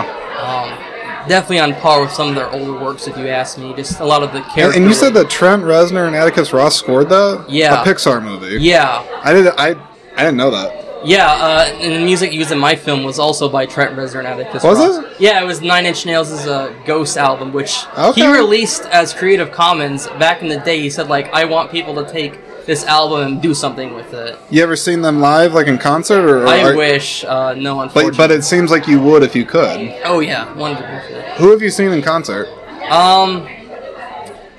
Um, 0.45 0.84
definitely 1.29 1.61
on 1.61 1.75
par 1.75 2.01
with 2.03 2.11
some 2.13 2.29
of 2.29 2.35
their 2.35 2.51
older 2.51 2.73
works, 2.73 3.07
if 3.07 3.17
you 3.17 3.29
ask 3.29 3.59
me. 3.59 3.75
Just 3.75 4.01
a 4.01 4.05
lot 4.05 4.23
of 4.23 4.33
the 4.33 4.41
characters. 4.43 4.77
and 4.77 4.85
you 4.87 4.95
said 4.95 5.15
that 5.15 5.31
Trent 5.31 5.63
Reznor 5.63 6.07
and 6.07 6.17
Atticus 6.17 6.53
Ross 6.53 6.77
scored 6.77 7.09
that? 7.11 7.47
Yeah. 7.49 7.83
A 7.83 7.85
Pixar 7.85 8.23
movie. 8.23 8.59
Yeah. 8.63 9.05
I 9.23 9.33
did. 9.33 9.47
I 9.57 9.71
I 10.17 10.19
didn't 10.19 10.37
know 10.37 10.51
that. 10.51 10.83
Yeah, 11.07 11.27
uh, 11.31 11.67
and 11.83 11.93
the 11.93 12.01
music 12.03 12.33
used 12.33 12.51
in 12.51 12.59
my 12.59 12.75
film 12.75 13.05
was 13.05 13.19
also 13.19 13.47
by 13.47 13.67
Trent 13.67 13.95
Reznor 13.95 14.21
and 14.21 14.27
Atticus 14.29 14.63
Was 14.65 14.79
Ross. 14.79 15.05
it? 15.05 15.21
Yeah, 15.21 15.43
it 15.43 15.45
was 15.45 15.61
Nine 15.61 15.85
Inch 15.85 16.07
Nails' 16.07 16.33
uh, 16.47 16.73
Ghost 16.87 17.19
album, 17.19 17.53
which 17.53 17.85
Okay. 17.99 18.23
he 18.23 18.27
released 18.33 18.85
as 18.87 19.13
Creative 19.13 19.51
Commons 19.53 20.07
back 20.19 20.41
in 20.41 20.49
the 20.49 20.57
day. 20.61 20.81
He 20.81 20.89
said 20.89 21.09
like, 21.11 21.31
I 21.35 21.45
want 21.45 21.71
people 21.71 21.95
to 22.03 22.11
take 22.11 22.41
this 22.67 22.85
album 22.85 23.21
and 23.27 23.43
do 23.43 23.55
something 23.55 23.95
with 23.95 24.13
it. 24.15 24.39
You 24.51 24.63
ever 24.63 24.77
seen 24.77 25.03
them 25.03 25.21
live, 25.21 25.53
like 25.55 25.67
in 25.67 25.79
concert, 25.79 26.29
or? 26.29 26.47
I 26.47 26.63
are- 26.63 26.77
wish, 26.77 27.25
uh, 27.25 27.55
no, 27.55 27.81
unfortunately. 27.81 28.17
But 28.17 28.29
but 28.29 28.31
it 28.31 28.45
seems 28.45 28.71
like 28.71 28.87
you 28.89 29.01
would 29.01 29.23
if 29.23 29.35
you 29.37 29.45
could. 29.45 29.95
oh 30.05 30.21
yeah, 30.21 30.53
one 30.55 30.75
hundred 30.75 31.01
percent. 31.03 31.27
Who 31.39 31.51
have 31.51 31.63
you 31.63 31.71
seen 31.71 31.93
in 31.93 32.03
concert? 32.03 32.49
Um, 32.91 33.49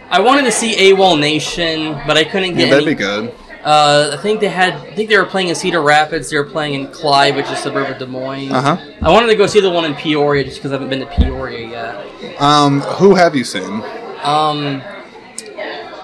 I 0.09 0.19
wanted 0.19 0.43
to 0.45 0.51
see 0.51 0.75
AWOL 0.93 1.19
Nation, 1.19 1.99
but 2.07 2.17
I 2.17 2.23
couldn't 2.23 2.51
Yeah, 2.51 2.65
get 2.65 2.69
that'd 2.71 2.83
any. 2.87 2.95
be 2.95 2.99
good. 2.99 3.33
Uh, 3.63 4.11
I 4.13 4.17
think 4.21 4.39
they 4.41 4.47
had. 4.49 4.73
I 4.73 4.93
think 4.93 5.09
they 5.09 5.17
were 5.17 5.25
playing 5.25 5.47
in 5.47 5.55
Cedar 5.55 5.81
Rapids. 5.81 6.29
They 6.29 6.37
were 6.37 6.43
playing 6.45 6.75
in 6.75 6.87
Clive, 6.91 7.35
which 7.35 7.45
is 7.47 7.53
a 7.53 7.55
suburb 7.55 7.89
of 7.89 7.97
Des 7.97 8.05
Moines. 8.05 8.51
Uh 8.51 8.61
huh. 8.77 8.91
I 9.01 9.11
wanted 9.11 9.27
to 9.27 9.35
go 9.35 9.47
see 9.47 9.59
the 9.59 9.71
one 9.71 9.85
in 9.85 9.95
Peoria 9.95 10.43
just 10.43 10.57
because 10.57 10.71
I 10.71 10.75
haven't 10.75 10.89
been 10.89 10.99
to 10.99 11.07
Peoria 11.07 11.67
yet. 11.67 12.39
Um, 12.41 12.81
who 12.81 13.15
have 13.15 13.35
you 13.35 13.43
seen? 13.43 13.81
Um, 14.21 14.83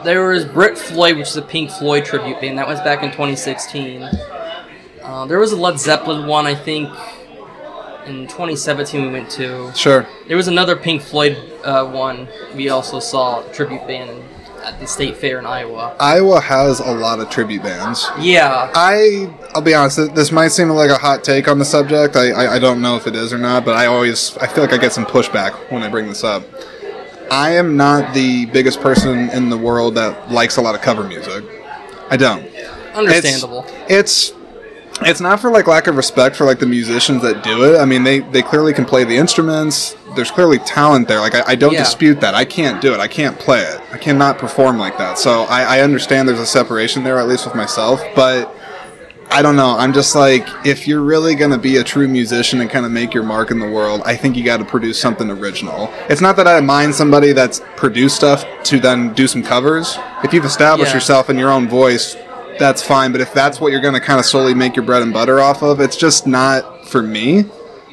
there 0.04 0.28
was 0.28 0.46
Brit 0.46 0.78
Floyd, 0.78 1.18
which 1.18 1.30
is 1.30 1.38
a 1.38 1.42
Pink 1.42 1.72
Floyd 1.72 2.06
tribute 2.06 2.40
band. 2.42 2.58
That 2.58 2.68
was 2.68 2.80
back 2.82 3.04
in 3.04 3.12
2016. 3.12 4.04
Uh, 5.04 5.26
there 5.26 5.40
was 5.40 5.52
a 5.52 5.56
Led 5.56 5.80
Zeppelin 5.80 6.28
one, 6.28 6.46
I 6.46 6.56
think, 6.56 6.90
in 8.06 8.28
2017 8.28 9.02
we 9.02 9.12
went 9.12 9.30
to. 9.32 9.74
Sure. 9.76 10.08
There 10.28 10.38
was 10.38 10.48
another 10.48 10.76
Pink 10.76 11.02
Floyd 11.02 11.38
uh, 11.64 11.86
one 11.86 12.28
we 12.56 12.70
also 12.70 13.00
saw, 13.00 13.48
a 13.48 13.54
tribute 13.54 13.86
band 13.88 14.24
at 14.64 14.80
the 14.80 14.88
State 14.88 15.18
Fair 15.18 15.40
in 15.40 15.46
Iowa. 15.46 15.96
Iowa 16.00 16.40
has 16.40 16.80
a 16.80 16.92
lot 16.92 17.20
of 17.20 17.30
tribute 17.30 17.64
bands. 17.64 18.08
Yeah, 18.20 18.72
I 18.76 19.34
I'll 19.54 19.62
be 19.62 19.74
honest. 19.74 20.14
This 20.16 20.32
might 20.32 20.50
seem 20.50 20.70
like 20.70 20.92
a 20.92 20.98
hot 20.98 21.24
take 21.24 21.48
on 21.48 21.60
the 21.60 21.66
subject. 21.66 22.16
I, 22.16 22.32
I 22.32 22.56
I 22.56 22.60
don't 22.60 22.82
know 22.82 22.96
if 22.96 23.08
it 23.08 23.16
is 23.16 23.34
or 23.34 23.38
not, 23.38 23.66
but 23.66 23.76
I 23.76 23.88
always 23.88 24.38
I 24.38 24.48
feel 24.48 24.64
like 24.64 24.74
I 24.74 24.78
get 24.78 24.94
some 24.94 25.06
pushback 25.06 25.54
when 25.72 25.84
I 25.84 25.90
bring 25.90 26.08
this 26.08 26.24
up. 26.24 26.44
I 27.32 27.52
am 27.52 27.78
not 27.78 28.14
the 28.14 28.46
biggest 28.48 28.82
person 28.82 29.30
in 29.30 29.50
the 29.50 29.58
world 29.58 29.96
that 29.96 30.30
likes 30.32 30.58
a 30.58 30.62
lot 30.62 30.76
of 30.76 30.82
cover 30.82 31.04
music. 31.06 31.44
I 32.10 32.18
don't. 32.18 32.46
understandable. 32.94 33.66
It's 33.90 34.34
it's 35.04 35.22
not 35.22 35.40
for 35.40 35.50
like 35.50 35.66
lack 35.66 35.88
of 35.88 35.96
respect 35.96 36.36
for 36.36 36.46
like 36.46 36.60
the 36.60 36.66
musicians 36.68 37.22
that 37.24 37.42
do 37.42 37.64
it. 37.74 37.80
I 37.80 37.86
mean, 37.86 38.04
they 38.04 38.20
they 38.20 38.42
clearly 38.42 38.74
can 38.74 38.84
play 38.86 39.06
the 39.06 39.16
instruments. 39.16 39.96
There's 40.16 40.30
clearly 40.30 40.60
talent 40.60 41.08
there. 41.08 41.20
Like 41.22 41.34
I, 41.34 41.44
I 41.48 41.56
don't 41.56 41.72
Yeah. 41.74 41.80
dispute 41.80 42.20
that. 42.20 42.36
I 42.36 42.44
can't 42.44 42.82
do 42.82 42.94
it. 42.94 43.00
I 43.00 43.08
can't 43.08 43.40
play 43.40 43.62
it. 43.62 43.80
I 43.94 43.98
cannot 43.98 44.38
perform 44.38 44.78
like 44.78 44.98
that. 44.98 45.18
So 45.18 45.44
I, 45.44 45.78
I 45.78 45.82
understand 45.82 46.28
there's 46.28 46.40
a 46.40 46.46
separation 46.46 47.04
there, 47.06 47.18
at 47.18 47.28
least 47.30 47.46
with 47.46 47.56
myself. 47.56 48.02
But 48.14 48.54
I 49.34 49.42
don't 49.42 49.56
know. 49.56 49.78
I'm 49.78 49.94
just 49.94 50.14
like, 50.14 50.46
if 50.66 50.88
you're 50.88 51.02
really 51.02 51.36
gonna 51.36 51.58
be 51.58 51.78
a 51.78 51.84
true 51.86 52.08
musician 52.08 52.60
and 52.60 52.70
kind 52.70 52.86
of 52.86 52.92
make 52.92 53.14
your 53.14 53.24
mark 53.24 53.50
in 53.50 53.60
the 53.60 53.68
world, 53.70 54.02
I 54.06 54.16
think 54.18 54.36
you 54.36 54.44
got 54.44 54.58
to 54.58 54.66
produce 54.66 55.00
something 55.00 55.30
original. 55.32 55.90
It's 56.10 56.20
not 56.20 56.36
that 56.36 56.48
I 56.48 56.60
mind 56.60 56.94
somebody 56.96 57.32
that's 57.32 57.62
produced 57.78 58.18
stuff 58.18 58.46
to 58.66 58.80
then 58.80 59.14
do 59.14 59.28
some 59.28 59.42
covers. 59.42 59.98
If 60.24 60.34
you've 60.34 60.44
established 60.44 60.90
Yeah. 60.92 60.96
yourself 60.98 61.30
in 61.30 61.38
your 61.40 61.50
own 61.50 61.70
voice, 61.70 62.18
that's 62.60 62.82
fine. 62.84 63.14
But 63.14 63.22
if 63.22 63.34
that's 63.34 63.62
what 63.62 63.72
you're 63.72 63.80
gonna 63.82 64.02
kind 64.02 64.20
of 64.20 64.26
solely 64.26 64.54
make 64.54 64.76
your 64.76 64.84
bread 64.84 65.02
and 65.02 65.14
butter 65.14 65.40
off 65.40 65.62
of, 65.64 65.80
it's 65.80 65.96
just 65.96 66.28
not 66.28 66.86
for 66.90 67.02
me. 67.02 67.46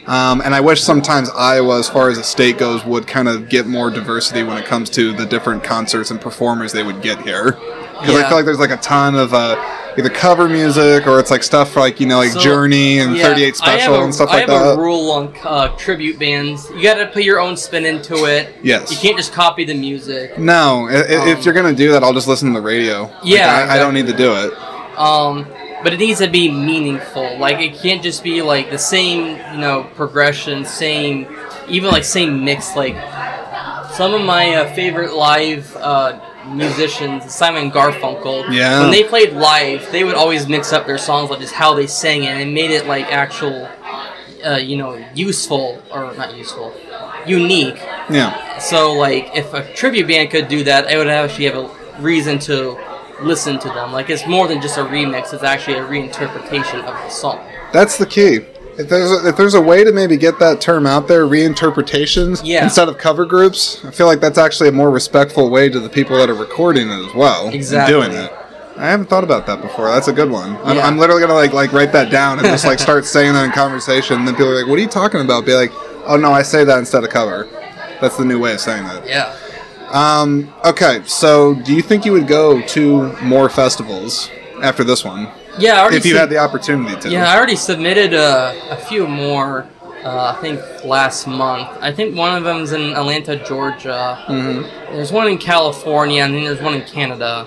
Um, 0.08 0.40
and 0.44 0.54
I 0.56 0.60
wish 0.60 0.80
sometimes 0.82 1.30
Iowa, 1.36 1.78
as 1.78 1.88
far 1.88 2.08
as 2.08 2.16
the 2.16 2.24
state 2.24 2.58
goes, 2.58 2.84
would 2.84 3.06
kind 3.06 3.28
of 3.28 3.48
get 3.48 3.66
more 3.66 3.90
diversity 3.90 4.42
when 4.42 4.56
it 4.58 4.64
comes 4.64 4.90
to 4.90 5.12
the 5.12 5.26
different 5.26 5.62
concerts 5.62 6.10
and 6.10 6.20
performers 6.20 6.72
they 6.72 6.82
would 6.82 7.00
get 7.02 7.20
here. 7.22 7.52
Because 8.00 8.16
I 8.16 8.26
feel 8.28 8.36
like 8.38 8.44
there's 8.46 8.58
like 8.58 8.70
a 8.70 8.76
ton 8.78 9.14
of 9.16 9.34
uh, 9.34 9.56
either 9.98 10.08
cover 10.08 10.48
music 10.48 11.06
or 11.06 11.18
it's 11.20 11.30
like 11.30 11.42
stuff 11.42 11.76
like 11.76 11.98
you 12.00 12.06
know 12.06 12.18
like 12.18 12.30
So, 12.30 12.40
Journey 12.40 13.00
and 13.00 13.16
yeah, 13.16 13.24
38 13.24 13.56
Special 13.56 13.94
a- 13.96 14.04
and 14.04 14.14
stuff 14.14 14.28
like 14.30 14.46
that. 14.46 14.52
I 14.54 14.58
have 14.58 14.66
that. 14.76 14.78
a 14.78 14.82
rule 14.82 15.10
on 15.10 15.34
uh, 15.44 15.68
tribute 15.76 16.18
bands. 16.18 16.70
You 16.70 16.82
got 16.82 16.94
to 16.94 17.06
put 17.08 17.24
your 17.24 17.40
own 17.40 17.56
spin 17.56 17.84
into 17.84 18.14
it. 18.26 18.54
Yes. 18.62 18.90
You 18.92 18.96
can't 18.98 19.16
just 19.16 19.32
copy 19.32 19.64
the 19.64 19.74
music. 19.74 20.38
No, 20.38 20.86
i- 20.88 20.92
if 20.94 21.38
Um, 21.38 21.42
you're 21.44 21.54
gonna 21.54 21.74
do 21.74 21.90
that, 21.92 22.02
I'll 22.04 22.14
just 22.14 22.28
listen 22.28 22.52
to 22.54 22.60
the 22.60 22.64
radio. 22.64 23.02
Like, 23.02 23.12
Yeah, 23.24 23.66
I, 23.68 23.74
I 23.74 23.78
don't 23.78 23.92
need 23.94 24.06
to 24.06 24.16
do 24.16 24.34
it. 24.34 24.52
Um, 24.98 25.46
but 25.82 25.92
it 25.92 25.98
needs 26.00 26.18
to 26.20 26.28
be 26.28 26.50
meaningful. 26.50 27.38
Like 27.38 27.58
it 27.60 27.74
can't 27.78 28.02
just 28.02 28.22
be 28.24 28.42
like 28.42 28.70
the 28.70 28.78
same, 28.78 29.36
you 29.54 29.58
know, 29.60 29.84
progression, 29.94 30.64
same, 30.64 31.26
even 31.68 31.90
like 31.90 32.04
same 32.04 32.44
mix. 32.44 32.74
Like 32.74 32.94
some 33.92 34.12
of 34.14 34.22
my 34.22 34.54
uh, 34.56 34.74
favorite 34.74 35.12
live 35.14 35.76
uh, 35.76 36.18
musicians, 36.56 37.32
Simon 37.32 37.70
Garfunkel. 37.70 38.52
Yeah. 38.52 38.82
When 38.82 38.90
they 38.90 39.04
played 39.04 39.32
live, 39.32 39.90
they 39.92 40.04
would 40.04 40.14
always 40.14 40.48
mix 40.48 40.72
up 40.72 40.86
their 40.86 40.98
songs 40.98 41.30
like 41.30 41.40
just 41.40 41.54
how 41.54 41.74
they 41.74 41.86
sang 41.86 42.24
it 42.24 42.28
and 42.30 42.54
made 42.54 42.70
it 42.70 42.86
like 42.86 43.06
actual, 43.12 43.68
uh, 44.44 44.56
you 44.56 44.76
know, 44.76 45.02
useful 45.14 45.82
or 45.90 46.14
not 46.14 46.34
useful, 46.36 46.72
unique. 47.26 47.80
Yeah, 48.10 48.58
So 48.58 48.92
like 48.94 49.30
if 49.36 49.52
a 49.52 49.70
tribute 49.74 50.08
band 50.08 50.30
could 50.30 50.48
do 50.48 50.64
that, 50.64 50.86
I 50.86 50.96
would 50.96 51.08
actually 51.08 51.44
have 51.44 51.56
a 51.56 51.70
reason 52.00 52.38
to 52.40 52.78
listen 53.20 53.58
to 53.58 53.68
them. 53.68 53.92
Like 53.92 54.08
it's 54.08 54.26
more 54.26 54.48
than 54.48 54.62
just 54.62 54.78
a 54.78 54.82
remix; 54.84 55.34
it's 55.34 55.42
actually 55.42 55.76
a 55.78 55.84
reinterpretation 55.84 56.78
of 56.84 56.94
the 56.94 57.08
song. 57.10 57.38
that's 57.72 57.98
the 57.98 58.06
key. 58.06 58.46
If 58.78 58.88
there's 58.88 59.10
a, 59.10 59.28
if 59.28 59.36
there's 59.36 59.54
a 59.54 59.60
way 59.60 59.82
to 59.84 59.92
maybe 59.92 60.16
get 60.16 60.38
that 60.38 60.60
term 60.60 60.86
out 60.86 61.08
there, 61.08 61.26
reinterpretations 61.26 62.40
Yeah. 62.44 62.62
instead 62.64 62.88
of 62.88 62.96
cover 62.98 63.24
groups, 63.26 63.84
I 63.84 63.90
feel 63.90 64.06
like 64.06 64.20
that's 64.20 64.38
actually 64.38 64.68
a 64.68 64.72
more 64.72 64.90
respectful 64.90 65.50
way 65.50 65.68
to 65.68 65.80
the 65.80 65.88
people 65.88 66.16
that 66.18 66.30
are 66.30 66.34
recording 66.34 66.88
it 66.90 67.08
as 67.08 67.14
well. 67.14 67.48
Exactly. 67.48 67.92
doing 67.92 68.12
it. 68.12 68.32
I 68.76 68.86
haven't 68.86 69.06
thought 69.10 69.24
about 69.24 69.46
that 69.46 69.60
before. 69.60 69.90
That's 69.90 70.06
a 70.06 70.12
good 70.12 70.30
one. 70.30 70.56
I'm, 70.62 70.76
Yeah. 70.76 70.86
I'm 70.86 70.96
literally 70.98 71.20
gonna 71.20 71.34
like 71.34 71.52
like 71.52 71.72
write 71.72 71.90
that 71.92 72.10
down 72.12 72.38
and 72.38 72.46
just 72.46 72.64
like 72.64 72.78
start 72.78 73.04
saying 73.04 73.32
that 73.32 73.44
in 73.44 73.50
conversation. 73.50 74.18
And 74.18 74.28
then 74.28 74.36
people 74.36 74.52
are 74.52 74.54
like, 74.60 74.68
"What 74.68 74.78
are 74.78 74.82
you 74.82 74.86
talking 74.88 75.20
about?" 75.20 75.44
Be 75.44 75.54
like, 75.54 75.72
"Oh 76.06 76.16
no, 76.16 76.32
I 76.32 76.42
say 76.42 76.62
that 76.62 76.78
instead 76.78 77.02
of 77.02 77.10
cover." 77.10 77.48
That's 78.00 78.16
the 78.16 78.24
new 78.24 78.38
way 78.38 78.52
of 78.54 78.60
saying 78.60 78.84
that. 78.84 79.04
Yeah. 79.08 79.34
Um, 79.90 80.54
okay, 80.64 81.00
so 81.06 81.54
do 81.54 81.74
you 81.74 81.82
think 81.82 82.04
you 82.04 82.12
would 82.12 82.28
go 82.28 82.60
to 82.60 83.12
more 83.20 83.48
festivals 83.48 84.30
after 84.62 84.84
this 84.84 85.04
one 85.04 85.26
Yeah. 85.58 85.74
I 85.76 85.80
already 85.80 85.96
if 85.96 86.04
you 86.06 86.12
sub- 86.12 86.20
had 86.20 86.30
the 86.30 86.38
opportunity 86.38 86.98
to? 87.00 87.08
Yeah, 87.10 87.28
I 87.30 87.36
already 87.36 87.56
submitted 87.56 88.14
uh, 88.14 88.54
a 88.70 88.76
few 88.76 89.06
more. 89.06 89.66
Uh, 90.04 90.34
I 90.36 90.40
think 90.40 90.60
last 90.84 91.26
month. 91.26 91.68
I 91.80 91.92
think 91.92 92.16
one 92.16 92.36
of 92.36 92.44
them's 92.44 92.70
in 92.72 92.92
Atlanta, 92.94 93.36
Georgia. 93.44 94.24
Mm-hmm. 94.28 94.94
There's 94.94 95.10
one 95.10 95.26
in 95.26 95.38
California, 95.38 96.22
and 96.22 96.32
then 96.34 96.44
there's 96.44 96.62
one 96.62 96.74
in 96.74 96.82
Canada. 96.82 97.46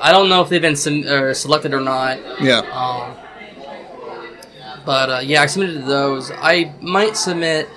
I 0.00 0.12
don't 0.12 0.28
know 0.28 0.42
if 0.42 0.48
they've 0.48 0.62
been 0.62 0.76
sem- 0.76 1.04
uh, 1.06 1.34
selected 1.34 1.74
or 1.74 1.80
not. 1.80 2.18
Yeah. 2.40 2.60
Um, 2.70 3.16
but 4.86 5.10
uh, 5.10 5.20
yeah, 5.24 5.42
I 5.42 5.46
submitted 5.46 5.84
those. 5.86 6.30
I 6.30 6.72
might 6.80 7.16
submit. 7.16 7.68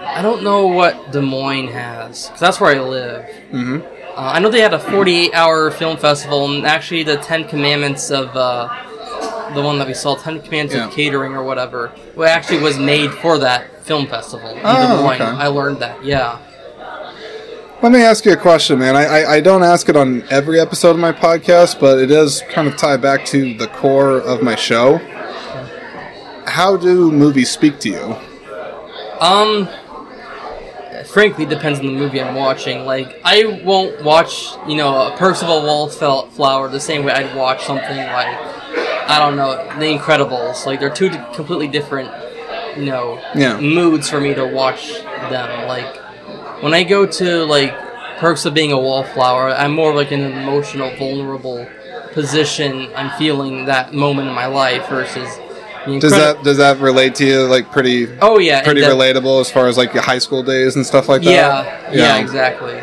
I 0.00 0.22
don't 0.22 0.42
know 0.42 0.66
what 0.68 1.12
Des 1.12 1.20
Moines 1.20 1.68
has 1.68 2.26
because 2.26 2.40
that's 2.40 2.60
where 2.60 2.74
I 2.74 2.80
live. 2.80 3.24
Mhm. 3.52 3.97
Uh, 4.18 4.32
I 4.34 4.40
know 4.40 4.50
they 4.50 4.60
had 4.60 4.74
a 4.74 4.78
48-hour 4.78 5.70
film 5.70 5.96
festival, 5.96 6.44
and 6.52 6.66
actually, 6.66 7.04
the 7.04 7.18
Ten 7.18 7.46
Commandments 7.46 8.10
of 8.10 8.34
uh, 8.36 8.68
the 9.54 9.62
one 9.62 9.78
that 9.78 9.86
we 9.86 9.94
saw, 9.94 10.16
Ten 10.16 10.40
Commandments 10.42 10.74
Yeah. 10.74 10.88
of 10.88 10.92
Catering 10.92 11.34
or 11.34 11.44
whatever, 11.44 11.92
well, 12.16 12.28
actually 12.28 12.58
was 12.60 12.78
made 12.78 13.12
for 13.12 13.38
that 13.38 13.84
film 13.84 14.06
festival 14.08 14.58
Oh, 14.64 15.10
okay. 15.14 15.22
I 15.24 15.46
learned 15.46 15.78
that. 15.78 16.04
Yeah. 16.04 16.38
Let 17.80 17.92
me 17.92 18.02
ask 18.02 18.24
you 18.24 18.32
a 18.32 18.36
question, 18.36 18.80
man. 18.80 18.96
I, 18.96 19.04
I, 19.04 19.32
I 19.36 19.40
don't 19.40 19.62
ask 19.62 19.88
it 19.88 19.94
on 19.96 20.24
every 20.30 20.58
episode 20.58 20.90
of 20.90 20.98
my 20.98 21.12
podcast, 21.12 21.78
but 21.78 21.98
it 22.00 22.06
does 22.06 22.42
kind 22.50 22.66
of 22.66 22.76
tie 22.76 22.96
back 22.96 23.24
to 23.26 23.54
the 23.56 23.68
core 23.68 24.18
of 24.18 24.42
my 24.42 24.56
show. 24.56 24.98
How 26.46 26.76
do 26.76 27.12
movies 27.12 27.50
speak 27.50 27.78
to 27.80 27.88
you? 27.88 28.16
Um, 29.20 29.68
frankly, 31.08 31.44
it 31.44 31.50
depends 31.50 31.78
on 31.80 31.86
the 31.86 31.92
movie 31.92 32.20
I'm 32.20 32.34
watching. 32.34 32.84
Like, 32.84 33.20
I 33.24 33.60
won't 33.64 34.02
watch, 34.04 34.52
you 34.66 34.76
know, 34.76 35.08
a 35.12 35.16
Percival 35.16 35.62
Wallflower 35.62 36.68
the 36.68 36.80
same 36.80 37.04
way 37.04 37.12
I'd 37.12 37.34
watch 37.34 37.64
something 37.64 37.96
like, 37.96 38.36
I 39.08 39.18
don't 39.18 39.36
know, 39.36 39.56
The 39.78 39.86
Incredibles. 39.98 40.66
Like, 40.66 40.80
they're 40.80 40.90
two 40.90 41.10
completely 41.32 41.68
different, 41.68 42.10
you 42.76 42.84
know, 42.86 43.20
Yeah. 43.34 43.58
moods 43.58 44.08
for 44.08 44.20
me 44.20 44.34
to 44.34 44.46
watch 44.46 45.00
them. 45.30 45.66
Like, 45.66 45.96
when 46.62 46.74
I 46.74 46.82
go 46.84 47.06
to, 47.06 47.44
like, 47.44 47.74
Perks 48.18 48.44
of 48.44 48.52
Being 48.52 48.72
a 48.72 48.78
Wallflower, 48.78 49.50
I'm 49.50 49.72
more 49.72 49.94
like 49.94 50.10
in 50.12 50.20
an 50.20 50.32
emotional, 50.32 50.90
vulnerable 50.96 51.66
position. 52.12 52.88
I'm 52.96 53.10
feeling 53.18 53.66
that 53.66 53.94
moment 53.94 54.28
in 54.28 54.34
my 54.34 54.46
life 54.46 54.88
versus. 54.88 55.38
The 55.86 55.98
Does 56.00 56.12
that 56.12 56.42
does 56.44 56.56
that 56.58 56.78
relate 56.80 57.14
to 57.16 57.26
you 57.26 57.42
like 57.44 57.70
pretty 57.72 58.08
Oh 58.20 58.38
yeah, 58.38 58.62
pretty 58.62 58.80
does- 58.82 58.92
relatable 58.94 59.40
as 59.40 59.50
far 59.50 59.66
as 59.68 59.76
like 59.78 59.94
your 59.94 60.02
high 60.02 60.18
school 60.18 60.42
days 60.42 60.76
and 60.76 60.84
stuff 60.84 61.08
like 61.08 61.22
that? 61.22 61.30
Yeah, 61.30 61.92
yeah, 61.92 62.18
exactly. 62.18 62.80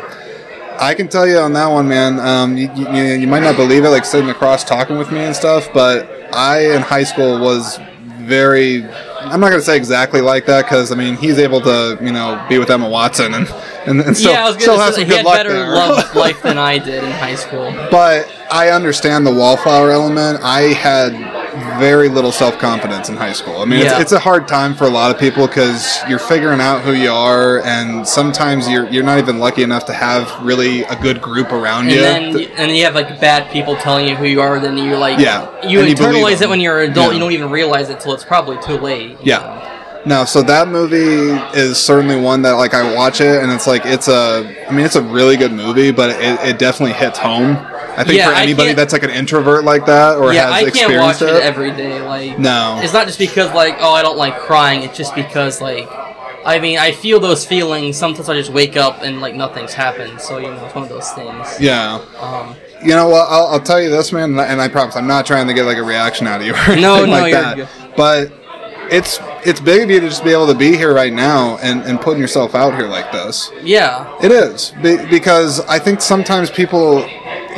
I 0.78 0.92
can 0.94 1.08
tell 1.08 1.26
you 1.26 1.38
on 1.38 1.52
that 1.54 1.68
one, 1.68 1.88
man. 1.88 2.20
Um, 2.20 2.56
you, 2.58 2.70
you, 2.74 3.02
you 3.14 3.26
might 3.26 3.40
not 3.42 3.56
believe 3.56 3.84
it, 3.84 3.88
like 3.88 4.04
sitting 4.04 4.28
across 4.28 4.62
talking 4.62 4.98
with 4.98 5.10
me 5.10 5.20
and 5.20 5.34
stuff, 5.34 5.68
but 5.72 6.06
I 6.34 6.74
in 6.74 6.82
high 6.82 7.04
school 7.04 7.40
was 7.40 7.78
very. 8.18 8.84
I'm 8.84 9.40
not 9.40 9.48
going 9.48 9.60
to 9.60 9.64
say 9.66 9.76
exactly 9.76 10.20
like 10.20 10.46
that 10.46 10.66
because 10.66 10.92
I 10.92 10.94
mean 10.94 11.16
he's 11.16 11.38
able 11.38 11.60
to 11.62 11.98
you 12.02 12.12
know 12.12 12.44
be 12.48 12.58
with 12.58 12.70
Emma 12.70 12.88
Watson 12.88 13.34
and 13.34 13.48
and, 13.86 14.00
and 14.00 14.16
still, 14.16 14.32
yeah, 14.32 14.44
I 14.46 14.50
was 14.50 14.60
still 14.62 14.78
have 14.78 14.94
some 14.94 15.04
he 15.04 15.08
good 15.08 15.16
had 15.18 15.24
luck 15.24 15.36
better 15.38 15.52
there. 15.52 15.70
love 15.74 16.14
life 16.16 16.42
than 16.42 16.58
I 16.58 16.78
did 16.78 17.02
in 17.04 17.10
high 17.12 17.34
school. 17.36 17.72
but 17.90 18.30
I 18.50 18.68
understand 18.70 19.26
the 19.26 19.32
wallflower 19.34 19.90
element. 19.90 20.40
I 20.42 20.72
had 20.74 21.12
very 21.78 22.08
little 22.08 22.32
self 22.32 22.58
confidence 22.58 23.08
in 23.08 23.16
high 23.16 23.32
school. 23.32 23.58
I 23.58 23.64
mean, 23.64 23.80
Yeah. 23.80 23.92
it's, 23.92 24.00
it's 24.02 24.12
a 24.12 24.18
hard 24.18 24.46
time 24.48 24.74
for 24.74 24.84
a 24.84 24.90
lot 24.90 25.10
of 25.14 25.18
people 25.20 25.46
because 25.46 25.98
you're 26.08 26.18
figuring 26.18 26.60
out 26.60 26.82
who 26.82 26.92
you 26.92 27.10
are, 27.10 27.60
and 27.64 28.06
sometimes 28.06 28.68
you're 28.68 28.88
you're 28.90 29.02
not 29.04 29.18
even 29.18 29.38
lucky 29.38 29.62
enough 29.62 29.84
to 29.86 29.92
have 29.92 30.30
really 30.44 30.82
a 30.84 30.96
good 30.96 31.20
group 31.20 31.52
around 31.52 31.84
And 31.86 31.92
you. 31.92 32.00
then 32.00 32.22
you, 32.38 32.46
and 32.48 32.70
then 32.70 32.74
you 32.74 32.84
have 32.84 32.94
like 32.94 33.20
bad 33.20 33.50
people 33.52 33.76
telling 33.76 34.08
you 34.08 34.14
who 34.16 34.24
you 34.26 34.40
are. 34.40 34.60
Then 34.60 34.76
you're 34.78 34.98
like, 34.98 35.18
Yeah, 35.18 35.48
you 35.66 35.80
and 35.80 35.88
you 35.88 35.94
internalize 35.94 36.42
it 36.42 36.48
when 36.48 36.60
you're 36.60 36.80
an 36.82 36.90
adult. 36.92 37.08
Yeah. 37.08 37.12
You 37.14 37.18
don't 37.20 37.32
even 37.32 37.50
realize 37.50 37.88
it 37.90 38.00
till 38.00 38.14
it's 38.14 38.24
probably 38.24 38.58
too 38.62 38.78
late. 38.78 39.10
you 39.12 39.16
Yeah. 39.22 39.38
know? 39.38 39.62
No, 40.20 40.24
so 40.24 40.40
that 40.42 40.68
movie 40.68 41.32
is 41.58 41.78
certainly 41.78 42.14
one 42.14 42.42
that 42.42 42.52
like 42.52 42.74
I 42.74 42.94
watch 42.94 43.20
it 43.20 43.42
and 43.42 43.50
it's 43.50 43.66
like 43.66 43.84
it's 43.84 44.06
a 44.06 44.54
I 44.68 44.70
mean 44.72 44.86
it's 44.86 44.94
a 44.94 45.02
really 45.02 45.36
good 45.36 45.50
movie, 45.52 45.90
but 45.90 46.10
it, 46.10 46.38
it 46.48 46.58
definitely 46.60 46.92
hits 46.94 47.18
home. 47.18 47.56
I 47.96 48.04
think 48.04 48.18
Yeah, 48.18 48.28
for 48.30 48.34
anybody 48.36 48.72
that's 48.74 48.92
like 48.92 49.02
an 49.02 49.10
introvert 49.10 49.64
like 49.64 49.86
that 49.86 50.16
or 50.18 50.32
yeah. 50.32 50.44
has 50.44 50.52
I 50.52 50.58
can't 50.64 50.68
experienced 50.68 51.20
watch 51.22 51.30
it, 51.30 51.36
it 51.36 51.42
every 51.42 51.70
day. 51.70 52.00
Like, 52.02 52.38
No. 52.38 52.78
it's 52.82 52.92
not 52.92 53.06
just 53.06 53.18
because 53.18 53.52
like, 53.54 53.76
oh, 53.80 53.92
I 53.92 54.02
don't 54.02 54.18
like 54.18 54.38
crying. 54.38 54.82
It's 54.82 54.96
just 54.96 55.14
because 55.14 55.60
like, 55.60 55.88
I 56.44 56.58
mean, 56.60 56.78
I 56.78 56.92
feel 56.92 57.18
those 57.20 57.44
feelings. 57.44 57.96
Sometimes 57.96 58.28
I 58.28 58.34
just 58.34 58.50
wake 58.52 58.76
up 58.76 59.02
and 59.02 59.20
like 59.20 59.34
nothing's 59.34 59.72
happened. 59.74 60.20
So 60.20 60.38
you 60.38 60.48
know, 60.48 60.64
it's 60.64 60.74
one 60.74 60.84
of 60.84 60.90
those 60.90 61.10
things. 61.12 61.60
yeah. 61.60 62.00
Um, 62.20 62.54
You 62.82 62.90
know 62.94 63.08
what? 63.08 63.26
I'll, 63.30 63.46
I'll 63.46 63.60
tell 63.60 63.80
you 63.80 63.88
this, 63.90 64.12
man, 64.12 64.30
and 64.32 64.40
I, 64.40 64.44
and 64.46 64.60
I 64.60 64.68
promise 64.68 64.94
I'm 64.96 65.06
not 65.08 65.24
trying 65.26 65.46
to 65.48 65.54
get 65.54 65.64
like 65.64 65.78
a 65.78 65.82
reaction 65.82 66.26
out 66.26 66.40
of 66.40 66.46
you 66.46 66.52
or 66.52 66.56
anything 66.66 66.82
No, 66.82 67.04
no, 67.04 67.10
like 67.12 67.32
that. 67.32 67.56
good. 67.56 67.68
But 67.96 68.32
it's 68.92 69.18
it's 69.44 69.58
big 69.60 69.82
of 69.82 69.90
you 69.90 69.98
to 70.00 70.08
just 70.08 70.22
be 70.22 70.30
able 70.30 70.46
to 70.46 70.54
be 70.54 70.76
here 70.76 70.94
right 70.94 71.12
now 71.12 71.56
and, 71.58 71.82
and 71.82 72.00
putting 72.00 72.20
yourself 72.20 72.54
out 72.54 72.74
here 72.76 72.86
like 72.86 73.10
this. 73.10 73.50
yeah. 73.62 74.06
It 74.22 74.30
is 74.30 74.72
be, 74.82 75.04
because 75.08 75.58
I 75.66 75.78
think 75.80 76.00
sometimes 76.00 76.50
people 76.50 77.00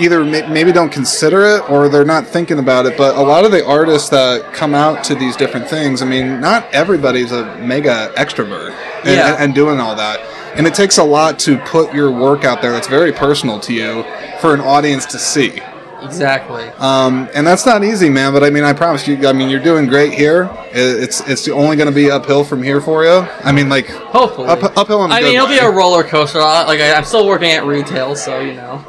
either 0.01 0.25
may, 0.25 0.47
maybe 0.49 0.73
don't 0.73 0.91
consider 0.93 1.45
it 1.45 1.71
or 1.71 1.89
they're 1.89 2.05
not 2.05 2.27
thinking 2.27 2.59
about 2.59 2.87
it. 2.87 2.97
But 2.97 3.17
a 3.17 3.23
lot 3.23 3.45
of 3.45 3.51
the 3.51 3.65
artists 3.67 4.09
that 4.11 4.53
come 4.53 4.75
out 4.75 5.05
to 5.05 5.15
these 5.15 5.37
different 5.37 5.69
things, 5.69 6.03
I 6.03 6.07
mean, 6.07 6.41
not 6.41 6.67
everybody's 6.73 7.33
a 7.33 7.57
mega 7.59 8.13
extrovert 8.17 8.73
and, 9.05 9.09
Yeah. 9.09 9.37
and, 9.39 9.55
doing 9.55 9.81
all 9.81 9.97
that. 9.97 10.21
And 10.57 10.67
it 10.67 10.75
takes 10.75 10.99
a 10.99 11.05
lot 11.05 11.39
to 11.41 11.59
put 11.59 11.95
your 11.95 12.11
work 12.11 12.45
out 12.45 12.63
there 12.63 12.73
that's 12.73 12.89
very 12.89 13.13
personal 13.13 13.61
to 13.61 13.73
you 13.75 14.05
for 14.41 14.55
an 14.55 14.61
audience 14.61 15.05
to 15.07 15.19
see. 15.19 15.61
Exactly. 16.03 16.65
Um, 16.79 17.29
and 17.35 17.47
that's 17.47 17.67
not 17.67 17.83
easy, 17.83 18.09
man. 18.09 18.33
But 18.33 18.45
I 18.45 18.51
mean, 18.51 18.65
I 18.65 18.73
promise 18.73 19.07
you. 19.09 19.27
I 19.27 19.33
mean, 19.33 19.51
you're 19.51 19.63
doing 19.63 19.87
great 19.87 20.13
here. 20.13 20.49
It's 20.71 21.21
it's 21.29 21.49
only 21.49 21.77
going 21.77 21.89
to 21.89 21.95
be 21.95 22.11
uphill 22.11 22.45
from 22.45 22.63
here 22.63 22.81
for 22.81 23.05
you. 23.05 23.27
I 23.43 23.53
mean, 23.53 23.69
like 23.69 23.89
Hopefully. 23.89 24.47
up, 24.49 24.63
uphill 24.77 25.01
I 25.03 25.21
mean, 25.21 25.35
it'll 25.35 25.49
be 25.49 25.59
a 25.59 25.71
roller 25.71 26.05
coaster. 26.05 26.39
Like 26.39 26.81
I, 26.81 26.95
I'm 26.95 27.05
still 27.05 27.27
working 27.27 27.51
at 27.51 27.65
retail, 27.65 28.15
so 28.15 28.41
you 28.41 28.55
know. 28.55 28.85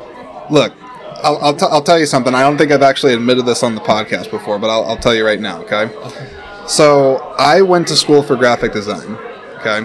Look, 0.49 0.73
I'll, 1.23 1.37
I'll, 1.37 1.55
t- 1.55 1.65
I'll 1.69 1.83
tell 1.83 1.99
you 1.99 2.05
something. 2.05 2.33
I 2.33 2.41
don't 2.41 2.57
think 2.57 2.71
I've 2.71 2.81
actually 2.81 3.13
admitted 3.13 3.45
this 3.45 3.63
on 3.63 3.75
the 3.75 3.81
podcast 3.81 4.31
before, 4.31 4.59
but 4.59 4.69
I'll, 4.69 4.85
I'll 4.85 4.97
tell 4.97 5.15
you 5.15 5.25
right 5.25 5.39
now, 5.39 5.61
okay? 5.63 5.89
So, 6.67 7.17
I 7.37 7.61
went 7.61 7.87
to 7.87 7.95
school 7.95 8.21
for 8.21 8.35
graphic 8.35 8.73
design, 8.73 9.15
okay? 9.59 9.83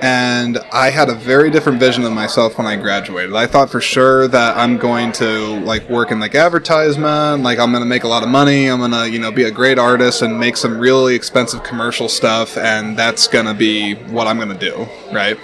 And 0.00 0.58
I 0.72 0.90
had 0.90 1.08
a 1.08 1.14
very 1.14 1.50
different 1.50 1.80
vision 1.80 2.04
of 2.04 2.12
myself 2.12 2.56
when 2.56 2.68
I 2.68 2.76
graduated. 2.76 3.34
I 3.34 3.48
thought 3.48 3.68
for 3.68 3.80
sure 3.80 4.28
that 4.28 4.56
I'm 4.56 4.76
going 4.76 5.10
to 5.12 5.58
like 5.60 5.88
work 5.88 6.12
in 6.12 6.20
like 6.20 6.36
advertisement, 6.36 7.42
like 7.42 7.58
I'm 7.58 7.72
going 7.72 7.82
to 7.82 7.88
make 7.88 8.04
a 8.04 8.08
lot 8.08 8.22
of 8.22 8.28
money, 8.28 8.66
I'm 8.66 8.78
going 8.78 8.92
to, 8.92 9.10
you 9.10 9.18
know, 9.18 9.32
be 9.32 9.44
a 9.44 9.50
great 9.50 9.76
artist 9.76 10.22
and 10.22 10.38
make 10.38 10.56
some 10.56 10.78
really 10.78 11.16
expensive 11.16 11.64
commercial 11.64 12.08
stuff 12.08 12.56
and 12.56 12.96
that's 12.96 13.26
going 13.26 13.46
to 13.46 13.54
be 13.54 13.94
what 13.94 14.28
I'm 14.28 14.36
going 14.36 14.56
to 14.56 14.58
do, 14.58 14.86
right? 15.12 15.36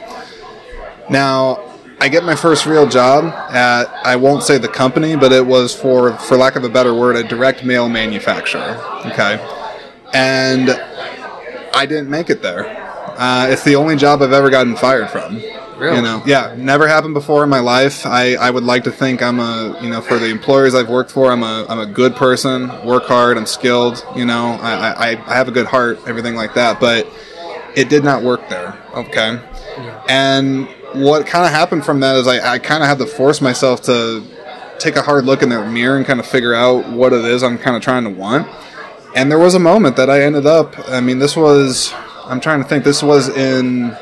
Now, 1.11 1.74
I 2.05 2.09
get 2.09 2.23
my 2.23 2.37
first 2.37 2.67
real 2.67 2.87
job 2.87 3.25
at 3.51 3.89
I 4.05 4.17
won't 4.17 4.43
say 4.43 4.59
the 4.59 4.69
company, 4.69 5.17
but 5.17 5.33
it 5.33 5.47
was 5.47 5.75
for 5.75 6.13
for 6.19 6.37
lack 6.37 6.55
of 6.55 6.63
a 6.63 6.69
better 6.69 6.93
word, 6.93 7.17
a 7.17 7.27
direct 7.27 7.65
mail 7.65 7.89
manufacturer. 7.89 8.79
Okay, 9.07 9.41
and 10.13 10.69
I 11.73 11.87
didn't 11.87 12.11
make 12.11 12.29
it 12.29 12.43
there. 12.43 12.67
Uh, 13.17 13.47
it's 13.49 13.65
the 13.65 13.77
only 13.77 13.97
job 13.97 14.21
I've 14.21 14.35
ever 14.35 14.51
gotten 14.51 14.77
fired 14.77 15.09
from. 15.09 15.37
Really? 15.79 15.97
You 15.97 16.03
know, 16.03 16.23
yeah, 16.27 16.55
never 16.59 16.87
happened 16.87 17.15
before 17.15 17.43
in 17.43 17.49
my 17.49 17.61
life. 17.61 18.05
I, 18.05 18.35
I 18.35 18.51
would 18.51 18.65
like 18.65 18.85
to 18.85 18.93
think 18.93 19.23
I'm 19.23 19.41
a 19.41 19.79
you 19.81 19.89
know 19.89 20.03
for 20.03 20.19
the 20.19 20.29
employers 20.29 20.75
I've 20.75 20.91
worked 20.91 21.11
for, 21.11 21.33
I'm 21.33 21.43
a 21.43 21.65
I'm 21.71 21.79
a 21.79 21.87
good 21.87 22.17
person, 22.17 22.69
work 22.85 23.05
hard, 23.05 23.39
I'm 23.39 23.47
skilled. 23.47 24.05
You 24.15 24.27
know, 24.27 24.59
I 24.61 24.91
I, 24.91 25.09
I 25.27 25.35
have 25.37 25.49
a 25.49 25.53
good 25.53 25.67
heart, 25.67 26.01
everything 26.07 26.35
like 26.35 26.53
that. 26.53 26.81
But 26.81 27.11
it 27.75 27.89
did 27.89 28.05
not 28.05 28.23
work 28.23 28.47
there. 28.51 28.79
Okay, 28.95 29.41
and 30.07 30.69
what 30.95 31.27
kind 31.27 31.45
of 31.45 31.51
happened 31.53 31.85
from 31.85 32.01
that 32.01 32.17
is 32.17 32.27
I, 32.27 32.55
I 32.55 32.59
kind 32.59 32.83
of 32.83 32.89
had 32.89 32.99
to 32.99 33.07
force 33.07 33.41
myself 33.41 33.83
to 33.83 34.23
take 34.79 34.97
a 34.97 35.03
hard 35.03 35.25
look 35.25 35.43
in 35.43 35.49
the 35.49 35.65
mirror 35.67 35.97
and 35.97 36.05
kind 36.07 36.21
of 36.21 36.27
figure 36.27 36.55
out 36.55 36.89
what 36.89 37.13
it 37.13 37.25
is 37.25 37.43
I'm 37.43 37.59
kind 37.59 37.77
of 37.77 37.83
trying 37.83 38.05
to 38.05 38.11
want. 38.11 38.49
And 39.15 39.31
there 39.31 39.39
was 39.39 39.55
a 39.55 39.61
moment 39.61 39.97
that 39.97 40.11
I 40.11 40.23
ended 40.23 40.47
up. 40.47 40.75
I 40.89 41.01
mean, 41.01 41.19
this 41.21 41.37
was. 41.37 41.93
I'm 42.25 42.41
trying 42.41 42.63
to 42.63 42.69
think. 42.69 42.83
This 42.85 43.03
was 43.03 43.29
in 43.29 43.97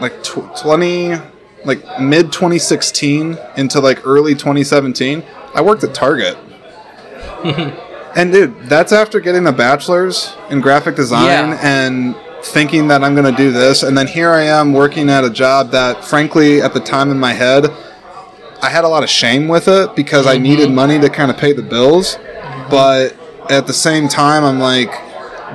like 0.00 0.22
tw- 0.22 0.56
20, 0.60 1.14
like 1.64 2.00
mid 2.00 2.32
2016 2.32 3.36
into 3.56 3.80
like 3.80 4.06
early 4.06 4.34
2017. 4.34 5.22
I 5.54 5.60
worked 5.60 5.84
at 5.84 5.94
Target. 5.94 6.36
And 8.16 8.32
dude, 8.32 8.58
that's 8.62 8.90
after 8.90 9.20
getting 9.20 9.46
a 9.46 9.52
bachelor's 9.52 10.34
in 10.50 10.60
graphic 10.60 10.96
design 10.96 11.26
Yeah. 11.26 11.58
and 11.62 12.16
thinking 12.42 12.88
that 12.88 13.02
I'm 13.02 13.14
going 13.14 13.30
to 13.30 13.36
do 13.36 13.50
this, 13.50 13.82
and 13.82 13.96
then 13.96 14.06
here 14.06 14.30
I 14.30 14.42
am 14.42 14.72
working 14.72 15.10
at 15.10 15.24
a 15.24 15.30
job 15.30 15.70
that, 15.72 16.04
frankly, 16.04 16.60
at 16.62 16.72
the 16.74 16.80
time 16.80 17.10
in 17.10 17.18
my 17.18 17.32
head, 17.32 17.66
I 18.60 18.70
had 18.70 18.84
a 18.84 18.88
lot 18.88 19.02
of 19.02 19.08
shame 19.08 19.48
with 19.48 19.68
it 19.68 19.94
because 19.94 20.26
I 20.26 20.34
mm-hmm. 20.34 20.42
needed 20.42 20.72
money 20.72 20.98
to 21.00 21.08
kind 21.08 21.30
of 21.30 21.36
pay 21.36 21.52
the 21.52 21.62
bills. 21.62 22.18
But 22.70 23.16
at 23.50 23.66
the 23.66 23.72
same 23.72 24.08
time, 24.08 24.44
I'm 24.44 24.58
like, 24.58 24.90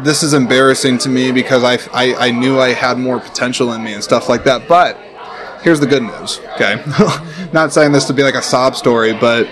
this 0.04 0.24
is 0.24 0.34
embarrassing 0.34 0.98
to 1.00 1.10
me 1.10 1.32
because 1.32 1.64
I, 1.64 1.78
I, 1.94 2.28
I 2.28 2.32
knew 2.32 2.60
I 2.60 2.74
had 2.74 2.98
more 2.98 3.20
potential 3.20 3.74
in 3.74 3.84
me 3.84 3.94
and 3.94 4.04
stuff 4.04 4.30
like 4.30 4.44
that. 4.46 4.68
But 4.68 4.98
here's 5.64 5.80
the 5.80 5.88
good 5.88 6.04
news, 6.04 6.40
okay? 6.56 6.84
Not 7.54 7.74
saying 7.74 7.92
this 7.92 8.06
to 8.06 8.14
be 8.14 8.24
like 8.24 8.36
a 8.36 8.42
sob 8.42 8.76
story, 8.76 9.14
but 9.14 9.48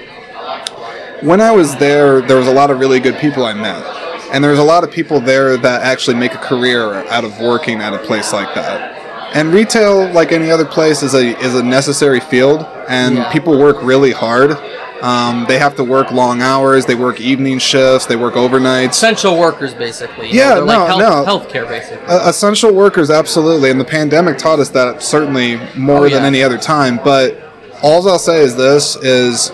when 1.22 1.40
I 1.40 1.52
was 1.52 1.76
there, 1.76 2.22
there 2.22 2.38
was 2.38 2.48
a 2.48 2.54
lot 2.54 2.72
of 2.72 2.80
really 2.80 3.00
good 3.00 3.20
people 3.20 3.46
I 3.46 3.54
met. 3.54 3.84
And 4.32 4.44
there's 4.44 4.60
a 4.60 4.64
lot 4.64 4.84
of 4.84 4.92
people 4.92 5.20
there 5.20 5.58
that 5.58 5.82
actually 5.82 6.16
make 6.18 6.34
a 6.34 6.38
career 6.38 6.94
out 7.10 7.24
of 7.24 7.40
working 7.40 7.82
at 7.82 7.94
a 7.94 7.98
place 8.00 8.32
like 8.32 8.54
that. 8.56 8.98
And 9.36 9.54
retail, 9.54 10.10
like 10.12 10.32
any 10.32 10.50
other 10.52 10.66
place, 10.66 11.04
is 11.04 11.14
a 11.14 11.38
is 11.40 11.56
a 11.56 11.64
necessary 11.64 12.20
field, 12.20 12.66
and 12.90 13.16
Yeah. 13.18 13.32
people 13.32 13.58
work 13.58 13.78
really 13.82 14.12
hard. 14.12 14.58
Um, 15.02 15.46
they 15.48 15.58
have 15.58 15.76
to 15.78 15.84
work 15.84 16.12
long 16.12 16.42
hours. 16.42 16.86
They 16.86 16.94
work 16.96 17.20
evening 17.20 17.58
shifts. 17.58 18.06
They 18.06 18.16
work 18.16 18.36
overnights. 18.36 18.90
Essential 18.92 19.36
workers, 19.38 19.74
basically. 19.74 20.30
Yeah, 20.32 20.56
know, 20.56 20.66
no, 20.66 20.86
like 20.86 20.98
no. 21.00 21.26
Healthcare, 21.26 21.68
basically. 21.68 22.06
Uh, 22.08 22.30
essential 22.30 22.72
workers, 22.74 23.10
absolutely, 23.10 23.72
and 23.72 23.80
the 23.80 23.86
pandemic 23.86 24.38
taught 24.38 24.60
us 24.60 24.70
that 24.70 25.02
certainly 25.02 25.60
more 25.76 26.02
Oh, 26.06 26.10
than 26.10 26.22
yeah. 26.22 26.28
any 26.28 26.44
other 26.44 26.58
time. 26.60 27.00
But 27.04 27.40
all 27.82 28.08
I'll 28.08 28.20
say 28.20 28.42
is 28.42 28.56
this: 28.56 28.96
is 28.98 29.52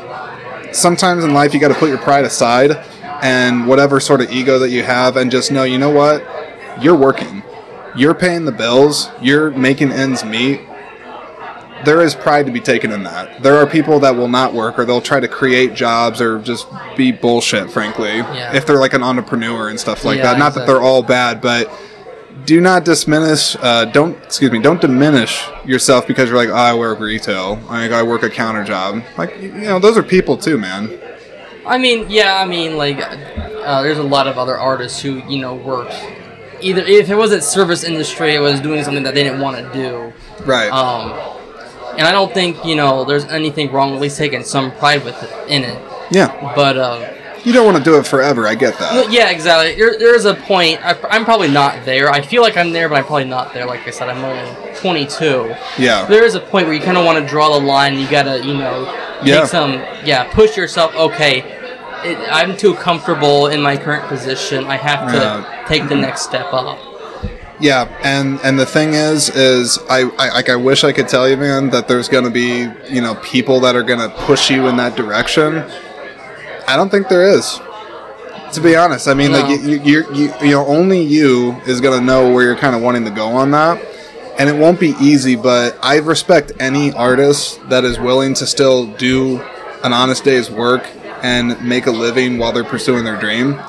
sometimes 0.72 1.24
in 1.24 1.34
life 1.34 1.54
you 1.54 1.60
got 1.60 1.70
to 1.70 1.76
put 1.76 1.90
your 1.90 1.98
pride 2.00 2.26
aside 2.26 2.78
and 3.22 3.68
whatever 3.68 4.00
sort 4.00 4.22
of 4.22 4.32
ego 4.32 4.60
that 4.60 4.70
you 4.70 4.84
have, 4.84 5.18
and 5.18 5.32
just 5.32 5.52
know, 5.52 5.64
you 5.64 5.78
know 5.78 5.90
what, 5.90 6.26
you're 6.82 6.96
working, 6.96 7.44
you're 7.96 8.14
paying 8.14 8.46
the 8.46 8.52
bills, 8.52 9.10
you're 9.22 9.52
making 9.52 9.92
ends 9.92 10.24
meet. 10.24 10.62
There 11.86 12.02
is 12.02 12.16
pride 12.16 12.48
to 12.48 12.52
be 12.52 12.60
taken 12.60 12.92
in 12.92 13.04
that. 13.04 13.44
There 13.44 13.56
are 13.58 13.68
people 13.68 14.00
that 14.00 14.16
will 14.16 14.28
not 14.28 14.54
work, 14.54 14.80
or 14.80 14.86
they'll 14.86 15.00
try 15.02 15.20
to 15.20 15.28
create 15.28 15.76
jobs, 15.76 16.20
or 16.22 16.40
just 16.40 16.68
be 16.96 17.12
bullshit. 17.12 17.70
Frankly, 17.72 18.18
Yeah. 18.18 18.56
if 18.56 18.66
they're 18.66 18.80
like 18.80 18.94
an 18.94 19.04
entrepreneur 19.04 19.70
and 19.70 19.80
stuff 19.80 20.04
like 20.04 20.18
Yeah, 20.18 20.24
that. 20.34 20.40
Not 20.40 20.56
that 20.56 20.66
they're 20.66 20.82
all 20.82 21.04
bad, 21.04 21.40
but 21.40 21.72
do 22.46 22.62
not 22.62 22.86
diminish 22.86 23.56
uh, 23.62 23.84
don't 23.86 24.16
excuse 24.24 24.52
me 24.52 24.60
don't 24.60 24.80
diminish 24.80 25.44
yourself 25.66 26.06
because 26.08 26.30
you're 26.30 26.38
like 26.38 26.50
oh, 26.50 26.54
i 26.54 26.74
work 26.74 27.00
retail 27.00 27.60
like 27.68 27.92
i 27.92 28.02
work 28.04 28.22
a 28.22 28.30
counter 28.30 28.64
job 28.64 29.02
like 29.18 29.36
you 29.42 29.52
know 29.52 29.80
those 29.80 29.98
are 29.98 30.04
people 30.04 30.38
too 30.38 30.56
man 30.56 30.88
I 31.68 31.78
mean, 31.78 32.06
yeah, 32.10 32.40
I 32.42 32.46
mean, 32.46 32.78
like, 32.78 32.98
uh, 33.00 33.82
there's 33.82 33.98
a 33.98 34.04
lot 34.04 34.28
of 34.28 34.38
other 34.38 34.58
artists 34.58 35.02
who, 35.02 35.22
you 35.28 35.40
know, 35.40 35.56
worked. 35.56 35.94
Either 36.62 36.82
if 36.82 37.10
it 37.10 37.16
wasn't 37.16 37.44
service 37.44 37.84
industry, 37.84 38.34
it 38.34 38.40
was 38.40 38.60
doing 38.60 38.84
something 38.84 39.04
that 39.04 39.14
they 39.14 39.24
didn't 39.24 39.42
want 39.42 39.58
to 39.58 39.74
do. 39.74 40.12
right 40.46 40.72
Um, 40.72 41.12
and 41.98 42.08
I 42.08 42.12
don't 42.12 42.34
think 42.34 42.64
you 42.66 42.76
know 42.76 43.04
there's 43.06 43.26
anything 43.26 43.72
wrong 43.72 43.90
with 43.92 43.98
at 43.98 44.02
least 44.04 44.18
taking 44.18 44.44
some 44.44 44.72
pride 44.74 45.04
with 45.04 45.22
it 45.22 45.32
in 45.50 45.64
it. 45.64 45.80
yeah 46.12 46.54
But 46.56 46.78
uh, 46.78 47.14
you 47.44 47.54
don't 47.54 47.66
want 47.66 47.78
to 47.78 47.84
do 47.84 47.98
it 47.98 48.06
forever 48.06 48.46
i 48.48 48.56
get 48.56 48.78
that 48.80 49.12
yeah, 49.12 49.30
exactly. 49.30 49.76
There, 49.76 49.98
there 49.98 50.16
is 50.16 50.26
a 50.26 50.34
point. 50.34 50.80
I, 50.84 50.98
I'm 51.10 51.24
probably 51.26 51.48
not 51.50 51.86
there. 51.86 52.10
I 52.10 52.22
feel 52.22 52.42
like 52.42 52.58
I'm 52.58 52.72
there, 52.72 52.90
but 52.90 52.96
I'm 52.96 53.06
probably 53.06 53.26
not 53.26 53.54
there. 53.54 53.66
Like 53.66 53.88
I 53.88 53.92
said, 53.92 54.10
I'm 54.10 54.24
only 54.26 54.76
22. 54.80 55.56
yeah 55.78 56.06
There 56.08 56.24
is 56.26 56.36
a 56.36 56.40
point 56.40 56.66
where 56.68 56.76
you 56.76 56.82
kind 56.82 56.98
of 56.98 57.06
want 57.06 57.20
to 57.24 57.28
draw 57.30 57.58
the 57.58 57.64
line. 57.66 57.98
You 58.00 58.10
gotta, 58.10 58.44
you 58.46 58.56
know, 58.56 58.86
take 59.20 59.28
Yeah. 59.28 59.46
some, 59.46 59.74
yeah, 60.04 60.26
push 60.34 60.58
yourself. 60.58 60.94
Okay, 60.96 61.57
it, 62.04 62.18
I'm 62.32 62.56
too 62.58 62.74
comfortable 62.76 63.48
in 63.48 63.62
my 63.62 63.78
current 63.78 64.08
position. 64.08 64.66
I 64.66 64.78
have 64.78 65.12
to 65.12 65.18
Yeah. 65.18 65.66
take 65.68 65.84
the 65.84 65.90
mm-hmm. 65.96 66.02
next 66.02 66.22
step 66.22 66.52
up. 66.54 66.78
yeah 67.60 67.86
and 68.04 68.40
and 68.44 68.60
the 68.60 68.66
thing 68.68 68.94
is 68.94 69.30
is 69.36 69.80
I, 69.90 70.02
I 70.20 70.30
like 70.30 70.48
i 70.48 70.56
wish 70.56 70.84
i 70.84 70.92
could 70.92 71.08
tell 71.08 71.28
you 71.28 71.36
man 71.38 71.72
that 71.72 71.88
there's 71.88 72.08
gonna 72.08 72.30
be 72.30 72.68
you 72.88 73.02
know 73.02 73.16
people 73.24 73.60
that 73.62 73.76
are 73.76 73.82
gonna 73.82 74.10
push 74.10 74.52
you 74.52 74.68
in 74.68 74.78
that 74.78 74.96
direction 74.96 75.64
i 76.68 76.76
don't 76.76 76.90
think 76.92 77.08
there 77.08 77.24
is 77.28 77.60
to 78.54 78.62
be 78.62 78.76
honest 78.76 79.08
i 79.08 79.16
mean 79.16 79.32
No. 79.32 79.40
like 79.40 79.50
you, 79.50 79.58
you, 79.72 79.78
you're- 79.92 80.16
you 80.16 80.34
you 80.40 80.52
know 80.52 80.68
only 80.68 81.02
you 81.02 81.54
is 81.66 81.82
gonna 81.82 82.00
know 82.06 82.32
where 82.32 82.44
you're 82.44 82.56
kind 82.66 82.76
of 82.76 82.84
wanting 82.84 83.06
to 83.06 83.12
go 83.12 83.26
on 83.30 83.50
that 83.52 83.84
and 84.38 84.48
it 84.48 84.56
won't 84.56 84.80
be 84.80 84.94
easy 85.02 85.36
but 85.36 85.76
i 85.82 85.98
respect 85.98 86.52
any 86.60 86.94
artist 86.94 87.60
that 87.70 87.84
is 87.84 87.98
willing 87.98 88.36
to 88.36 88.46
still 88.46 88.86
do 88.98 89.42
an 89.84 89.94
honest 89.94 90.24
day's 90.24 90.52
work 90.52 90.84
and 91.24 91.62
make 91.64 91.86
a 91.88 91.92
living 91.92 92.38
while 92.38 92.52
they're 92.52 92.64
pursuing 92.64 93.04
their 93.04 93.18
dream 93.20 93.60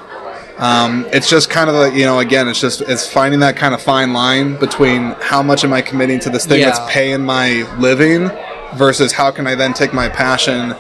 um, 0.59 1.07
it's 1.13 1.31
just 1.31 1.51
kind 1.51 1.71
of 1.71 1.77
like 1.77 1.95
you 1.95 2.05
know 2.05 2.19
again 2.19 2.49
it's 2.49 2.61
just 2.61 2.81
it's 2.83 3.07
finding 3.11 3.41
that 3.41 3.57
kind 3.57 3.75
of 3.75 3.81
fine 3.83 4.13
line 4.13 4.57
between 4.57 5.13
how 5.21 5.43
much 5.43 5.63
am 5.65 5.73
i 5.73 5.81
committing 5.81 6.19
to 6.21 6.31
this 6.31 6.47
thing 6.47 6.61
Yeah. 6.61 6.71
that's 6.71 6.93
paying 6.93 7.23
my 7.25 7.63
living 7.79 8.29
versus 8.77 9.13
how 9.13 9.31
can 9.31 9.47
i 9.47 9.55
then 9.55 9.73
take 9.73 9.93
my 9.93 10.09
passion 10.09 10.75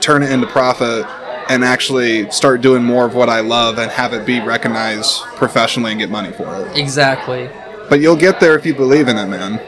turn 0.00 0.22
it 0.22 0.30
into 0.30 0.46
profit 0.46 1.04
and 1.50 1.62
actually 1.64 2.30
start 2.30 2.60
doing 2.60 2.82
more 2.84 3.04
of 3.06 3.14
what 3.14 3.28
i 3.28 3.40
love 3.40 3.78
and 3.78 3.90
have 3.90 4.14
it 4.14 4.24
be 4.24 4.40
recognized 4.40 5.20
professionally 5.36 5.90
and 5.90 6.00
get 6.00 6.10
money 6.10 6.30
for 6.32 6.46
it 6.64 6.76
Exactly. 6.78 7.50
but 7.90 8.00
you'll 8.00 8.16
get 8.16 8.38
there 8.40 8.56
if 8.56 8.64
you 8.64 8.74
believe 8.74 9.08
in 9.08 9.18
it 9.18 9.26
man 9.26 9.60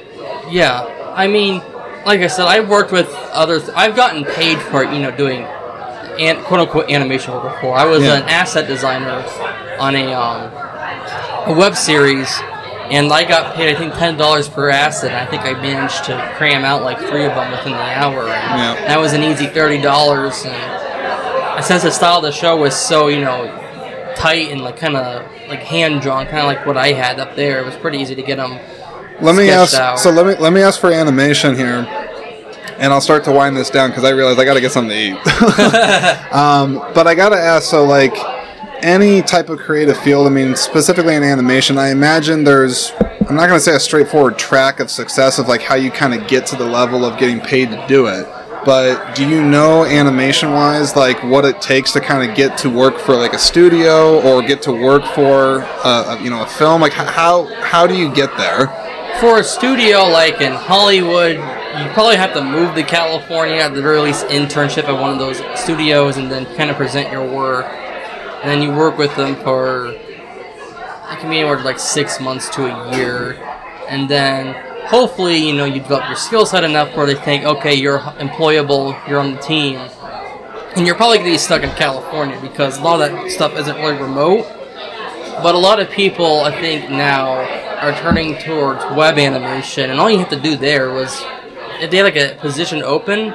Yeah, 0.50 0.84
I 1.16 1.26
mean, 1.26 1.60
like 2.06 2.20
I 2.20 2.28
said, 2.28 2.44
I've 2.46 2.68
worked 2.68 2.92
with 2.92 3.08
others 3.32 3.68
I've 3.70 3.96
gotten 3.96 4.24
paid 4.24 4.58
for 4.70 4.84
you 4.84 5.00
know 5.00 5.10
doing, 5.10 5.42
an, 6.18 6.42
quote 6.44 6.60
unquote 6.60 6.90
animation 6.90 7.32
work 7.34 7.54
before. 7.54 7.76
I 7.76 7.84
was 7.84 8.02
Yeah. 8.02 8.14
an 8.16 8.28
asset 8.28 8.66
designer 8.66 9.24
on 9.78 9.94
a 9.94 10.12
um, 10.14 10.52
a 11.50 11.54
web 11.56 11.76
series, 11.76 12.28
and 12.90 13.12
I 13.12 13.24
got 13.24 13.54
paid 13.54 13.74
I 13.74 13.78
think 13.78 13.94
ten 13.94 14.16
dollars 14.16 14.48
per 14.48 14.68
asset. 14.70 15.12
I 15.14 15.26
think 15.26 15.42
I 15.42 15.52
managed 15.60 16.04
to 16.04 16.32
cram 16.36 16.64
out 16.64 16.82
like 16.82 16.98
three 16.98 17.24
of 17.24 17.34
them 17.34 17.50
within 17.50 17.72
the 17.72 17.78
hour. 17.78 18.22
And 18.28 18.60
Yeah. 18.80 18.86
that 18.88 18.98
was 19.00 19.12
an 19.12 19.22
easy 19.22 19.46
thirty 19.46 19.80
dollars. 19.80 20.44
And 20.46 21.64
since 21.64 21.82
the 21.82 21.90
style 21.90 22.18
of 22.18 22.22
the 22.22 22.32
show 22.32 22.56
was 22.56 22.74
so 22.76 23.08
you 23.08 23.20
know 23.20 23.50
tight 24.16 24.50
and 24.50 24.62
like 24.62 24.76
kind 24.78 24.96
of 24.96 25.24
like 25.48 25.60
hand 25.60 26.00
drawn, 26.00 26.24
kind 26.26 26.38
of 26.38 26.46
like 26.46 26.66
what 26.66 26.76
I 26.76 26.92
had 26.92 27.20
up 27.20 27.36
there, 27.36 27.58
it 27.60 27.64
was 27.64 27.76
pretty 27.76 27.98
easy 27.98 28.14
to 28.14 28.22
get 28.22 28.36
them. 28.36 28.58
let 29.20 29.34
me 29.34 29.50
ask 29.50 29.74
out. 29.78 29.98
so 29.98 30.10
let 30.10 30.26
me 30.26 30.34
let 30.38 30.52
me 30.52 30.60
ask 30.62 30.80
for 30.80 30.90
animation 30.92 31.54
here 31.56 31.86
and 32.78 32.92
i'll 32.92 33.00
start 33.00 33.24
to 33.24 33.32
wind 33.32 33.56
this 33.56 33.70
down 33.70 33.90
because 33.90 34.04
i 34.04 34.10
realize 34.10 34.38
i 34.38 34.44
gotta 34.44 34.60
get 34.60 34.72
something 34.72 34.90
to 34.90 34.96
eat. 34.96 36.32
Um, 36.32 36.74
but 36.94 37.06
i 37.06 37.14
gotta 37.14 37.36
ask 37.36 37.70
so 37.70 37.84
like 37.84 38.14
any 38.82 39.22
type 39.22 39.48
of 39.48 39.58
creative 39.58 39.96
field 39.98 40.26
i 40.26 40.30
mean 40.30 40.54
specifically 40.54 41.14
in 41.14 41.22
animation 41.22 41.78
i 41.78 41.90
imagine 41.90 42.44
there's 42.44 42.92
i'm 43.28 43.34
not 43.34 43.48
going 43.48 43.58
to 43.58 43.60
say 43.60 43.74
a 43.74 43.80
straightforward 43.80 44.38
track 44.38 44.80
of 44.80 44.90
success 44.90 45.38
of 45.38 45.48
like 45.48 45.62
how 45.62 45.74
you 45.74 45.90
kind 45.90 46.12
of 46.12 46.28
get 46.28 46.46
to 46.46 46.56
the 46.56 46.64
level 46.64 47.04
of 47.04 47.18
getting 47.18 47.40
paid 47.40 47.70
to 47.70 47.86
do 47.88 48.06
it 48.06 48.26
but 48.66 49.14
do 49.14 49.26
you 49.26 49.40
know 49.40 49.84
animation 49.84 50.50
wise 50.50 50.96
like 50.96 51.22
what 51.22 51.44
it 51.44 51.62
takes 51.62 51.92
to 51.92 52.00
kind 52.00 52.28
of 52.28 52.36
get 52.36 52.58
to 52.58 52.68
work 52.68 52.98
for 52.98 53.14
like 53.14 53.32
a 53.32 53.38
studio 53.38 54.20
or 54.22 54.42
get 54.42 54.60
to 54.62 54.72
work 54.72 55.04
for 55.14 55.62
uh, 55.84 56.16
a, 56.18 56.22
you 56.24 56.30
know 56.30 56.42
a 56.42 56.46
film? 56.46 56.80
Like 56.80 56.92
how 56.92 57.44
how 57.62 57.86
do 57.86 57.96
you 57.96 58.12
get 58.12 58.36
there? 58.36 58.66
For 59.20 59.38
a 59.38 59.44
studio 59.44 60.02
like 60.08 60.40
in 60.40 60.52
Hollywood, 60.52 61.36
you 61.78 61.90
probably 61.92 62.16
have 62.16 62.32
to 62.34 62.42
move 62.42 62.74
to 62.74 62.82
California 62.82 63.56
at 63.56 63.74
the 63.74 63.82
very 63.82 64.00
least 64.00 64.26
internship 64.26 64.84
at 64.84 65.00
one 65.00 65.10
of 65.10 65.18
those 65.18 65.38
studios 65.58 66.16
and 66.16 66.30
then 66.30 66.44
kind 66.56 66.70
of 66.70 66.76
present 66.76 67.10
your 67.12 67.24
work. 67.24 67.66
And 67.66 68.50
then 68.50 68.62
you 68.62 68.74
work 68.74 68.98
with 68.98 69.14
them 69.16 69.36
for 69.36 69.94
it 71.16 71.20
can 71.20 71.30
be 71.30 71.38
anywhere 71.38 71.58
like 71.62 71.78
six 71.78 72.20
months 72.20 72.48
to 72.50 72.66
a 72.66 72.96
year. 72.96 73.32
And 73.88 74.08
then 74.08 74.54
hopefully, 74.86 75.36
you 75.36 75.54
know, 75.54 75.64
you 75.64 75.80
develop 75.80 76.06
your 76.08 76.16
skill 76.16 76.44
set 76.44 76.64
enough 76.64 76.96
where 76.96 77.06
they 77.06 77.14
think, 77.14 77.44
okay, 77.44 77.74
you're 77.74 78.00
employable, 78.00 79.08
you're 79.08 79.20
on 79.20 79.34
the 79.34 79.40
team. 79.40 79.76
And 80.76 80.86
you're 80.86 80.94
probably 80.94 81.18
gonna 81.18 81.30
be 81.30 81.38
stuck 81.38 81.62
in 81.62 81.70
California 81.70 82.38
because 82.40 82.78
a 82.78 82.82
lot 82.82 83.00
of 83.00 83.12
that 83.12 83.30
stuff 83.30 83.56
isn't 83.58 83.76
really 83.76 83.96
remote. 83.96 84.46
But 85.42 85.54
a 85.54 85.58
lot 85.58 85.80
of 85.80 85.90
people, 85.90 86.40
I 86.40 86.60
think, 86.60 86.90
now 86.90 87.32
are 87.80 87.92
turning 88.00 88.36
towards 88.38 88.84
web 88.96 89.18
animation, 89.18 89.90
and 89.90 90.00
all 90.00 90.10
you 90.10 90.18
have 90.18 90.30
to 90.30 90.40
do 90.40 90.56
there 90.56 90.90
was, 90.92 91.22
if 91.80 91.90
they 91.90 91.98
had 91.98 92.04
like 92.04 92.16
a 92.16 92.36
position 92.40 92.82
open, 92.82 93.34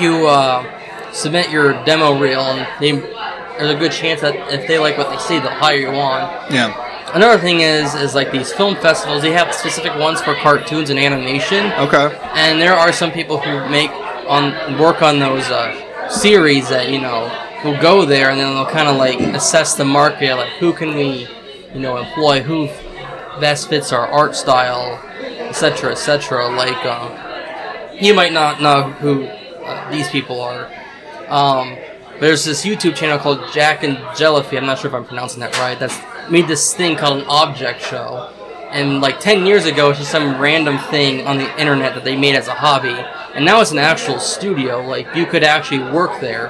you 0.00 0.26
uh, 0.26 1.12
submit 1.12 1.50
your 1.50 1.72
demo 1.84 2.18
reel, 2.18 2.40
and 2.40 2.66
they, 2.80 2.92
there's 2.92 3.70
a 3.70 3.78
good 3.78 3.92
chance 3.92 4.20
that 4.20 4.34
if 4.52 4.66
they 4.66 4.78
like 4.78 4.96
what 4.98 5.10
they 5.10 5.18
see, 5.18 5.38
they'll 5.38 5.50
hire 5.50 5.76
you 5.76 5.88
on. 5.88 6.52
yeah. 6.52 6.84
Another 7.14 7.40
thing 7.40 7.60
is, 7.60 7.94
is 7.94 8.14
like 8.14 8.30
these 8.32 8.52
film 8.52 8.76
festivals, 8.76 9.22
they 9.22 9.32
have 9.32 9.54
specific 9.54 9.96
ones 9.96 10.20
for 10.20 10.34
cartoons 10.34 10.90
and 10.90 10.98
animation, 10.98 11.72
okay. 11.78 12.14
And 12.34 12.60
there 12.60 12.74
are 12.74 12.92
some 12.92 13.10
people 13.12 13.38
who 13.38 13.66
make 13.70 13.90
on 14.28 14.78
work 14.78 15.00
on 15.00 15.18
those 15.18 15.48
uh, 15.50 16.08
series 16.10 16.68
that 16.68 16.90
you 16.90 17.00
know 17.00 17.32
will 17.64 17.80
go 17.80 18.04
there 18.04 18.30
and 18.30 18.38
then 18.38 18.54
they'll 18.54 18.66
kind 18.66 18.88
of 18.88 18.96
like 18.96 19.18
assess 19.34 19.74
the 19.74 19.84
market 19.84 20.34
like 20.34 20.50
who 20.58 20.72
can 20.72 20.94
we 20.94 21.26
you 21.74 21.80
know 21.80 21.96
employ 21.96 22.40
who 22.42 22.66
best 23.40 23.68
fits 23.68 23.92
our 23.92 24.06
art 24.06 24.36
style 24.36 25.02
etc 25.48 25.90
etc 25.92 26.48
like 26.48 26.84
uh, 26.84 27.96
you 28.00 28.14
might 28.14 28.32
not 28.32 28.60
know 28.60 28.82
who 29.00 29.24
uh, 29.24 29.90
these 29.90 30.08
people 30.10 30.40
are 30.40 30.70
um, 31.28 31.76
There's 32.20 32.44
this 32.44 32.64
YouTube 32.64 32.96
channel 32.96 33.18
called 33.18 33.52
Jack 33.52 33.84
and 33.84 33.96
Jellyfy. 34.18 34.56
I'm 34.58 34.66
not 34.66 34.78
sure 34.80 34.88
if 34.88 34.94
I'm 34.94 35.04
pronouncing 35.04 35.40
that 35.40 35.56
right. 35.58 35.78
That's 35.78 35.96
made 36.28 36.48
this 36.48 36.74
thing 36.74 36.96
called 36.96 37.20
an 37.20 37.26
object 37.28 37.80
show. 37.80 38.32
And 38.70 39.00
like 39.00 39.20
10 39.20 39.46
years 39.46 39.66
ago, 39.66 39.90
it's 39.90 40.00
just 40.00 40.10
some 40.10 40.40
random 40.40 40.78
thing 40.90 41.26
on 41.26 41.38
the 41.38 41.60
internet 41.60 41.94
that 41.94 42.04
they 42.04 42.16
made 42.16 42.34
as 42.34 42.48
a 42.48 42.54
hobby. 42.54 42.96
And 43.34 43.44
now 43.44 43.60
it's 43.60 43.70
an 43.70 43.78
actual 43.78 44.18
studio. 44.18 44.80
Like 44.84 45.14
you 45.14 45.26
could 45.26 45.44
actually 45.44 45.90
work 45.92 46.20
there. 46.20 46.48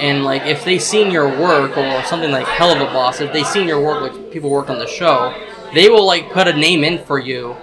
And 0.00 0.24
like 0.24 0.42
if 0.46 0.64
they've 0.64 0.82
seen 0.82 1.12
your 1.12 1.28
work 1.28 1.76
or 1.78 2.02
something 2.04 2.32
like 2.32 2.46
Helluva 2.46 2.92
Boss, 2.92 3.20
if 3.20 3.32
they've 3.32 3.46
seen 3.46 3.68
your 3.68 3.80
work, 3.80 4.02
like 4.02 4.32
people 4.32 4.50
worked 4.50 4.68
on 4.68 4.78
the 4.80 4.86
show, 4.86 5.32
they 5.74 5.88
will 5.88 6.04
like 6.04 6.30
put 6.32 6.48
a 6.48 6.52
name 6.52 6.82
in 6.82 7.04
for 7.04 7.18
you. 7.18 7.56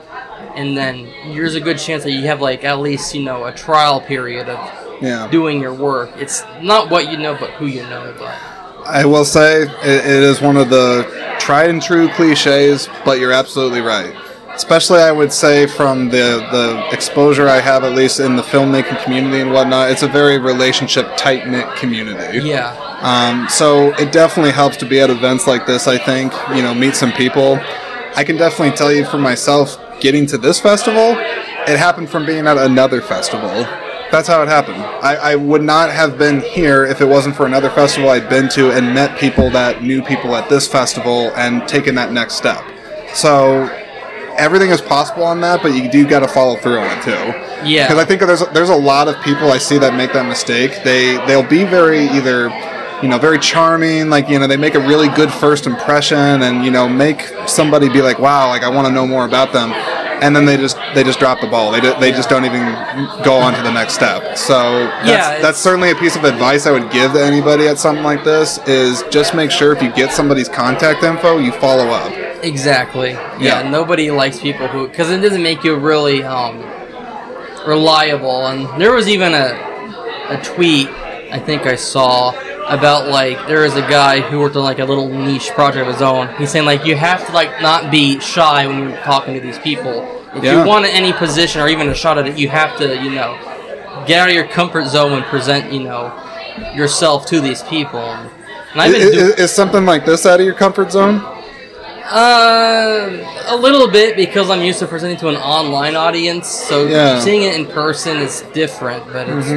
And 0.55 0.75
then 0.77 1.09
there's 1.33 1.55
a 1.55 1.61
good 1.61 1.77
chance 1.77 2.03
that 2.03 2.11
you 2.11 2.21
have 2.27 2.41
like 2.41 2.63
at 2.63 2.79
least 2.79 3.13
you 3.15 3.23
know 3.23 3.45
a 3.45 3.51
trial 3.53 4.01
period 4.01 4.49
of 4.49 4.59
Yeah. 5.01 5.27
doing 5.31 5.59
your 5.61 5.73
work. 5.73 6.11
It's 6.17 6.43
not 6.61 6.89
what 6.89 7.09
you 7.11 7.17
know, 7.17 7.35
but 7.39 7.49
who 7.51 7.65
you 7.67 7.83
know. 7.83 8.13
But 8.17 8.35
I 8.85 9.05
will 9.05 9.25
say 9.25 9.63
it, 9.63 9.69
it 9.83 10.23
is 10.23 10.41
one 10.41 10.57
of 10.57 10.69
the 10.69 11.05
tried 11.39 11.69
and 11.69 11.81
true 11.81 12.07
cliches, 12.09 12.89
but 13.05 13.19
you're 13.19 13.31
absolutely 13.33 13.81
right. 13.81 14.13
Especially, 14.53 14.99
I 14.99 15.11
would 15.13 15.31
say, 15.31 15.65
from 15.65 16.09
the, 16.09 16.45
the 16.51 16.87
exposure 16.91 17.47
I 17.47 17.61
have, 17.61 17.83
at 17.85 17.93
least 17.93 18.19
in 18.19 18.35
the 18.35 18.41
filmmaking 18.43 19.01
community 19.03 19.39
and 19.39 19.51
whatnot, 19.53 19.89
it's 19.89 20.03
a 20.03 20.07
very 20.09 20.37
relationship 20.37 21.07
tight 21.15 21.47
knit 21.47 21.65
community. 21.77 22.39
yeah, 22.47 22.75
Um, 23.01 23.47
so 23.49 23.93
it 23.95 24.11
definitely 24.11 24.51
helps 24.51 24.75
to 24.77 24.85
be 24.85 24.99
at 24.99 25.09
events 25.09 25.47
like 25.47 25.65
this. 25.65 25.87
I 25.87 25.97
think 25.97 26.33
you 26.53 26.61
know 26.61 26.73
meet 26.73 26.95
some 26.95 27.13
people. 27.13 27.59
I 28.15 28.23
can 28.25 28.35
definitely 28.35 28.75
tell 28.75 28.91
you 28.91 29.05
for 29.05 29.17
myself, 29.17 29.77
getting 30.01 30.25
to 30.27 30.37
this 30.37 30.59
festival, 30.59 31.15
it 31.67 31.77
happened 31.77 32.09
from 32.09 32.25
being 32.25 32.47
at 32.47 32.57
another 32.57 33.01
festival. 33.01 33.49
That's 34.11 34.27
how 34.27 34.41
it 34.41 34.49
happened. 34.49 34.81
I, 34.81 35.15
I 35.15 35.35
would 35.35 35.61
not 35.63 35.89
have 35.89 36.17
been 36.17 36.41
here 36.41 36.83
if 36.83 36.99
it 36.99 37.05
wasn't 37.05 37.35
for 37.35 37.45
another 37.45 37.69
festival 37.69 38.09
I'd 38.09 38.29
been 38.29 38.49
to 38.49 38.71
and 38.71 38.93
met 38.93 39.17
people 39.17 39.49
that 39.51 39.81
knew 39.81 40.03
people 40.03 40.35
at 40.35 40.49
this 40.49 40.67
festival 40.67 41.31
and 41.37 41.65
taken 41.67 41.95
that 41.95 42.11
next 42.11 42.33
step. 42.35 42.61
So 43.13 43.69
everything 44.37 44.69
is 44.69 44.81
possible 44.81 45.23
on 45.23 45.39
that, 45.41 45.61
but 45.61 45.69
you 45.73 45.89
do 45.89 46.05
got 46.05 46.19
to 46.19 46.27
follow 46.27 46.57
through 46.57 46.79
on 46.79 46.97
it 46.97 47.03
too. 47.03 47.11
Yeah. 47.65 47.87
Because 47.87 48.03
I 48.03 48.05
think 48.05 48.21
there's 48.21 48.45
there's 48.49 48.69
a 48.69 48.75
lot 48.75 49.07
of 49.07 49.21
people 49.23 49.51
I 49.51 49.57
see 49.57 49.77
that 49.77 49.93
make 49.95 50.11
that 50.13 50.27
mistake. 50.27 50.83
They 50.83 51.23
they'll 51.25 51.47
be 51.47 51.63
very 51.63 52.05
either 52.07 52.49
you 53.01 53.09
know 53.09 53.17
very 53.17 53.39
charming, 53.39 54.09
like 54.09 54.29
you 54.29 54.37
know 54.39 54.47
they 54.47 54.57
make 54.57 54.75
a 54.75 54.79
really 54.79 55.09
good 55.09 55.31
first 55.31 55.65
impression, 55.67 56.17
and 56.17 56.63
you 56.65 56.71
know 56.71 56.87
make 56.87 57.21
somebody 57.47 57.89
be 57.89 58.01
like, 58.01 58.19
wow, 58.19 58.47
like 58.49 58.63
I 58.63 58.69
want 58.69 58.87
to 58.87 58.93
know 58.93 59.05
more 59.07 59.25
about 59.25 59.53
them. 59.53 59.71
And 60.23 60.35
then 60.35 60.45
they 60.45 60.55
just 60.55 60.77
they 60.93 61.03
just 61.03 61.17
drop 61.17 61.41
the 61.41 61.47
ball. 61.47 61.71
They, 61.71 61.81
do, 61.81 61.95
they 61.99 62.11
just 62.11 62.29
don't 62.29 62.45
even 62.45 62.61
go 63.23 63.33
on 63.37 63.55
to 63.55 63.61
the 63.63 63.71
next 63.71 63.93
step. 63.95 64.37
So 64.37 64.53
that's, 64.85 65.07
Yeah, 65.07 65.41
that's 65.41 65.57
certainly 65.57 65.89
a 65.89 65.95
piece 65.95 66.15
of 66.15 66.25
advice 66.25 66.67
I 66.67 66.71
would 66.71 66.91
give 66.91 67.13
to 67.13 67.23
anybody 67.23 67.67
at 67.67 67.79
something 67.79 68.03
like 68.03 68.23
this 68.23 68.59
is 68.67 69.01
just 69.09 69.33
make 69.33 69.49
sure 69.49 69.71
if 69.75 69.81
you 69.81 69.91
get 69.93 70.11
somebody's 70.11 70.47
contact 70.47 71.01
info, 71.03 71.39
you 71.39 71.51
follow 71.53 71.87
up. 71.87 72.13
exactly. 72.43 73.09
Yeah, 73.13 73.39
Yeah. 73.63 73.69
nobody 73.71 74.11
likes 74.11 74.39
people 74.39 74.67
who 74.67 74.87
because 74.87 75.09
it 75.09 75.21
doesn't 75.21 75.41
make 75.41 75.63
you 75.63 75.75
really 75.75 76.23
um, 76.23 76.59
reliable. 77.65 78.45
And 78.47 78.79
there 78.79 78.93
was 78.93 79.07
even 79.07 79.33
a 79.33 79.69
a 80.29 80.41
tweet 80.43 80.87
I 81.31 81.39
think 81.39 81.65
I 81.65 81.75
saw 81.75 82.31
about 82.71 83.09
like 83.09 83.37
there 83.47 83.65
is 83.65 83.75
a 83.75 83.81
guy 83.81 84.21
who 84.21 84.39
worked 84.39 84.55
on 84.55 84.63
like 84.63 84.79
a 84.79 84.85
little 84.85 85.07
niche 85.09 85.49
project 85.49 85.87
of 85.87 85.93
his 85.93 86.01
own. 86.01 86.33
He's 86.35 86.49
saying 86.51 86.65
like 86.65 86.85
you 86.85 86.95
have 86.95 87.25
to 87.27 87.33
like 87.33 87.61
not 87.61 87.91
be 87.91 88.19
shy 88.19 88.65
when 88.67 88.89
you're 88.89 88.97
talking 89.01 89.33
to 89.33 89.39
these 89.39 89.59
people. 89.59 90.23
If 90.33 90.43
Yeah. 90.43 90.61
you 90.61 90.67
want 90.67 90.85
any 90.85 91.11
position 91.13 91.61
or 91.61 91.67
even 91.67 91.89
a 91.89 91.93
shot 91.93 92.17
at 92.17 92.27
it, 92.27 92.37
you 92.37 92.47
have 92.49 92.77
to 92.77 92.95
you 93.03 93.11
know 93.11 93.37
get 94.07 94.19
out 94.21 94.29
of 94.29 94.35
your 94.35 94.47
comfort 94.47 94.85
zone 94.87 95.11
and 95.13 95.23
present 95.25 95.71
you 95.71 95.81
know 95.83 96.11
yourself 96.73 97.25
to 97.27 97.41
these 97.41 97.61
people. 97.63 97.99
And 97.99 98.81
I've 98.81 98.91
been 98.93 99.01
Is, 99.01 99.11
doing. 99.11 99.33
is, 99.37 99.51
something 99.51 99.85
like 99.85 100.05
this 100.05 100.25
out 100.25 100.39
of 100.39 100.45
your 100.45 100.55
comfort 100.55 100.91
zone? 100.93 101.15
Uh, 102.09 103.09
a 103.47 103.55
little 103.55 103.89
bit 103.89 104.15
because 104.15 104.49
I'm 104.49 104.61
used 104.61 104.79
to 104.79 104.87
presenting 104.87 105.17
to 105.19 105.27
an 105.29 105.35
online 105.35 105.95
audience, 105.95 106.47
so 106.47 106.85
Yeah. 106.87 107.19
seeing 107.19 107.43
it 107.43 107.55
in 107.55 107.65
person 107.67 108.17
is 108.17 108.41
different. 108.53 109.11
But 109.11 109.27
it's, 109.29 109.47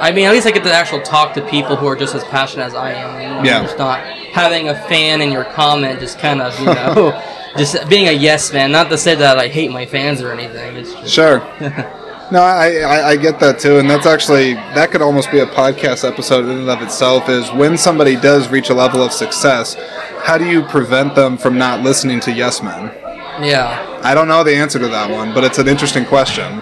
I 0.00 0.12
mean, 0.12 0.26
at 0.26 0.32
least 0.32 0.46
I 0.46 0.50
get 0.50 0.62
to 0.64 0.72
actually 0.72 1.02
talk 1.02 1.34
to 1.34 1.42
people 1.48 1.76
who 1.76 1.86
are 1.86 1.96
just 1.96 2.14
as 2.14 2.24
passionate 2.24 2.64
as 2.66 2.74
I 2.74 2.92
am. 2.92 3.20
You 3.20 3.28
know, 3.28 3.42
Yeah. 3.42 3.62
just 3.62 3.78
not 3.78 4.00
having 4.32 4.68
a 4.68 4.74
fan 4.88 5.20
in 5.20 5.32
your 5.32 5.44
comment, 5.44 6.00
just 6.00 6.18
kind 6.18 6.40
of 6.40 6.58
you 6.58 6.66
know, 6.66 6.92
oh. 7.14 7.52
just 7.56 7.88
being 7.88 8.08
a 8.08 8.12
yes 8.12 8.52
man. 8.52 8.70
Not 8.72 8.88
to 8.90 8.98
say 8.98 9.14
that 9.16 9.38
I 9.38 9.48
hate 9.48 9.70
my 9.70 9.86
fans 9.86 10.20
or 10.22 10.32
anything. 10.32 10.76
It's 10.76 10.92
just, 10.94 11.12
Sure. 11.12 11.40
No, 12.30 12.42
I, 12.42 12.80
I, 12.80 13.08
I 13.12 13.16
get 13.16 13.40
that 13.40 13.58
too, 13.58 13.78
and 13.78 13.88
that's 13.88 14.04
actually 14.04 14.52
that 14.52 14.90
could 14.90 15.00
almost 15.00 15.30
be 15.32 15.38
a 15.38 15.46
podcast 15.46 16.06
episode 16.06 16.44
in 16.44 16.58
and 16.58 16.68
of 16.68 16.82
itself. 16.82 17.26
Is 17.30 17.50
when 17.52 17.78
somebody 17.78 18.16
does 18.16 18.50
reach 18.50 18.68
a 18.68 18.74
level 18.74 19.02
of 19.02 19.12
success, 19.14 19.76
how 20.24 20.36
do 20.36 20.44
you 20.46 20.60
prevent 20.64 21.14
them 21.14 21.38
from 21.38 21.56
not 21.56 21.80
listening 21.82 22.20
to 22.20 22.30
yes 22.32 22.62
men? 22.62 22.92
yeah. 23.42 23.98
I 24.02 24.12
don't 24.12 24.28
know 24.28 24.44
the 24.44 24.54
answer 24.54 24.78
to 24.78 24.88
that 24.88 25.10
one, 25.10 25.32
but 25.32 25.42
it's 25.42 25.58
an 25.58 25.68
interesting 25.68 26.04
question. 26.04 26.60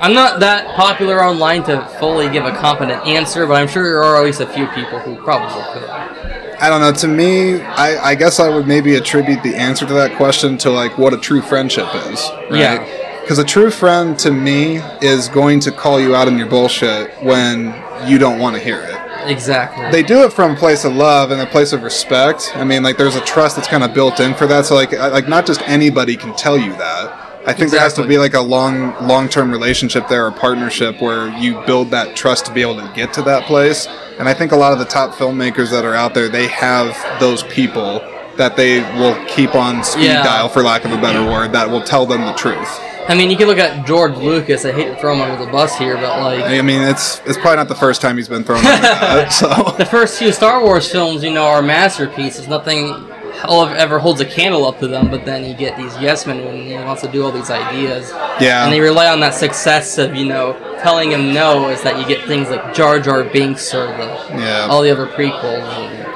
I'm 0.00 0.14
not 0.14 0.40
that 0.40 0.74
popular 0.76 1.22
online 1.22 1.62
to 1.64 1.84
fully 1.98 2.30
give 2.30 2.44
a 2.44 2.52
competent 2.52 3.06
answer, 3.06 3.46
but 3.46 3.54
I'm 3.54 3.68
sure 3.68 3.84
there 3.84 4.02
are 4.02 4.16
at 4.16 4.24
least 4.24 4.40
a 4.40 4.46
few 4.46 4.66
people 4.68 4.98
who 4.98 5.16
probably 5.16 5.62
could. 5.72 5.88
I 5.88 6.68
don't 6.68 6.80
know. 6.80 6.92
To 6.92 7.08
me, 7.08 7.60
I, 7.60 8.10
I 8.10 8.14
guess 8.14 8.40
I 8.40 8.48
would 8.48 8.66
maybe 8.66 8.94
attribute 8.94 9.42
the 9.42 9.54
answer 9.54 9.86
to 9.86 9.94
that 9.94 10.16
question 10.16 10.58
to 10.58 10.70
like 10.70 10.98
what 10.98 11.12
a 11.12 11.18
true 11.18 11.42
friendship 11.42 11.88
is. 11.94 12.20
Right? 12.50 12.60
Yeah. 12.60 13.20
Because 13.20 13.38
a 13.38 13.44
true 13.44 13.70
friend 13.70 14.18
to 14.20 14.30
me 14.30 14.78
is 15.00 15.28
going 15.28 15.60
to 15.60 15.72
call 15.72 16.00
you 16.00 16.16
out 16.16 16.28
on 16.28 16.36
your 16.36 16.48
bullshit 16.48 17.10
when 17.22 17.74
you 18.06 18.18
don't 18.18 18.38
want 18.38 18.56
to 18.56 18.62
hear 18.62 18.80
it. 18.82 18.96
Exactly. 19.30 19.90
they 19.90 20.02
do 20.02 20.24
it 20.24 20.32
from 20.32 20.52
a 20.52 20.56
place 20.56 20.84
of 20.84 20.94
love 20.94 21.30
and 21.30 21.40
a 21.42 21.46
place 21.46 21.72
of 21.74 21.82
respect. 21.82 22.52
I 22.54 22.64
mean, 22.64 22.82
like 22.82 22.96
there's 22.96 23.16
a 23.16 23.20
trust 23.20 23.56
that's 23.56 23.68
kind 23.68 23.84
of 23.84 23.92
built 23.92 24.18
in 24.18 24.34
for 24.34 24.46
that. 24.46 24.64
So 24.64 24.74
like, 24.74 24.92
like 24.92 25.28
not 25.28 25.46
just 25.46 25.60
anybody 25.68 26.16
can 26.16 26.34
tell 26.36 26.58
you 26.58 26.72
that. 26.72 27.19
I 27.46 27.52
think 27.54 27.70
there 27.70 27.80
has 27.80 27.94
to 27.94 28.06
be 28.06 28.18
like 28.18 28.34
a 28.34 28.40
long, 28.40 28.94
long-term 29.06 29.50
relationship 29.50 30.08
there, 30.08 30.26
or 30.26 30.30
partnership 30.30 31.00
where 31.00 31.28
you 31.38 31.60
build 31.66 31.90
that 31.90 32.14
trust 32.14 32.46
to 32.46 32.52
be 32.52 32.60
able 32.60 32.76
to 32.76 32.92
get 32.94 33.12
to 33.14 33.22
that 33.22 33.44
place. 33.44 33.86
And 34.18 34.28
I 34.28 34.34
think 34.34 34.52
a 34.52 34.56
lot 34.56 34.72
of 34.74 34.78
the 34.78 34.84
top 34.84 35.12
filmmakers 35.14 35.70
that 35.70 35.84
are 35.84 35.94
out 35.94 36.12
there, 36.12 36.28
they 36.28 36.48
have 36.48 36.94
those 37.18 37.42
people 37.44 38.00
that 38.36 38.56
they 38.56 38.80
will 38.98 39.16
keep 39.26 39.54
on 39.54 39.82
speed 39.82 40.04
Yeah. 40.04 40.22
dial, 40.22 40.48
for 40.50 40.62
lack 40.62 40.84
of 40.84 40.92
a 40.92 40.98
better 41.00 41.24
word, 41.24 41.52
that 41.52 41.68
will 41.70 41.82
tell 41.82 42.04
them 42.06 42.22
the 42.22 42.32
truth. 42.34 42.80
I 43.08 43.14
mean, 43.14 43.30
you 43.30 43.36
can 43.36 43.46
look 43.48 43.58
at 43.58 43.86
George 43.86 44.14
Lucas. 44.16 44.64
I 44.64 44.72
hate 44.72 44.84
to 44.84 44.96
throw 44.96 45.14
him 45.14 45.22
under 45.22 45.42
the 45.44 45.50
bus 45.50 45.76
here, 45.76 45.96
but 45.96 46.20
like 46.20 46.44
I 46.44 46.60
mean, 46.62 46.82
it's 46.82 47.20
it's 47.26 47.38
probably 47.38 47.56
not 47.56 47.68
the 47.68 47.74
first 47.74 48.00
time 48.02 48.16
he's 48.18 48.28
been 48.28 48.44
thrown 48.44 48.58
under 48.58 48.70
that. 48.82 49.32
So 49.32 49.48
the 49.78 49.86
first 49.86 50.18
few 50.18 50.30
Star 50.30 50.62
Wars 50.62 50.88
films, 50.92 51.24
you 51.24 51.32
know, 51.32 51.44
are 51.46 51.62
masterpieces. 51.62 52.46
Nothing 52.46 53.10
of- 53.44 53.72
ever 53.72 53.98
holds 53.98 54.20
a 54.20 54.24
candle 54.24 54.64
up 54.66 54.78
to 54.80 54.88
them. 54.88 55.10
But 55.10 55.24
then 55.24 55.44
you 55.44 55.54
get 55.54 55.76
these 55.76 55.96
yes 55.98 56.26
men 56.26 56.44
when 56.44 56.56
he 56.56 56.74
wants 56.74 57.02
to 57.02 57.08
do 57.08 57.24
all 57.24 57.32
these 57.32 57.50
ideas, 57.50 58.10
yeah, 58.40 58.64
and 58.64 58.72
they 58.72 58.80
rely 58.80 59.08
on 59.08 59.20
that 59.20 59.34
success 59.34 59.98
of 59.98 60.14
you 60.14 60.26
know 60.26 60.56
telling 60.82 61.10
him 61.12 61.32
no. 61.32 61.68
Is 61.68 61.82
that 61.82 61.98
you 61.98 62.06
get 62.06 62.26
things 62.26 62.48
like 62.50 62.74
Jar 62.74 63.00
Jar 63.00 63.24
Binks 63.24 63.74
or 63.74 63.86
the 63.86 64.06
Yeah. 64.38 64.66
all 64.70 64.82
the 64.82 64.90
other 64.90 65.06
prequels. 65.06 65.62
And, 65.62 66.06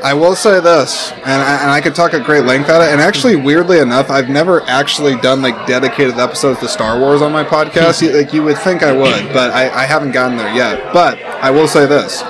I 0.00 0.14
will 0.14 0.36
say 0.36 0.60
this, 0.60 1.10
and 1.10 1.42
I, 1.42 1.60
and 1.62 1.70
I 1.72 1.80
could 1.80 1.92
talk 1.96 2.14
at 2.14 2.24
great 2.24 2.44
length 2.44 2.68
at 2.70 2.80
it. 2.82 2.92
And 2.92 3.00
actually, 3.00 3.34
weirdly 3.34 3.80
enough, 3.80 4.10
I've 4.10 4.28
never 4.28 4.62
actually 4.68 5.16
done 5.16 5.42
like 5.42 5.66
dedicated 5.66 6.20
episodes 6.20 6.60
to 6.60 6.68
Star 6.68 7.00
Wars 7.00 7.20
on 7.20 7.32
my 7.32 7.42
podcast. 7.42 8.00
You- 8.00 8.16
like 8.16 8.32
you 8.32 8.44
would 8.44 8.58
think 8.58 8.84
I 8.84 8.92
would, 8.92 9.32
but 9.32 9.50
I, 9.50 9.68
I 9.70 9.86
haven't 9.86 10.12
gotten 10.12 10.36
there 10.38 10.54
yet. 10.54 10.92
But 10.92 11.20
I 11.20 11.50
will 11.50 11.66
say 11.66 11.84
this: 11.86 12.22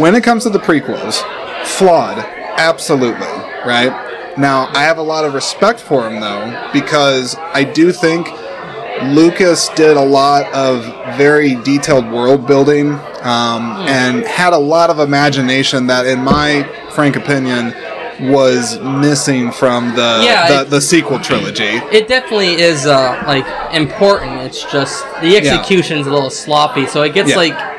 when 0.00 0.16
it 0.16 0.24
comes 0.24 0.42
to 0.44 0.50
the 0.50 0.58
prequels, 0.58 1.22
flawed, 1.64 2.18
absolutely, 2.58 3.28
right? 3.66 4.36
Now, 4.38 4.66
I 4.74 4.82
have 4.82 4.98
a 4.98 5.02
lot 5.02 5.24
of 5.24 5.34
respect 5.34 5.80
for 5.80 6.08
him 6.08 6.20
though, 6.20 6.70
because 6.72 7.36
I 7.36 7.64
do 7.64 7.92
think 7.92 8.28
Lucas 9.02 9.68
did 9.70 9.96
a 9.96 10.04
lot 10.04 10.52
of 10.52 10.84
very 11.16 11.56
detailed 11.56 12.10
world 12.10 12.46
building 12.46 12.92
um, 13.22 13.72
and 13.88 14.24
had 14.24 14.52
a 14.52 14.58
lot 14.58 14.90
of 14.90 14.98
imagination 14.98 15.86
that, 15.88 16.06
in 16.06 16.20
my 16.22 16.62
frank 16.94 17.16
opinion, 17.16 17.74
was 18.32 18.78
missing 18.80 19.50
from 19.50 19.88
the 19.96 20.20
Yeah, 20.24 20.48
the, 20.48 20.60
it- 20.62 20.70
the 20.70 20.80
sequel 20.80 21.18
trilogy. 21.18 21.64
it 21.64 22.06
definitely 22.06 22.54
is 22.60 22.86
uh, 22.86 23.22
like 23.26 23.44
important. 23.74 24.40
It's 24.42 24.62
just 24.70 25.04
the 25.20 25.36
execution's 25.36 26.06
a 26.06 26.10
little 26.12 26.30
sloppy, 26.30 26.86
so 26.86 27.02
it 27.02 27.12
gets 27.14 27.30
Yeah. 27.30 27.36
like 27.36 27.73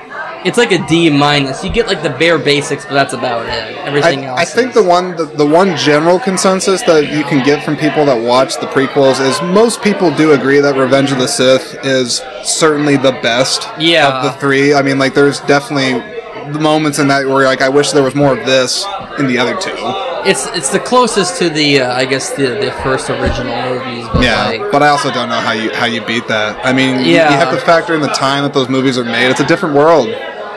it's 0.45 0.57
like 0.57 0.71
a 0.71 0.85
D 0.87 1.09
minus. 1.09 1.63
You 1.63 1.71
get 1.71 1.87
like 1.87 2.03
the 2.03 2.11
bare 2.11 2.37
basics, 2.37 2.85
but 2.85 2.93
that's 2.93 3.13
about 3.13 3.45
it. 3.47 3.75
Everything 3.79 4.19
I, 4.25 4.27
else. 4.27 4.39
I 4.39 4.45
think 4.45 4.69
is- 4.69 4.75
the 4.75 4.83
one 4.83 5.15
the, 5.15 5.25
the 5.25 5.45
one 5.45 5.75
general 5.75 6.19
consensus 6.19 6.81
that 6.83 7.11
you 7.11 7.23
can 7.23 7.43
get 7.43 7.63
from 7.65 7.75
people 7.75 8.05
that 8.05 8.21
watch 8.21 8.55
the 8.59 8.67
prequels 8.67 9.19
is 9.19 9.41
most 9.53 9.81
people 9.81 10.15
do 10.15 10.33
agree 10.33 10.59
that 10.61 10.75
Revenge 10.77 11.11
of 11.11 11.17
the 11.17 11.27
Sith 11.27 11.77
is 11.83 12.21
certainly 12.43 12.95
the 12.97 13.13
best 13.23 13.67
Yeah. 13.79 14.07
of 14.17 14.23
the 14.23 14.31
three. 14.39 14.73
I 14.73 14.81
mean, 14.81 14.99
like 14.99 15.13
there's 15.13 15.39
definitely 15.41 15.93
the 16.53 16.59
moments 16.59 16.99
in 16.99 17.07
that 17.07 17.25
where 17.25 17.39
you're 17.41 17.45
like, 17.45 17.61
I 17.61 17.69
wish 17.69 17.91
there 17.91 18.03
was 18.03 18.13
more 18.13 18.37
of 18.37 18.45
this 18.45 18.85
in 19.17 19.25
the 19.27 19.37
other 19.39 19.55
two. 19.59 19.73
it's 20.29 20.45
it's 20.57 20.69
the 20.69 20.79
closest 20.79 21.39
to 21.39 21.49
the 21.49 21.81
uh, 21.81 21.93
I 21.95 22.05
guess 22.05 22.33
the 22.33 22.47
the 22.65 22.71
first 22.83 23.09
original 23.09 23.55
movies. 23.69 24.05
But 24.13 24.23
Yeah, 24.23 24.45
like, 24.45 24.71
but 24.71 24.83
I 24.83 24.89
also 24.89 25.09
don't 25.11 25.29
know 25.29 25.39
how 25.39 25.53
you 25.53 25.71
how 25.73 25.85
you 25.85 26.05
beat 26.05 26.27
that. 26.27 26.63
I 26.63 26.71
mean, 26.73 26.99
you- 27.05 27.13
Yeah. 27.15 27.31
you 27.31 27.37
have 27.37 27.51
to 27.57 27.59
factor 27.65 27.95
in 27.95 28.01
the 28.01 28.09
time 28.13 28.43
that 28.43 28.53
those 28.53 28.69
movies 28.69 28.97
are 28.99 29.03
made. 29.05 29.29
It's 29.31 29.39
a 29.39 29.45
different 29.47 29.73
world. 29.75 30.07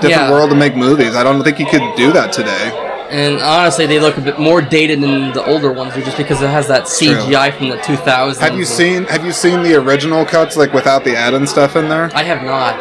Different 0.01 0.28
Yeah. 0.28 0.30
world 0.30 0.51
to 0.51 0.57
make 0.57 0.76
movies. 0.76 1.14
I 1.16 1.22
don't 1.22 1.42
think 1.42 1.59
you 1.59 1.66
could 1.66 1.82
do 1.96 2.12
that 2.12 2.32
today. 2.32 2.72
And 3.11 3.40
honestly, 3.40 3.86
they 3.86 3.99
look 4.01 4.18
a 4.18 4.20
bit 4.20 4.38
more 4.38 4.61
dated 4.61 5.01
than 5.01 5.32
the 5.32 5.42
older 5.46 5.72
ones, 5.72 5.94
just 5.94 6.18
because 6.18 6.42
it 6.42 6.51
has 6.51 6.68
that 6.68 6.84
CGI 6.88 7.51
from 7.51 7.70
the 7.70 7.76
2000s. 7.78 8.38
Have 8.38 8.57
you 8.59 8.66
seen 8.66 9.05
Have 9.07 9.24
you 9.24 9.32
seen 9.32 9.62
the 9.62 9.74
original 9.76 10.24
cuts, 10.26 10.57
like 10.57 10.74
without 10.74 11.05
the 11.05 11.16
add-in 11.16 11.46
stuff 11.46 11.74
in 11.76 11.88
there? 11.88 12.11
I 12.14 12.22
have 12.22 12.42
not. 12.42 12.74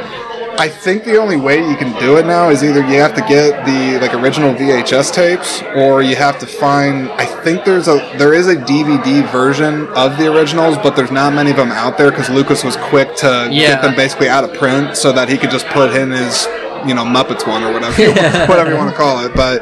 I 0.60 0.68
think 0.70 1.04
the 1.04 1.18
only 1.18 1.38
way 1.38 1.60
you 1.60 1.76
can 1.76 1.94
do 2.00 2.18
it 2.18 2.26
now 2.26 2.50
is 2.50 2.64
either 2.64 2.80
you 2.80 3.00
have 3.00 3.14
to 3.14 3.22
get 3.22 3.64
the 3.64 4.00
like 4.02 4.14
original 4.16 4.54
VHS 4.56 5.12
tapes, 5.14 5.62
or 5.76 6.02
you 6.02 6.16
have 6.16 6.40
to 6.40 6.48
find. 6.48 7.10
I 7.12 7.26
think 7.26 7.64
there's 7.64 7.88
a 7.88 7.98
there 8.18 8.34
is 8.34 8.48
a 8.48 8.56
DVD 8.56 9.22
version 9.32 9.88
of 9.90 10.18
the 10.18 10.28
originals, 10.34 10.76
but 10.80 10.96
there's 10.96 11.12
not 11.12 11.34
many 11.34 11.52
of 11.52 11.58
them 11.58 11.72
out 11.72 11.98
there 12.00 12.10
because 12.10 12.30
Lucas 12.32 12.64
was 12.64 12.76
quick 12.76 13.16
to 13.18 13.48
Yeah. 13.52 13.68
get 13.68 13.82
them 13.84 13.96
basically 13.96 14.30
out 14.30 14.44
of 14.44 14.54
print 14.56 14.98
so 14.98 15.12
that 15.14 15.30
he 15.30 15.38
could 15.38 15.52
just 15.52 15.68
put 15.70 15.94
in 15.96 16.10
his 16.12 16.48
you 16.86 16.94
know 16.94 17.04
Muppets 17.04 17.48
one 17.48 17.64
or 17.64 17.72
whatever 17.72 18.12
whatever 18.48 18.72
you 18.72 18.78
want 18.78 18.92
to 18.92 18.98
call 18.98 19.26
it. 19.26 19.34
But 19.36 19.62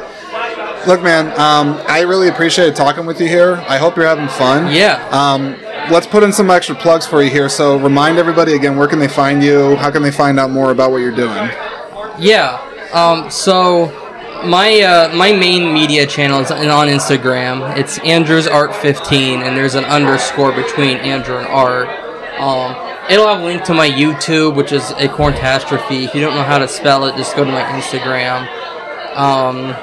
look, 0.86 1.02
man, 1.02 1.28
um, 1.38 1.80
I 1.88 2.00
really 2.02 2.28
appreciate 2.28 2.74
talking 2.74 3.06
with 3.06 3.20
you 3.20 3.28
here. 3.28 3.56
I 3.68 3.78
hope 3.78 3.96
you're 3.96 4.06
having 4.06 4.28
fun. 4.28 4.72
Yeah. 4.72 5.06
Um, 5.10 5.56
let's 5.90 6.06
put 6.06 6.22
in 6.22 6.32
some 6.32 6.50
extra 6.50 6.74
plugs 6.74 7.06
for 7.06 7.22
you 7.22 7.30
here. 7.30 7.48
So 7.48 7.78
remind 7.78 8.18
everybody 8.18 8.54
again, 8.54 8.76
where 8.76 8.88
can 8.88 8.98
they 8.98 9.08
find 9.08 9.42
you? 9.42 9.76
How 9.76 9.90
can 9.90 10.02
they 10.02 10.12
find 10.12 10.38
out 10.38 10.50
more 10.50 10.70
about 10.70 10.90
what 10.90 10.98
you're 10.98 11.14
doing? 11.14 11.50
Yeah. 12.18 12.62
Um, 12.92 13.30
so 13.30 13.86
my 14.44 14.80
uh, 14.80 15.14
my 15.14 15.32
main 15.32 15.72
media 15.72 16.06
channel 16.06 16.40
is 16.40 16.50
on 16.50 16.88
Instagram. 16.88 17.76
It's 17.76 17.98
Andrew's 18.00 18.46
Art 18.46 18.74
15, 18.74 19.42
and 19.42 19.56
there's 19.56 19.74
an 19.74 19.84
underscore 19.84 20.52
between 20.52 20.98
Andrew 20.98 21.38
and 21.38 21.46
Art. 21.46 21.88
Um, 22.38 22.85
it'll 23.10 23.26
have 23.26 23.40
a 23.40 23.44
link 23.44 23.64
to 23.64 23.74
my 23.74 23.88
YouTube, 23.88 24.54
which 24.54 24.72
is 24.72 24.90
a 24.92 25.08
Corntastrophe. 25.08 26.04
If 26.04 26.14
you 26.14 26.20
don't 26.20 26.34
know 26.34 26.42
how 26.42 26.58
to 26.58 26.68
spell 26.68 27.06
it, 27.06 27.16
just 27.16 27.36
go 27.36 27.44
to 27.44 27.50
my 27.50 27.62
Instagram. 27.62 28.42
Um, 29.16 29.74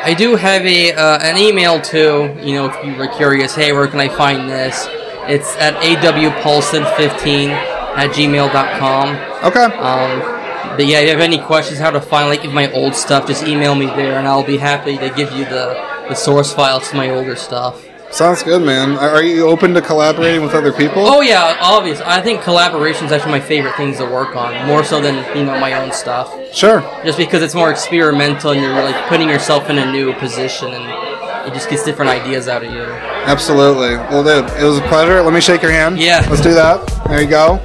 I 0.00 0.14
do 0.16 0.36
have 0.36 0.64
a 0.64 0.92
uh, 0.92 1.18
an 1.18 1.36
email 1.36 1.80
too. 1.80 2.34
You 2.40 2.54
know, 2.54 2.66
if 2.66 2.84
you 2.84 2.94
were 2.94 3.08
curious, 3.08 3.54
hey, 3.54 3.72
where 3.72 3.86
can 3.88 4.00
I 4.00 4.08
find 4.08 4.48
this? 4.48 4.86
It's 5.28 5.54
at 5.56 5.74
awpaulsen15 5.74 7.48
at 7.50 8.10
gmail.com. 8.10 9.44
Okay. 9.44 9.64
Um, 9.64 10.38
but 10.76 10.86
yeah, 10.86 11.00
if 11.00 11.06
you 11.06 11.10
have 11.10 11.20
any 11.20 11.38
questions 11.38 11.80
how 11.80 11.90
to 11.90 12.00
find 12.00 12.28
like 12.28 12.44
my 12.52 12.72
old 12.72 12.94
stuff, 12.94 13.26
just 13.26 13.42
email 13.42 13.74
me 13.74 13.86
there, 13.86 14.18
and 14.18 14.28
I'll 14.28 14.46
be 14.46 14.56
happy 14.56 14.96
to 14.96 15.10
give 15.10 15.32
you 15.32 15.44
the, 15.44 15.74
the 16.08 16.14
source 16.14 16.52
files 16.52 16.88
to 16.90 16.96
my 16.96 17.10
older 17.10 17.34
stuff. 17.34 17.87
Sounds 18.10 18.42
good, 18.42 18.62
man. 18.62 18.96
Are 18.96 19.22
you 19.22 19.46
open 19.48 19.74
to 19.74 19.82
collaborating 19.82 20.42
with 20.42 20.54
other 20.54 20.72
people? 20.72 21.06
Oh 21.06 21.20
yeah, 21.20 21.56
obvious. 21.60 22.00
I 22.00 22.20
think 22.22 22.42
collaboration 22.42 23.04
is 23.06 23.12
actually 23.12 23.32
my 23.32 23.40
favorite 23.40 23.76
things 23.76 23.98
to 23.98 24.04
work 24.04 24.34
on, 24.34 24.66
more 24.66 24.82
so 24.82 25.00
than 25.00 25.14
you 25.36 25.44
know 25.44 25.58
my 25.60 25.74
own 25.74 25.92
stuff. 25.92 26.34
Sure. 26.52 26.80
Just 27.04 27.18
because 27.18 27.42
it's 27.42 27.54
more 27.54 27.70
experimental, 27.70 28.52
and 28.52 28.60
you're 28.62 28.72
like 28.72 29.06
putting 29.08 29.28
yourself 29.28 29.68
in 29.70 29.78
a 29.78 29.92
new 29.92 30.14
position, 30.14 30.68
and 30.72 31.46
it 31.46 31.54
just 31.54 31.68
gets 31.68 31.84
different 31.84 32.10
ideas 32.10 32.48
out 32.48 32.64
of 32.64 32.72
you. 32.72 32.82
Absolutely. 32.82 33.96
Well, 33.96 34.24
dude, 34.24 34.50
it 34.58 34.64
was 34.64 34.78
a 34.78 34.82
pleasure. 34.88 35.20
Let 35.22 35.34
me 35.34 35.40
shake 35.40 35.60
your 35.62 35.70
hand. 35.72 35.98
Yeah. 35.98 36.26
Let's 36.30 36.42
do 36.42 36.54
that. 36.54 36.86
There 37.08 37.20
you 37.22 37.28
go. 37.28 37.60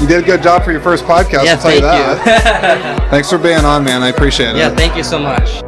You 0.00 0.06
did 0.06 0.22
a 0.22 0.26
good 0.26 0.42
job 0.44 0.62
for 0.62 0.70
your 0.70 0.80
first 0.80 1.04
podcast. 1.04 1.44
yeah, 1.44 1.52
I'll 1.54 1.58
tell 1.58 1.74
you 1.74 1.80
thank 1.80 2.22
that. 2.24 3.00
you. 3.02 3.04
Thanks 3.10 3.28
for 3.28 3.36
being 3.38 3.64
on, 3.64 3.82
man. 3.82 4.02
I 4.02 4.08
appreciate 4.08 4.50
it. 4.50 4.56
yeah, 4.58 4.72
thank 4.74 4.96
you 4.96 5.02
so 5.02 5.18
much. 5.18 5.60